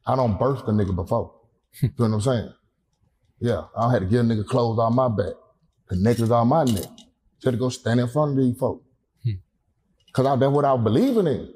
I 0.05 0.15
don't 0.15 0.37
birth 0.37 0.65
the 0.65 0.71
nigga 0.71 0.95
before. 0.95 1.33
you 1.81 1.89
feel 1.89 2.09
what 2.09 2.15
I'm 2.15 2.21
saying? 2.21 2.53
Yeah, 3.39 3.63
I 3.77 3.91
had 3.91 3.99
to 3.99 4.05
give 4.05 4.21
a 4.21 4.23
nigga 4.23 4.45
clothes 4.45 4.79
on 4.79 4.95
my 4.95 5.07
back, 5.07 5.33
the 5.89 5.97
necklace 5.97 6.31
on 6.31 6.47
my 6.47 6.63
neck, 6.63 6.85
just 7.41 7.51
to 7.51 7.57
go 7.57 7.69
stand 7.69 7.99
in 7.99 8.07
front 8.07 8.31
of 8.31 8.37
these 8.37 8.57
folks. 8.57 8.85
Hmm. 9.23 9.31
Cause 10.13 10.25
I, 10.25 10.35
that's 10.35 10.51
what 10.51 10.65
I 10.65 10.73
was 10.73 10.83
believing 10.83 11.27
in. 11.27 11.53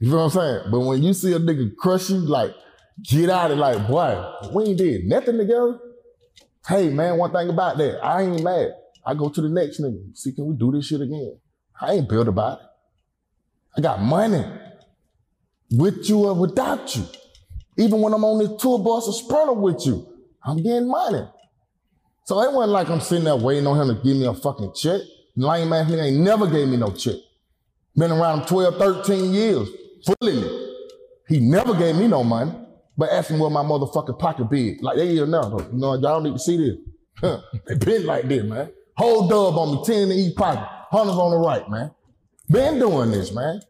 You 0.00 0.10
feel 0.10 0.18
what 0.18 0.24
I'm 0.24 0.30
saying? 0.30 0.70
But 0.70 0.80
when 0.80 1.02
you 1.02 1.12
see 1.12 1.32
a 1.32 1.38
nigga 1.38 1.74
crush 1.76 2.10
you, 2.10 2.18
like, 2.18 2.54
get 3.02 3.30
out 3.30 3.50
of 3.50 3.58
like, 3.58 3.86
boy, 3.88 4.32
we 4.54 4.64
ain't 4.64 4.78
did 4.78 5.04
nothing 5.04 5.38
together. 5.38 5.78
Hey 6.66 6.90
man, 6.90 7.16
one 7.16 7.32
thing 7.32 7.48
about 7.48 7.78
that, 7.78 8.04
I 8.04 8.22
ain't 8.22 8.42
mad. 8.42 8.72
I 9.04 9.14
go 9.14 9.28
to 9.28 9.40
the 9.40 9.48
next 9.48 9.80
nigga. 9.80 10.16
See, 10.16 10.32
can 10.32 10.46
we 10.46 10.54
do 10.54 10.72
this 10.72 10.86
shit 10.86 11.00
again? 11.00 11.38
I 11.80 11.94
ain't 11.94 12.08
built 12.08 12.28
about 12.28 12.60
it. 12.60 12.66
I 13.78 13.80
got 13.80 14.02
money. 14.02 14.44
With 15.70 16.08
you 16.08 16.24
or 16.24 16.34
without 16.34 16.96
you. 16.96 17.04
Even 17.76 18.00
when 18.00 18.12
I'm 18.12 18.24
on 18.24 18.38
this 18.38 18.60
tour 18.60 18.78
bus 18.80 19.06
or 19.06 19.12
sprinter 19.12 19.52
with 19.52 19.86
you, 19.86 20.04
I'm 20.42 20.56
getting 20.56 20.88
money. 20.88 21.22
So 22.24 22.40
it 22.42 22.52
wasn't 22.52 22.72
like 22.72 22.88
I'm 22.88 23.00
sitting 23.00 23.24
there 23.24 23.36
waiting 23.36 23.66
on 23.68 23.80
him 23.80 23.94
to 23.94 24.02
give 24.02 24.16
me 24.16 24.26
a 24.26 24.34
fucking 24.34 24.72
check. 24.74 25.00
Lame 25.36 25.72
ass 25.72 25.88
nigga 25.88 26.06
ain't 26.06 26.18
never 26.18 26.48
gave 26.48 26.66
me 26.66 26.76
no 26.76 26.90
check. 26.90 27.14
Been 27.96 28.10
around 28.10 28.40
him 28.40 28.46
12, 28.46 28.76
13 28.76 29.32
years, 29.32 29.68
fully. 30.04 30.68
He 31.28 31.38
never 31.38 31.74
gave 31.74 31.94
me 31.94 32.08
no 32.08 32.24
money, 32.24 32.52
but 32.96 33.10
asked 33.10 33.30
me 33.30 33.38
where 33.38 33.50
my 33.50 33.62
motherfucking 33.62 34.18
pocket 34.18 34.50
big. 34.50 34.82
Like 34.82 34.96
they 34.96 35.08
here 35.08 35.26
now, 35.26 35.42
though. 35.42 35.68
You 35.70 35.78
know, 35.78 35.92
y'all 35.92 36.00
don't 36.00 36.24
need 36.24 36.32
to 36.32 36.38
see 36.38 36.56
this. 36.56 37.40
They 37.66 37.74
been 37.74 38.06
like 38.06 38.26
this, 38.26 38.42
man. 38.42 38.72
Whole 38.96 39.28
dub 39.28 39.56
on 39.56 39.76
me, 39.76 39.82
10 39.84 40.10
in 40.10 40.12
each 40.12 40.36
pocket, 40.36 40.66
hundreds 40.90 41.18
on 41.18 41.30
the 41.30 41.36
right, 41.36 41.68
man. 41.70 41.92
Been 42.50 42.78
doing 42.78 43.10
this, 43.10 43.32
man. 43.32 43.60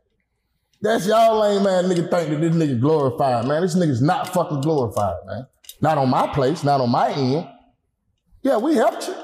That's 0.80 1.06
y'all 1.06 1.40
lame 1.40 1.64
man 1.64 1.86
nigga 1.86 2.08
think 2.08 2.30
that 2.30 2.40
this 2.40 2.54
nigga 2.54 2.80
glorified, 2.80 3.46
man. 3.46 3.62
This 3.62 3.74
nigga's 3.74 4.00
not 4.00 4.32
fucking 4.32 4.60
glorified, 4.60 5.16
man. 5.26 5.46
Not 5.80 5.98
on 5.98 6.08
my 6.08 6.28
place, 6.28 6.62
not 6.62 6.80
on 6.80 6.90
my 6.90 7.10
end. 7.10 7.48
Yeah, 8.42 8.58
we 8.58 8.74
helped 8.74 9.08
you. 9.08 9.14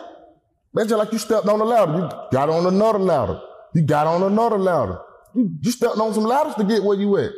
That's 0.72 0.88
just 0.88 0.98
like 0.98 1.12
you 1.12 1.18
stepped 1.18 1.46
on 1.46 1.61
the 1.61 1.64
ladder. 1.64 1.92
You 1.92 2.11
got 2.32 2.50
on 2.50 2.66
another 2.66 2.98
ladder. 2.98 3.40
You 3.74 3.82
got 3.82 4.09
on 4.09 4.24
another 4.24 4.59
ladder. 4.59 4.98
You, 5.34 5.50
you 5.62 5.70
stepped 5.70 5.98
on 5.98 6.12
some 6.12 6.24
ladders 6.24 6.57
to 6.57 6.64
get 6.64 6.82
where 6.82 6.98
you 6.98 7.16
at. 7.18 7.30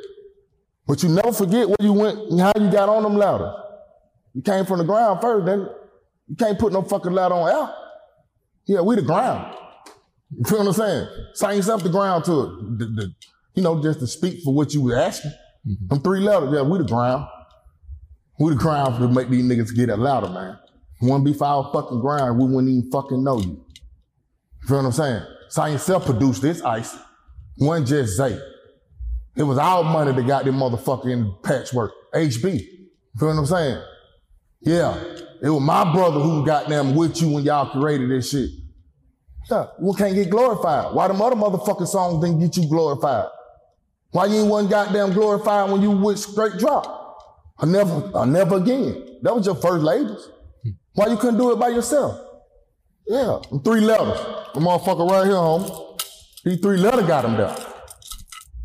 But 0.86 1.02
you 1.02 1.10
never 1.10 1.32
forget 1.32 1.68
where 1.68 1.76
you 1.80 1.92
went 1.92 2.18
and 2.18 2.40
how 2.40 2.52
you 2.58 2.70
got 2.70 2.88
on 2.88 3.02
them 3.02 3.16
ladders. 3.16 3.52
You 4.34 4.40
came 4.40 4.64
from 4.64 4.78
the 4.78 4.84
ground 4.84 5.20
first, 5.20 5.44
then 5.44 5.68
you 6.28 6.36
can't 6.36 6.58
put 6.58 6.72
no 6.72 6.82
fucking 6.82 7.12
ladder 7.12 7.34
on. 7.34 7.70
Yeah, 8.66 8.80
we 8.80 8.96
the 8.96 9.02
ground. 9.02 9.54
You 10.30 10.44
feel 10.44 10.58
what 10.58 10.68
I'm 10.68 10.72
saying? 10.72 11.08
Sign 11.34 11.56
yourself 11.56 11.82
the 11.82 11.88
ground 11.88 12.24
to 12.24 12.42
it. 12.42 12.78
The, 12.78 12.86
the, 12.86 13.14
you 13.54 13.62
know, 13.62 13.82
just 13.82 14.00
to 14.00 14.06
speak 14.06 14.42
for 14.42 14.52
what 14.52 14.74
you 14.74 14.82
were 14.82 14.96
asking. 14.96 15.32
Mm-hmm. 15.66 15.88
Them 15.88 16.00
three 16.00 16.20
letters, 16.20 16.50
yeah, 16.52 16.62
we 16.62 16.78
the 16.78 16.84
ground. 16.84 17.26
We 18.38 18.50
the 18.50 18.56
ground 18.56 18.98
to 18.98 19.08
make 19.08 19.28
these 19.28 19.44
niggas 19.44 19.74
get 19.74 19.88
it 19.88 19.96
louder, 19.96 20.28
man. 20.28 20.58
Wouldn't 21.00 21.24
be 21.24 21.36
our 21.40 21.70
fucking 21.72 22.00
ground, 22.00 22.38
we 22.38 22.46
wouldn't 22.46 22.68
even 22.68 22.90
fucking 22.90 23.22
know 23.22 23.38
you. 23.38 23.64
You 24.62 24.68
feel 24.68 24.78
what 24.78 24.86
I'm 24.86 24.92
saying? 24.92 25.22
Sign 25.48 25.72
yourself 25.72 26.06
produced 26.06 26.42
this 26.42 26.62
ice. 26.62 26.96
One 27.58 27.86
just 27.86 28.16
Zay. 28.16 28.38
It 29.36 29.42
was 29.42 29.58
our 29.58 29.84
money 29.84 30.12
that 30.12 30.26
got 30.26 30.44
them 30.44 30.56
motherfucking 30.56 31.42
patchwork. 31.42 31.92
HB. 32.14 32.60
You 32.60 32.88
feel 33.18 33.28
what 33.28 33.38
I'm 33.38 33.46
saying? 33.46 33.82
Yeah. 34.60 35.02
It 35.42 35.50
was 35.50 35.62
my 35.62 35.92
brother 35.92 36.20
who 36.20 36.44
got 36.44 36.68
them 36.68 36.94
with 36.94 37.20
you 37.20 37.30
when 37.30 37.44
y'all 37.44 37.70
created 37.70 38.10
this 38.10 38.30
shit. 38.30 38.50
Yeah, 39.50 39.66
we 39.78 39.94
can't 39.94 40.14
get 40.14 40.30
glorified. 40.30 40.94
Why 40.94 41.08
them 41.08 41.22
other 41.22 41.36
motherfucking 41.36 41.86
songs 41.86 42.24
didn't 42.24 42.40
get 42.40 42.56
you 42.56 42.68
glorified? 42.68 43.28
Why 44.10 44.26
you 44.26 44.40
ain't 44.40 44.48
one 44.48 44.68
goddamn 44.68 45.12
glorified 45.12 45.70
when 45.70 45.82
you 45.82 45.90
with 45.90 46.18
straight 46.18 46.58
drop? 46.58 47.54
I 47.58 47.66
never, 47.66 48.10
I 48.16 48.24
never 48.24 48.56
again. 48.56 49.18
That 49.22 49.34
was 49.34 49.46
your 49.46 49.54
first 49.54 49.84
labels. 49.84 50.30
Why 50.94 51.06
you 51.06 51.16
couldn't 51.16 51.38
do 51.38 51.52
it 51.52 51.58
by 51.58 51.68
yourself? 51.68 52.20
Yeah, 53.06 53.38
three 53.64 53.80
letters. 53.80 54.18
The 54.54 54.60
motherfucker 54.60 55.08
right 55.08 55.26
here, 55.26 55.34
homie. 55.34 56.00
These 56.44 56.60
three 56.60 56.78
letters 56.78 57.06
got 57.06 57.24
him 57.24 57.36
there. 57.36 57.54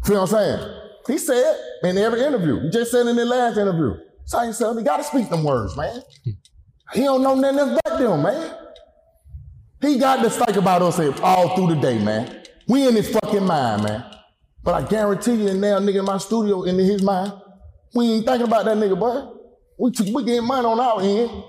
Feel 0.04 0.22
what 0.22 0.22
I'm 0.22 0.28
saying? 0.28 0.78
He 1.08 1.18
said 1.18 1.58
in 1.84 1.98
every 1.98 2.24
interview. 2.24 2.60
He 2.62 2.70
just 2.70 2.92
said 2.92 3.06
in 3.06 3.16
the 3.16 3.26
last 3.26 3.58
interview. 3.58 3.98
Sign 4.26 4.48
yourself. 4.48 4.78
He 4.78 4.84
gotta 4.84 5.04
speak 5.04 5.30
them 5.30 5.44
words, 5.44 5.76
man. 5.76 6.02
He 6.94 7.02
don't 7.04 7.22
know 7.22 7.36
nothing 7.36 7.60
about 7.60 8.00
them, 8.00 8.24
man. 8.24 8.58
He 9.82 9.98
got 9.98 10.22
to 10.22 10.30
think 10.30 10.58
about 10.58 10.82
us 10.84 11.00
all 11.22 11.56
through 11.56 11.76
the 11.76 11.82
day, 11.82 11.98
man. 11.98 12.44
We 12.68 12.88
in 12.88 12.96
his 12.96 13.10
fucking 13.10 13.44
mind, 13.44 13.84
man. 13.84 14.06
But 14.64 14.76
I 14.76 14.88
guarantee 14.88 15.34
you, 15.34 15.54
now 15.56 15.80
nigga 15.80 16.00
in 16.00 16.06
my 16.06 16.20
studio 16.20 16.64
in 16.64 16.78
his 16.78 17.02
mind, 17.02 17.34
we 17.96 18.06
ain't 18.12 18.26
thinking 18.26 18.48
about 18.48 18.66
that 18.66 18.78
nigga, 18.78 18.98
boy. 19.00 19.38
We 19.80 19.92
t- 19.92 20.14
we 20.14 20.24
getting 20.24 20.46
money 20.46 20.66
on 20.66 20.80
our 20.80 21.02
end. 21.02 21.44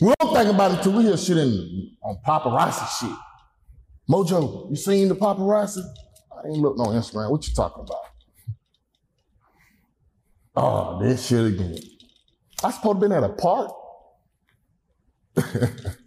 We 0.00 0.12
don't 0.18 0.34
think 0.34 0.52
about 0.52 0.72
it 0.72 0.82
till 0.82 0.92
we 0.92 1.04
hear 1.04 1.16
shit 1.16 1.36
in, 1.36 1.96
on 2.02 2.18
paparazzi 2.26 3.00
shit. 3.00 3.16
Mojo, 4.10 4.68
you 4.68 4.76
seen 4.76 5.08
the 5.08 5.14
paparazzi? 5.14 5.82
I 6.32 6.48
ain't 6.48 6.58
looked 6.58 6.80
on 6.80 6.88
Instagram. 6.88 7.30
What 7.30 7.46
you 7.46 7.54
talking 7.54 7.84
about? 7.84 8.00
Oh, 10.56 10.98
this 11.00 11.26
shit 11.26 11.46
again. 11.46 11.78
I 12.64 12.72
supposed 12.72 12.96
to 12.96 13.00
been 13.00 13.12
at 13.12 13.22
a 13.22 13.28
park. 13.28 13.70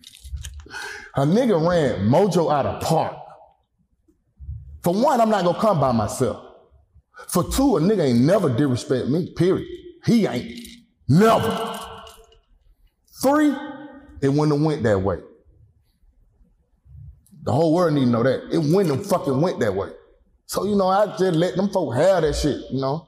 a 1.16 1.22
nigga 1.22 1.60
ran 1.68 2.08
Mojo 2.08 2.52
out 2.52 2.66
of 2.66 2.82
park. 2.82 3.16
For 4.84 4.94
one, 4.94 5.20
I'm 5.20 5.30
not 5.30 5.44
gonna 5.44 5.60
come 5.60 5.80
by 5.80 5.92
myself. 5.92 6.46
For 7.28 7.44
two, 7.44 7.78
a 7.78 7.82
nigga 7.82 8.06
ain't 8.06 8.22
never 8.22 8.50
disrespect 8.50 9.08
me, 9.08 9.34
period. 9.36 9.68
He 10.06 10.26
ain't. 10.26 10.60
Never. 11.08 11.80
Three, 13.22 13.54
it 14.22 14.30
wouldn't 14.30 14.58
have 14.58 14.66
went 14.66 14.84
that 14.84 15.00
way. 15.00 15.18
The 17.44 17.52
whole 17.52 17.74
world 17.74 17.94
need 17.94 18.06
to 18.06 18.12
know 18.12 18.24
that. 18.24 18.50
It 18.52 18.60
wouldn't 18.60 18.96
have 18.96 19.06
fucking 19.06 19.42
went 19.42 19.60
that 19.60 19.74
way. 19.74 19.90
So, 20.46 20.66
you 20.66 20.76
know, 20.76 20.88
I 20.88 21.06
just 21.18 21.36
let 21.36 21.56
them 21.56 21.70
folk 21.70 21.96
have 21.96 22.24
that 22.24 22.36
shit, 22.36 22.60
you 22.72 22.82
know. 22.82 23.08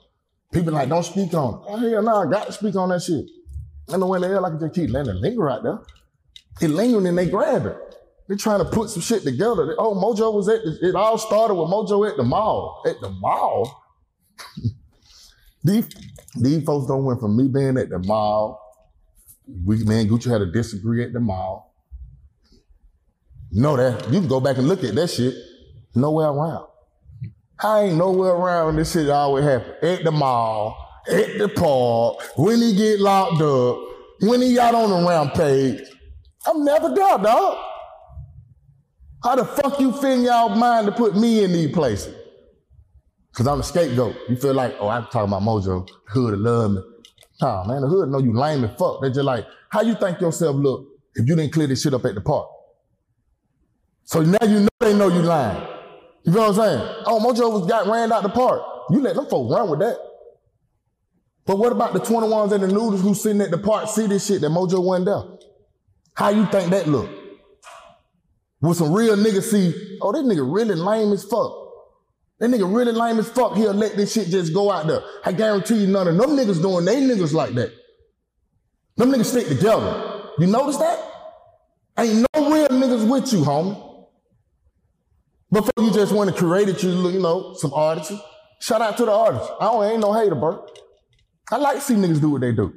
People 0.51 0.73
like, 0.73 0.89
don't 0.89 1.03
speak 1.03 1.33
on 1.33 1.55
it. 1.55 1.59
Oh, 1.67 1.77
hell 1.77 2.03
no, 2.03 2.15
I 2.17 2.29
got 2.29 2.47
to 2.47 2.53
speak 2.53 2.75
on 2.75 2.89
that 2.89 3.01
shit. 3.01 3.25
And 3.87 4.01
the 4.01 4.05
way 4.05 4.19
the 4.19 4.27
hell 4.27 4.45
I 4.45 4.49
can 4.49 4.59
just 4.59 4.75
keep 4.75 4.89
letting 4.89 5.15
it 5.15 5.19
linger 5.19 5.49
out 5.49 5.63
there. 5.63 5.79
It 6.61 6.69
lingering 6.69 7.07
and 7.07 7.17
they 7.17 7.29
grab 7.29 7.65
it. 7.65 7.77
They 8.27 8.35
trying 8.35 8.59
to 8.59 8.65
put 8.65 8.89
some 8.89 9.01
shit 9.01 9.23
together. 9.23 9.75
Oh, 9.77 9.93
Mojo 9.95 10.33
was 10.33 10.47
at, 10.47 10.63
the, 10.63 10.89
it 10.89 10.95
all 10.95 11.17
started 11.17 11.55
with 11.55 11.69
Mojo 11.69 12.09
at 12.09 12.17
the 12.17 12.23
mall. 12.23 12.83
At 12.85 12.99
the 13.01 13.09
mall? 13.09 13.83
these, 15.63 15.89
these 16.35 16.63
folks 16.63 16.87
don't 16.87 17.03
went 17.03 17.19
from 17.19 17.35
me 17.35 17.47
being 17.47 17.77
at 17.77 17.89
the 17.89 17.99
mall. 17.99 18.59
We, 19.65 19.83
man, 19.83 20.07
Gucci 20.07 20.31
had 20.31 20.41
a 20.41 20.51
disagree 20.51 21.03
at 21.03 21.13
the 21.13 21.19
mall. 21.19 21.75
Know 23.51 23.75
that. 23.75 24.05
You 24.11 24.19
can 24.19 24.29
go 24.29 24.39
back 24.39 24.57
and 24.57 24.67
look 24.67 24.83
at 24.83 24.95
that 24.95 25.09
shit. 25.09 25.35
Nowhere 25.93 26.27
around. 26.27 26.67
I 27.61 27.81
ain't 27.81 27.97
nowhere 27.97 28.31
around 28.31 28.77
this 28.77 28.93
shit 28.93 29.09
always 29.09 29.43
happen. 29.43 29.73
At 29.81 30.03
the 30.03 30.11
mall, 30.11 30.77
at 31.07 31.37
the 31.37 31.49
park, 31.49 32.21
when 32.37 32.59
he 32.59 32.75
get 32.75 32.99
locked 32.99 33.41
up, 33.41 33.77
when 34.21 34.41
he 34.41 34.57
out 34.57 34.73
on 34.73 34.89
the 34.89 35.07
rampage. 35.07 35.81
I'm 36.47 36.63
never 36.63 36.89
there, 36.89 37.17
dog. 37.17 37.57
How 39.23 39.35
the 39.35 39.45
fuck 39.45 39.79
you 39.79 39.91
fit 39.93 40.19
y'all 40.19 40.49
mind 40.49 40.87
to 40.87 40.91
put 40.91 41.15
me 41.15 41.43
in 41.43 41.51
these 41.51 41.71
places? 41.71 42.15
Cause 43.33 43.47
I'm 43.47 43.59
the 43.59 43.63
scapegoat. 43.63 44.15
You 44.27 44.35
feel 44.35 44.53
like, 44.53 44.75
oh, 44.79 44.89
I'm 44.89 45.03
talking 45.05 45.29
about 45.29 45.43
Mojo. 45.43 45.87
The 45.87 45.93
hood 46.11 46.39
love 46.39 46.71
me. 46.71 46.81
Nah, 47.41 47.63
man, 47.65 47.81
the 47.81 47.87
hood 47.87 48.09
know 48.09 48.17
you 48.17 48.33
lame 48.33 48.63
as 48.63 48.75
fuck. 48.77 49.01
They 49.01 49.09
just 49.09 49.23
like, 49.23 49.45
how 49.69 49.81
you 49.81 49.95
think 49.95 50.19
yourself 50.19 50.55
look 50.55 50.85
if 51.15 51.27
you 51.27 51.35
didn't 51.35 51.53
clear 51.53 51.67
this 51.67 51.81
shit 51.81 51.93
up 51.93 52.03
at 52.05 52.15
the 52.15 52.21
park? 52.21 52.47
So 54.03 54.21
now 54.21 54.45
you 54.45 54.61
know 54.61 54.69
they 54.79 54.93
know 54.97 55.07
you 55.07 55.21
lying. 55.21 55.65
You 56.23 56.33
feel 56.33 56.41
what 56.41 56.49
I'm 56.49 56.55
saying? 56.55 57.03
Oh, 57.05 57.19
Mojo 57.19 57.51
was 57.51 57.67
got 57.67 57.87
ran 57.87 58.11
out 58.11 58.23
the 58.23 58.29
park. 58.29 58.61
You 58.89 58.99
let 58.99 59.15
them 59.15 59.27
folks 59.27 59.53
run 59.53 59.69
with 59.69 59.79
that. 59.79 59.97
But 61.45 61.57
what 61.57 61.71
about 61.71 61.93
the 61.93 61.99
21s 61.99 62.51
and 62.51 62.63
the 62.63 62.67
Nudys 62.67 63.01
who 63.01 63.13
sitting 63.13 63.41
at 63.41 63.51
the 63.51 63.57
park 63.57 63.87
see 63.87 64.07
this 64.07 64.25
shit 64.27 64.41
that 64.41 64.51
Mojo 64.51 64.83
wasn't 64.83 65.05
there? 65.05 65.23
How 66.15 66.29
you 66.29 66.45
think 66.47 66.71
that 66.71 66.87
look? 66.87 67.20
With 68.61 68.77
some 68.77 68.93
real 68.93 69.15
niggas 69.15 69.43
see, 69.43 69.97
oh, 70.01 70.11
this 70.11 70.21
nigga 70.21 70.47
really 70.47 70.75
lame 70.75 71.11
as 71.11 71.23
fuck. 71.23 71.51
That 72.39 72.49
nigga 72.49 72.73
really 72.73 72.91
lame 72.91 73.17
as 73.19 73.29
fuck. 73.29 73.55
He'll 73.55 73.73
let 73.73 73.95
this 73.95 74.13
shit 74.13 74.27
just 74.27 74.53
go 74.53 74.71
out 74.71 74.87
there. 74.87 75.01
I 75.25 75.31
guarantee 75.31 75.81
you 75.81 75.87
none 75.87 76.07
of 76.07 76.15
them 76.15 76.31
niggas 76.31 76.61
doing 76.61 76.85
they 76.85 77.01
niggas 77.01 77.33
like 77.33 77.53
that. 77.55 77.71
Them 78.97 79.11
niggas 79.11 79.25
stick 79.25 79.47
together. 79.47 80.29
You 80.37 80.47
notice 80.47 80.77
that? 80.77 80.99
Ain't 81.97 82.25
no 82.33 82.51
real 82.51 82.67
niggas 82.67 83.09
with 83.09 83.33
you, 83.33 83.39
homie. 83.39 84.07
Before 85.51 85.71
you 85.79 85.91
just 85.91 86.13
want 86.13 86.29
to 86.29 86.35
create 86.35 86.69
it, 86.69 86.81
you, 86.83 86.91
you 87.09 87.19
know, 87.19 87.53
some 87.55 87.73
artists. 87.73 88.13
Shout 88.59 88.81
out 88.81 88.95
to 88.97 89.05
the 89.05 89.11
artists. 89.11 89.49
I 89.59 89.65
don't 89.65 89.83
ain't 89.83 89.99
no 89.99 90.13
hater, 90.13 90.35
bro. 90.35 90.65
I 91.51 91.57
like 91.57 91.77
to 91.77 91.81
see 91.81 91.95
niggas 91.95 92.21
do 92.21 92.29
what 92.29 92.41
they 92.41 92.51
do. 92.51 92.73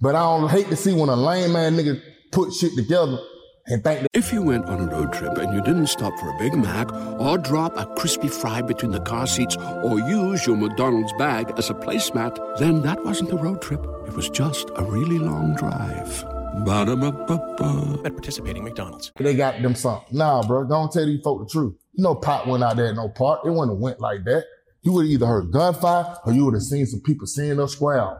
But 0.00 0.14
I 0.14 0.20
don't 0.20 0.50
hate 0.50 0.68
to 0.68 0.76
see 0.76 0.92
when 0.92 1.08
a 1.08 1.16
lame 1.16 1.52
man 1.52 1.76
nigga 1.76 2.00
put 2.30 2.52
shit 2.52 2.74
together 2.76 3.18
and 3.66 3.82
think 3.82 4.00
that. 4.00 4.08
If 4.12 4.32
you 4.32 4.42
went 4.42 4.66
on 4.66 4.80
a 4.80 4.86
road 4.90 5.12
trip 5.12 5.36
and 5.38 5.54
you 5.54 5.62
didn't 5.62 5.86
stop 5.86 6.18
for 6.18 6.30
a 6.30 6.38
Big 6.38 6.54
Mac 6.54 6.92
or 6.92 7.38
drop 7.38 7.76
a 7.76 7.86
crispy 7.96 8.28
fry 8.28 8.62
between 8.62 8.92
the 8.92 9.00
car 9.00 9.26
seats 9.26 9.56
or 9.56 9.98
use 10.00 10.46
your 10.46 10.56
McDonald's 10.56 11.12
bag 11.18 11.52
as 11.56 11.70
a 11.70 11.74
placemat, 11.74 12.58
then 12.58 12.82
that 12.82 13.04
wasn't 13.04 13.32
a 13.32 13.36
road 13.36 13.62
trip. 13.62 13.84
It 14.06 14.14
was 14.14 14.28
just 14.28 14.70
a 14.76 14.84
really 14.84 15.18
long 15.18 15.54
drive. 15.54 16.24
Ba-da-ba-ba-ba. 16.64 18.02
At 18.04 18.12
participating 18.12 18.62
McDonald's. 18.64 19.10
They 19.18 19.34
got 19.34 19.60
them 19.60 19.74
something. 19.74 20.16
Nah, 20.16 20.46
bro, 20.46 20.64
don't 20.68 20.92
tell 20.92 21.04
these 21.04 21.20
folk 21.22 21.40
the 21.40 21.50
truth. 21.50 21.74
You 21.94 22.04
know 22.04 22.14
Pop 22.14 22.46
went 22.46 22.62
out 22.62 22.76
there 22.76 22.88
at 22.88 22.94
no 22.94 23.08
park. 23.08 23.40
It 23.44 23.50
wouldn't 23.50 23.72
have 23.72 23.80
went 23.80 24.00
like 24.00 24.24
that. 24.24 24.44
You 24.82 24.92
would 24.92 25.06
have 25.06 25.10
either 25.12 25.26
heard 25.26 25.50
gunfire 25.50 26.16
or 26.24 26.32
you 26.32 26.44
would 26.44 26.54
have 26.54 26.62
seen 26.62 26.86
some 26.86 27.00
people 27.00 27.26
seeing 27.26 27.58
us 27.58 27.72
square. 27.72 28.18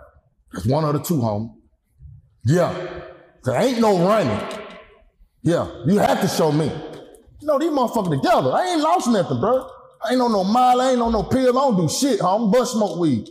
It's 0.54 0.66
one 0.66 0.84
of 0.84 0.94
the 0.94 1.00
two, 1.00 1.18
homie. 1.18 1.50
Yeah. 2.44 2.72
There 3.44 3.60
ain't 3.60 3.80
no 3.80 4.04
running. 4.06 4.63
Yeah, 5.44 5.68
you 5.86 5.98
have 5.98 6.20
to 6.22 6.28
show 6.28 6.50
me. 6.50 6.72
Know, 7.42 7.58
these 7.58 7.70
motherfuckers 7.70 8.22
together. 8.22 8.52
I 8.52 8.72
ain't 8.72 8.80
lost 8.80 9.08
nothing, 9.08 9.38
bro. 9.38 9.68
I 10.02 10.12
ain't 10.12 10.20
on 10.22 10.32
no 10.32 10.42
mile, 10.42 10.80
I 10.80 10.92
ain't 10.92 11.02
on 11.02 11.12
no 11.12 11.22
pill. 11.22 11.58
I 11.58 11.60
don't 11.60 11.76
do 11.76 11.88
shit, 11.88 12.20
homie. 12.20 12.50
Bust 12.50 12.72
smoke 12.72 12.98
weed. 12.98 13.28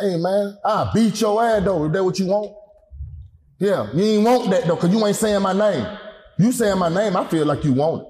Hey, 0.00 0.16
man, 0.16 0.58
I 0.64 0.90
beat 0.92 1.20
your 1.20 1.42
ass, 1.44 1.64
though. 1.64 1.84
Is 1.84 1.92
that 1.92 2.02
what 2.02 2.18
you 2.18 2.26
want? 2.26 2.52
Yeah, 3.60 3.86
you 3.94 4.02
ain't 4.02 4.24
want 4.24 4.50
that, 4.50 4.66
though, 4.66 4.74
because 4.74 4.92
you 4.92 5.06
ain't 5.06 5.14
saying 5.14 5.40
my 5.40 5.52
name. 5.52 5.86
You 6.38 6.50
saying 6.50 6.78
my 6.78 6.88
name, 6.88 7.16
I 7.16 7.24
feel 7.28 7.46
like 7.46 7.64
you 7.64 7.72
want 7.74 8.02
it. 8.02 8.08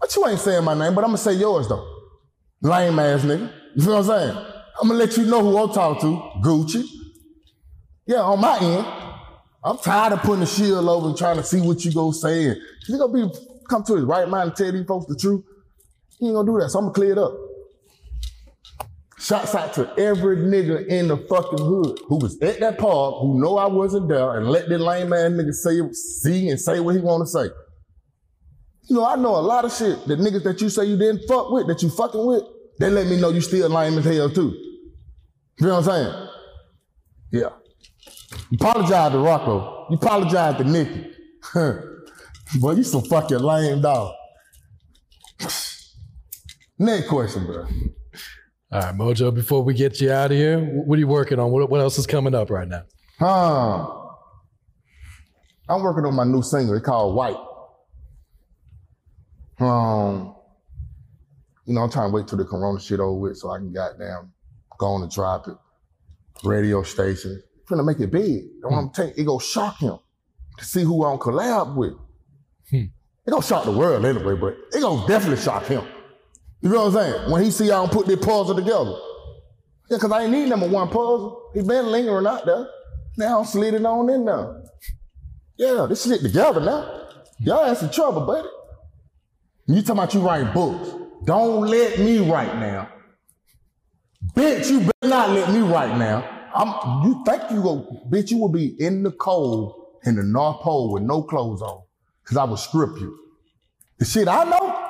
But 0.00 0.16
you 0.16 0.26
ain't 0.26 0.40
saying 0.40 0.64
my 0.64 0.72
name, 0.72 0.94
but 0.94 1.04
I'm 1.04 1.10
going 1.10 1.18
to 1.18 1.22
say 1.22 1.34
yours, 1.34 1.68
though. 1.68 1.86
Lame 2.62 2.98
ass 2.98 3.22
nigga. 3.22 3.52
You 3.74 3.82
feel 3.82 3.96
what 3.96 4.10
I'm 4.10 4.18
saying? 4.18 4.36
I'm 4.80 4.88
going 4.88 4.98
to 4.98 5.04
let 5.04 5.16
you 5.18 5.24
know 5.26 5.42
who 5.42 5.58
I'm 5.58 5.70
talking 5.70 6.00
to. 6.00 6.48
Gucci. 6.48 6.84
Yeah, 8.06 8.20
on 8.20 8.40
my 8.40 8.58
end. 8.58 8.86
I'm 9.66 9.78
tired 9.78 10.12
of 10.12 10.20
putting 10.20 10.40
the 10.40 10.46
shield 10.46 10.88
over 10.88 11.08
and 11.08 11.18
trying 11.18 11.38
to 11.38 11.42
see 11.42 11.60
what 11.60 11.84
you 11.84 11.92
go 11.92 12.12
say. 12.12 12.50
And 12.50 12.56
gonna 12.96 13.12
be 13.12 13.34
come 13.68 13.82
to 13.82 13.96
his 13.96 14.04
right 14.04 14.28
mind 14.28 14.50
and 14.50 14.56
tell 14.56 14.70
these 14.70 14.86
folks 14.86 15.06
the 15.06 15.16
truth. 15.16 15.44
He 16.20 16.26
ain't 16.26 16.36
gonna 16.36 16.46
do 16.46 16.56
that. 16.60 16.70
So 16.70 16.78
I'm 16.78 16.84
gonna 16.84 16.94
clear 16.94 17.12
it 17.12 17.18
up. 17.18 17.36
Shouts 19.18 19.56
out 19.56 19.74
to 19.74 19.92
every 19.98 20.36
nigga 20.36 20.86
in 20.86 21.08
the 21.08 21.16
fucking 21.16 21.58
hood 21.58 21.98
who 22.06 22.16
was 22.18 22.40
at 22.42 22.60
that 22.60 22.78
park, 22.78 23.16
who 23.20 23.40
know 23.40 23.58
I 23.58 23.66
wasn't 23.66 24.08
there, 24.08 24.36
and 24.36 24.48
let 24.48 24.68
that 24.68 24.78
lame 24.78 25.08
man 25.08 25.32
nigga 25.32 25.52
say, 25.52 25.80
see 25.92 26.48
and 26.48 26.60
say 26.60 26.78
what 26.78 26.94
he 26.94 27.00
wanna 27.00 27.26
say. 27.26 27.48
You 28.84 28.94
know, 28.94 29.04
I 29.04 29.16
know 29.16 29.34
a 29.34 29.42
lot 29.42 29.64
of 29.64 29.72
shit 29.72 30.06
that 30.06 30.20
niggas 30.20 30.44
that 30.44 30.60
you 30.60 30.68
say 30.68 30.84
you 30.84 30.96
didn't 30.96 31.26
fuck 31.26 31.50
with, 31.50 31.66
that 31.66 31.82
you 31.82 31.90
fucking 31.90 32.24
with, 32.24 32.44
they 32.78 32.88
let 32.88 33.08
me 33.08 33.20
know 33.20 33.30
you 33.30 33.40
still 33.40 33.68
lame 33.68 33.98
as 33.98 34.04
hell 34.04 34.30
too. 34.30 34.54
You 35.58 35.66
know 35.66 35.80
what 35.80 35.88
I'm 35.88 36.04
saying? 36.04 36.28
Yeah. 37.32 37.65
You 38.50 38.58
apologize 38.60 39.12
to 39.12 39.18
Rocco. 39.18 39.86
You 39.90 39.96
apologize 39.96 40.56
to 40.58 40.64
Nikki. 40.64 41.12
Boy, 42.60 42.72
you 42.72 42.82
some 42.82 43.02
fucking 43.02 43.38
lame 43.38 43.80
dog. 43.80 44.14
Next 46.78 47.08
question, 47.08 47.46
bro. 47.46 47.66
All 48.72 48.80
right, 48.80 48.94
Mojo, 48.94 49.34
before 49.34 49.62
we 49.62 49.74
get 49.74 50.00
you 50.00 50.10
out 50.10 50.30
of 50.32 50.36
here, 50.36 50.60
what 50.60 50.96
are 50.96 51.00
you 51.00 51.06
working 51.06 51.38
on? 51.38 51.50
What, 51.50 51.70
what 51.70 51.80
else 51.80 51.98
is 51.98 52.06
coming 52.06 52.34
up 52.34 52.50
right 52.50 52.68
now? 52.68 52.82
Huh. 53.18 53.86
I'm 55.68 55.82
working 55.82 56.04
on 56.04 56.14
my 56.14 56.24
new 56.24 56.42
single. 56.42 56.74
It's 56.74 56.84
called 56.84 57.14
White. 57.14 57.36
Um, 59.58 60.34
you 61.64 61.74
know, 61.74 61.82
I'm 61.82 61.90
trying 61.90 62.10
to 62.10 62.14
wait 62.14 62.28
till 62.28 62.38
the 62.38 62.44
corona 62.44 62.78
shit 62.78 63.00
over 63.00 63.18
with 63.18 63.38
so 63.38 63.50
I 63.50 63.58
can 63.58 63.72
goddamn 63.72 64.32
go 64.78 64.86
on 64.86 65.02
and 65.02 65.10
drop 65.10 65.48
it. 65.48 65.56
Radio 66.44 66.82
station. 66.82 67.42
Finna 67.68 67.84
make 67.84 68.00
it 68.00 68.10
big. 68.10 68.44
What 68.60 68.72
hmm. 68.72 68.78
I'm 68.78 68.90
telling 68.90 69.14
you. 69.16 69.22
It 69.22 69.26
gonna 69.26 69.40
shock 69.40 69.78
him 69.78 69.98
to 70.58 70.64
see 70.64 70.82
who 70.82 71.04
I'm 71.04 71.18
collab 71.18 71.76
with. 71.76 71.94
Hmm. 72.70 72.86
It 73.26 73.30
gonna 73.30 73.42
shock 73.42 73.64
the 73.64 73.72
world 73.72 74.04
anyway, 74.04 74.36
but 74.36 74.56
it 74.72 74.80
gonna 74.80 75.06
definitely 75.06 75.42
shock 75.42 75.64
him. 75.66 75.84
You 76.60 76.70
know 76.70 76.88
what 76.88 76.96
I'm 76.96 77.12
saying? 77.12 77.30
When 77.30 77.44
he 77.44 77.50
see 77.50 77.66
y'all 77.66 77.88
put 77.88 78.06
this 78.06 78.24
puzzle 78.24 78.54
together. 78.54 78.94
Yeah, 79.90 79.98
cause 79.98 80.10
I 80.10 80.22
ain't 80.22 80.32
need 80.32 80.48
number 80.48 80.68
one 80.68 80.88
puzzle. 80.88 81.50
He 81.54 81.62
been 81.62 81.86
lingering 81.86 82.26
out 82.26 82.44
there. 82.44 82.66
Now 83.16 83.38
I'm 83.40 83.44
slid 83.44 83.84
on 83.84 84.10
in 84.10 84.24
there. 84.24 84.62
Yeah, 85.56 85.86
this 85.88 86.04
shit 86.04 86.20
together 86.20 86.60
now. 86.60 87.08
Y'all 87.38 87.64
had 87.64 87.76
some 87.76 87.90
trouble, 87.90 88.26
buddy. 88.26 88.48
You 89.66 89.82
talking 89.82 89.92
about 89.92 90.14
you 90.14 90.20
writing 90.20 90.52
books. 90.52 90.90
Don't 91.24 91.66
let 91.66 91.98
me 91.98 92.18
write 92.18 92.54
now. 92.56 92.88
Bitch, 94.34 94.70
you 94.70 94.80
better 94.80 95.08
not 95.08 95.30
let 95.30 95.52
me 95.52 95.60
write 95.60 95.96
now. 95.96 96.35
I'm, 96.56 97.04
you 97.04 97.22
think 97.24 97.42
you 97.50 97.62
go, 97.62 98.02
bitch, 98.10 98.30
you 98.30 98.38
will 98.38 98.48
be 98.48 98.80
in 98.80 99.02
the 99.02 99.12
cold 99.12 99.86
in 100.04 100.16
the 100.16 100.22
North 100.22 100.60
Pole 100.60 100.92
with 100.92 101.02
no 101.02 101.22
clothes 101.22 101.62
on. 101.62 101.82
Cause 102.24 102.36
I 102.36 102.44
will 102.44 102.56
strip 102.56 102.98
you. 102.98 103.16
The 103.98 104.04
shit 104.04 104.26
I 104.26 104.44
know, 104.44 104.86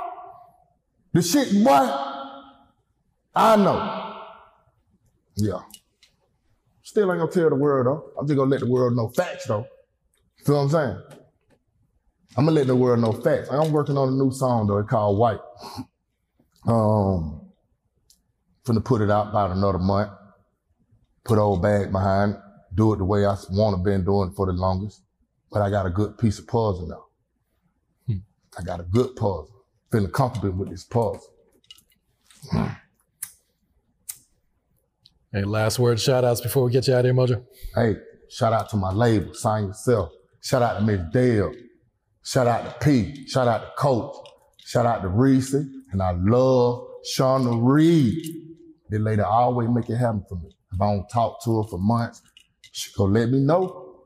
the 1.13 1.23
shit, 1.23 1.53
boy, 1.65 1.89
I 3.35 3.57
know. 3.57 4.23
Yeah. 5.37 5.61
Still 6.83 7.13
ain't 7.13 7.21
gonna 7.21 7.31
tell 7.31 7.51
the 7.51 7.57
world 7.57 7.87
though. 7.87 8.13
I'm 8.19 8.27
just 8.27 8.37
gonna 8.37 8.51
let 8.51 8.61
the 8.61 8.71
world 8.71 8.97
know 8.97 9.09
facts 9.09 9.47
though. 9.47 9.67
Feel 10.45 10.57
what 10.57 10.63
I'm 10.63 10.71
saying? 10.71 11.03
I'm 12.37 12.45
gonna 12.45 12.53
let 12.53 12.67
the 12.67 12.77
world 12.77 13.01
know 13.01 13.13
facts. 13.13 13.49
I'm 13.51 13.73
working 13.73 13.99
on 13.99 14.09
a 14.09 14.13
new 14.13 14.31
song 14.31 14.67
though. 14.67 14.79
It's 14.79 14.89
called 14.89 15.19
White. 15.19 15.41
Um, 16.67 17.43
finna 18.65 18.85
put 18.85 19.03
it 19.03 19.11
out 19.11 19.29
about 19.29 19.51
another 19.51 19.79
month. 19.79 20.11
Put 21.27 21.39
old 21.39 21.61
bag 21.61 21.91
behind. 21.91 22.37
Do 22.75 22.93
it 22.93 22.99
the 22.99 23.05
way 23.05 23.25
I 23.25 23.37
want 23.51 23.77
to 23.77 23.83
been 23.83 24.05
doing 24.05 24.31
it 24.31 24.37
for 24.37 24.47
the 24.47 24.53
longest. 24.53 25.03
But 25.51 25.63
I 25.63 25.71
got 25.71 25.87
a 25.87 25.91
good 25.91 26.17
piece 26.19 26.39
of 26.39 26.47
puzzle 26.47 26.87
now. 26.87 27.05
Hmm. 28.07 28.21
I 28.59 28.63
got 28.63 28.81
a 28.81 28.85
good 28.85 29.17
puzzle. 29.17 29.65
Feeling 29.91 30.11
comfortable 30.11 30.59
with 30.59 30.71
this 30.71 30.85
puzzle. 30.85 31.23
Hey, 35.33 35.43
last 35.43 35.79
word 35.79 35.99
shout 36.01 36.25
outs 36.25 36.41
before 36.41 36.65
we 36.65 36.73
get 36.73 36.87
you 36.87 36.95
out 36.95 37.01
of 37.01 37.05
here, 37.07 37.15
Mojo. 37.15 37.45
Hey, 37.75 37.97
shout 38.31 38.53
out 38.53 38.71
to 38.71 38.77
my 38.77 38.93
label, 38.93 39.35
Sign 39.35 39.67
Yourself. 39.67 40.13
Shout 40.41 40.63
out 40.63 40.79
to 40.79 40.85
Miss 40.85 41.01
Dale. 41.13 41.53
Shout 42.25 42.47
out 42.47 42.65
to 42.65 42.85
P. 42.85 43.27
Shout 43.27 43.49
out 43.49 43.63
to 43.63 43.71
Coach. 43.77 44.17
Shout 44.65 44.87
out 44.87 45.03
to 45.03 45.09
Reese. 45.09 45.55
And 45.55 46.01
I 46.01 46.13
love 46.13 46.87
Shauna 47.15 47.59
Reed. 47.61 48.25
That 48.91 49.01
lady 49.01 49.23
always 49.23 49.69
make 49.69 49.89
it 49.91 49.97
happen 49.97 50.25
for 50.29 50.37
me. 50.37 50.56
If 50.73 50.81
I 50.81 50.93
don't 50.93 51.09
talk 51.09 51.43
to 51.45 51.63
her 51.63 51.69
for 51.69 51.79
months, 51.79 52.23
she 52.73 52.91
go 52.97 53.05
let 53.05 53.31
me 53.31 53.39
know 53.39 54.05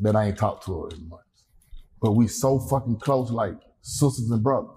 that 0.00 0.14
I 0.14 0.26
ain't 0.26 0.38
talked 0.38 0.64
to 0.66 0.82
her 0.82 0.88
in 0.90 1.08
months. 1.08 1.24
But 2.00 2.12
we 2.12 2.28
so 2.28 2.58
fucking 2.58 2.98
close, 3.00 3.30
like 3.30 3.54
sisters 3.82 4.30
and 4.30 4.42
brothers. 4.42 4.70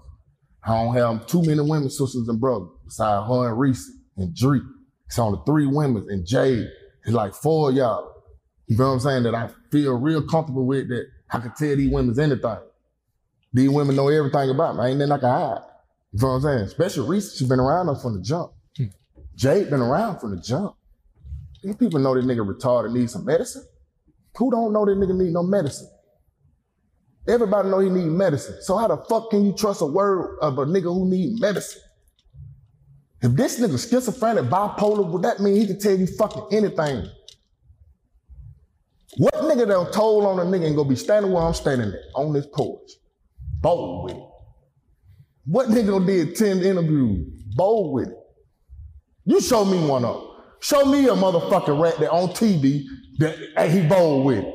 I 0.64 0.82
don't 0.82 0.94
have 0.94 1.26
too 1.26 1.42
many 1.42 1.60
women 1.60 1.90
sisters 1.90 2.28
and 2.28 2.40
brothers 2.40 2.68
besides 2.84 3.28
her 3.28 3.48
and 3.48 3.58
Reese 3.58 3.90
and 4.16 4.34
Drake. 4.34 4.62
It's 5.06 5.18
only 5.18 5.40
three 5.44 5.66
women 5.66 6.06
and 6.08 6.26
Jade. 6.26 6.68
It's 7.04 7.14
like 7.14 7.34
four 7.34 7.70
of 7.70 7.76
y'all. 7.76 8.12
You 8.66 8.76
know 8.76 8.88
what 8.88 8.94
I'm 8.94 9.00
saying? 9.00 9.22
That 9.24 9.34
I 9.34 9.50
feel 9.70 9.98
real 9.98 10.22
comfortable 10.22 10.64
with 10.64 10.88
that 10.88 11.06
I 11.30 11.40
can 11.40 11.52
tell 11.54 11.76
these 11.76 11.90
women's 11.90 12.18
anything. 12.18 12.58
These 13.52 13.70
women 13.70 13.96
know 13.96 14.08
everything 14.08 14.50
about 14.50 14.76
me. 14.76 14.86
Ain't 14.86 14.98
nothing 14.98 15.12
I 15.12 15.18
can 15.18 15.28
hide. 15.28 15.62
You 16.12 16.20
know 16.20 16.28
what 16.28 16.34
I'm 16.34 16.42
saying? 16.42 16.60
Especially 16.60 17.08
Reese, 17.08 17.36
she 17.36 17.46
been 17.46 17.60
around 17.60 17.88
us 17.88 18.02
from 18.02 18.14
the 18.14 18.22
jump. 18.22 18.52
Hmm. 18.76 18.86
Jade 19.34 19.70
been 19.70 19.80
around 19.80 20.20
from 20.20 20.34
the 20.34 20.40
jump. 20.40 20.76
These 21.62 21.76
people 21.76 22.00
know 22.00 22.14
this 22.14 22.24
nigga 22.24 22.46
retarded 22.46 22.92
needs 22.92 23.12
some 23.12 23.24
medicine. 23.24 23.64
Who 24.36 24.50
don't 24.50 24.72
know 24.72 24.84
this 24.84 24.96
nigga 24.96 25.16
need 25.16 25.32
no 25.32 25.42
medicine? 25.42 25.88
Everybody 27.28 27.68
know 27.68 27.78
he 27.78 27.88
need 27.88 28.06
medicine. 28.06 28.56
So 28.62 28.76
how 28.76 28.88
the 28.88 28.96
fuck 28.96 29.30
can 29.30 29.44
you 29.44 29.52
trust 29.52 29.80
a 29.80 29.86
word 29.86 30.38
of 30.40 30.58
a 30.58 30.66
nigga 30.66 30.92
who 30.92 31.08
need 31.08 31.40
medicine? 31.40 31.82
If 33.20 33.32
this 33.32 33.60
nigga 33.60 33.78
schizophrenic, 33.78 34.46
bipolar, 34.46 35.08
would 35.08 35.22
that 35.22 35.38
mean 35.38 35.54
he 35.54 35.66
can 35.68 35.78
tell 35.78 35.96
you 35.96 36.08
fucking 36.08 36.46
anything? 36.50 37.08
What 39.18 39.34
nigga 39.34 39.68
done 39.68 39.92
told 39.92 40.24
on 40.24 40.40
a 40.40 40.42
nigga 40.42 40.66
and 40.66 40.76
gonna 40.76 40.88
be 40.88 40.96
standing 40.96 41.30
where 41.30 41.44
I'm 41.44 41.54
standing 41.54 41.88
at, 41.88 42.00
on 42.16 42.32
this 42.32 42.46
porch? 42.52 42.90
Bold 43.60 44.04
with 44.04 44.16
it. 44.16 44.22
What 45.44 45.68
nigga 45.68 46.04
did 46.04 46.34
10 46.34 46.62
interviews? 46.62 47.44
Bold 47.54 47.94
with 47.94 48.08
it. 48.08 48.16
You 49.24 49.40
show 49.40 49.64
me 49.64 49.86
one 49.86 50.04
up. 50.04 50.31
Show 50.62 50.84
me 50.84 51.06
a 51.06 51.10
motherfucking 51.10 51.82
rat 51.82 51.98
that 51.98 52.12
on 52.12 52.28
TV 52.28 52.84
that 53.18 53.36
hey, 53.56 53.68
he 53.68 53.82
bold 53.88 54.24
with 54.24 54.44
it. 54.44 54.54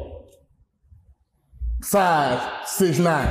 Size 1.82 2.70
six 2.70 2.98
nine. 2.98 3.30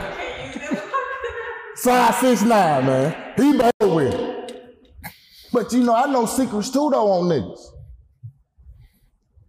Size 1.76 2.16
six 2.18 2.42
nine, 2.42 2.84
man. 2.84 3.32
He 3.36 3.56
bold 3.56 3.96
with 3.96 4.14
it. 4.14 4.76
But 5.54 5.72
you 5.72 5.84
know, 5.84 5.94
I 5.94 6.12
know 6.12 6.26
secrets 6.26 6.68
too 6.68 6.90
though 6.90 7.12
on 7.12 7.30
niggas. 7.30 7.60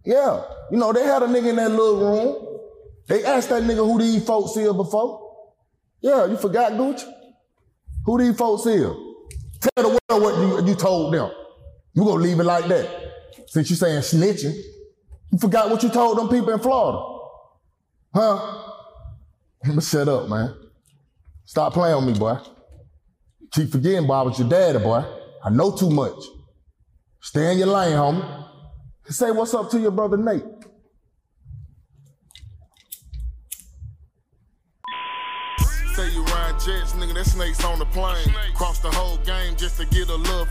Yeah. 0.06 0.44
You 0.70 0.78
know, 0.78 0.94
they 0.94 1.04
had 1.04 1.22
a 1.22 1.26
nigga 1.26 1.50
in 1.50 1.56
that 1.56 1.70
little 1.70 2.00
room. 2.00 2.58
They 3.08 3.26
asked 3.26 3.50
that 3.50 3.62
nigga 3.62 3.86
who 3.86 3.98
these 3.98 4.24
folks 4.24 4.54
here 4.54 4.72
before. 4.72 5.20
Yeah, 6.00 6.24
you 6.24 6.38
forgot 6.38 6.72
Gucci? 6.72 7.04
Who 8.06 8.16
these 8.16 8.38
folks 8.38 8.64
here? 8.64 8.94
Tell 9.60 9.90
the 9.90 9.98
world 10.08 10.22
what 10.22 10.64
you, 10.64 10.70
you 10.70 10.74
told 10.74 11.12
them. 11.12 11.30
You 11.92 12.04
gonna 12.04 12.22
leave 12.22 12.40
it 12.40 12.44
like 12.44 12.68
that. 12.68 13.07
Since 13.48 13.70
you're 13.70 13.76
saying 13.76 14.00
snitching. 14.02 14.54
You 15.32 15.38
forgot 15.38 15.70
what 15.70 15.82
you 15.82 15.88
told 15.88 16.18
them 16.18 16.28
people 16.28 16.50
in 16.50 16.58
Florida. 16.58 16.98
Huh? 18.14 18.64
I'ma 19.64 19.80
shut 19.80 20.08
up, 20.08 20.28
man. 20.28 20.54
Stop 21.44 21.72
playing 21.72 22.04
with 22.04 22.14
me, 22.14 22.18
boy. 22.18 22.38
Keep 23.52 23.72
forgetting, 23.72 24.06
boy, 24.06 24.14
I 24.14 24.22
was 24.22 24.38
your 24.38 24.48
daddy, 24.48 24.78
boy. 24.78 25.04
I 25.42 25.50
know 25.50 25.74
too 25.74 25.90
much. 25.90 26.18
Stay 27.20 27.52
in 27.52 27.58
your 27.58 27.68
lane, 27.68 27.96
homie. 27.96 28.48
Say 29.06 29.30
what's 29.30 29.54
up 29.54 29.70
to 29.70 29.80
your 29.80 29.90
brother 29.90 30.18
Nate. 30.18 30.44
Nigga, 36.98 37.14
that 37.14 37.26
snake's 37.26 37.64
on 37.64 37.78
the 37.78 37.86
plane. 37.86 38.34
Cross 38.54 38.80
the 38.80 38.90
whole 38.90 39.18
game 39.18 39.56
just 39.56 39.76
to 39.78 39.86
get 39.86 40.08
a 40.08 40.14
little. 40.14 40.46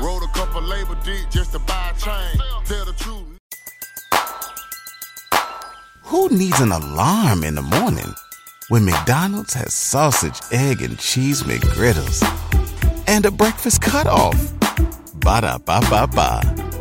Rode 0.00 0.22
a 0.22 0.28
couple 0.28 0.62
labor 0.62 0.96
deep 1.04 1.28
just 1.30 1.52
to 1.52 1.58
buy 1.60 1.92
a 1.94 1.98
chain. 1.98 2.40
Tell 2.64 2.84
the 2.84 2.92
truth. 2.92 3.24
Who 6.04 6.28
needs 6.28 6.60
an 6.60 6.72
alarm 6.72 7.42
in 7.44 7.54
the 7.56 7.62
morning 7.62 8.14
when 8.68 8.84
McDonald's 8.84 9.54
has 9.54 9.74
sausage, 9.74 10.40
egg, 10.52 10.82
and 10.82 10.98
cheese 10.98 11.42
McGriddles 11.42 12.22
and 13.08 13.26
a 13.26 13.30
breakfast 13.30 13.80
cutoff? 13.80 14.36
Ba 15.14 15.40
da 15.40 15.58
ba 15.58 15.80
ba 15.90 16.06
ba. 16.06 16.75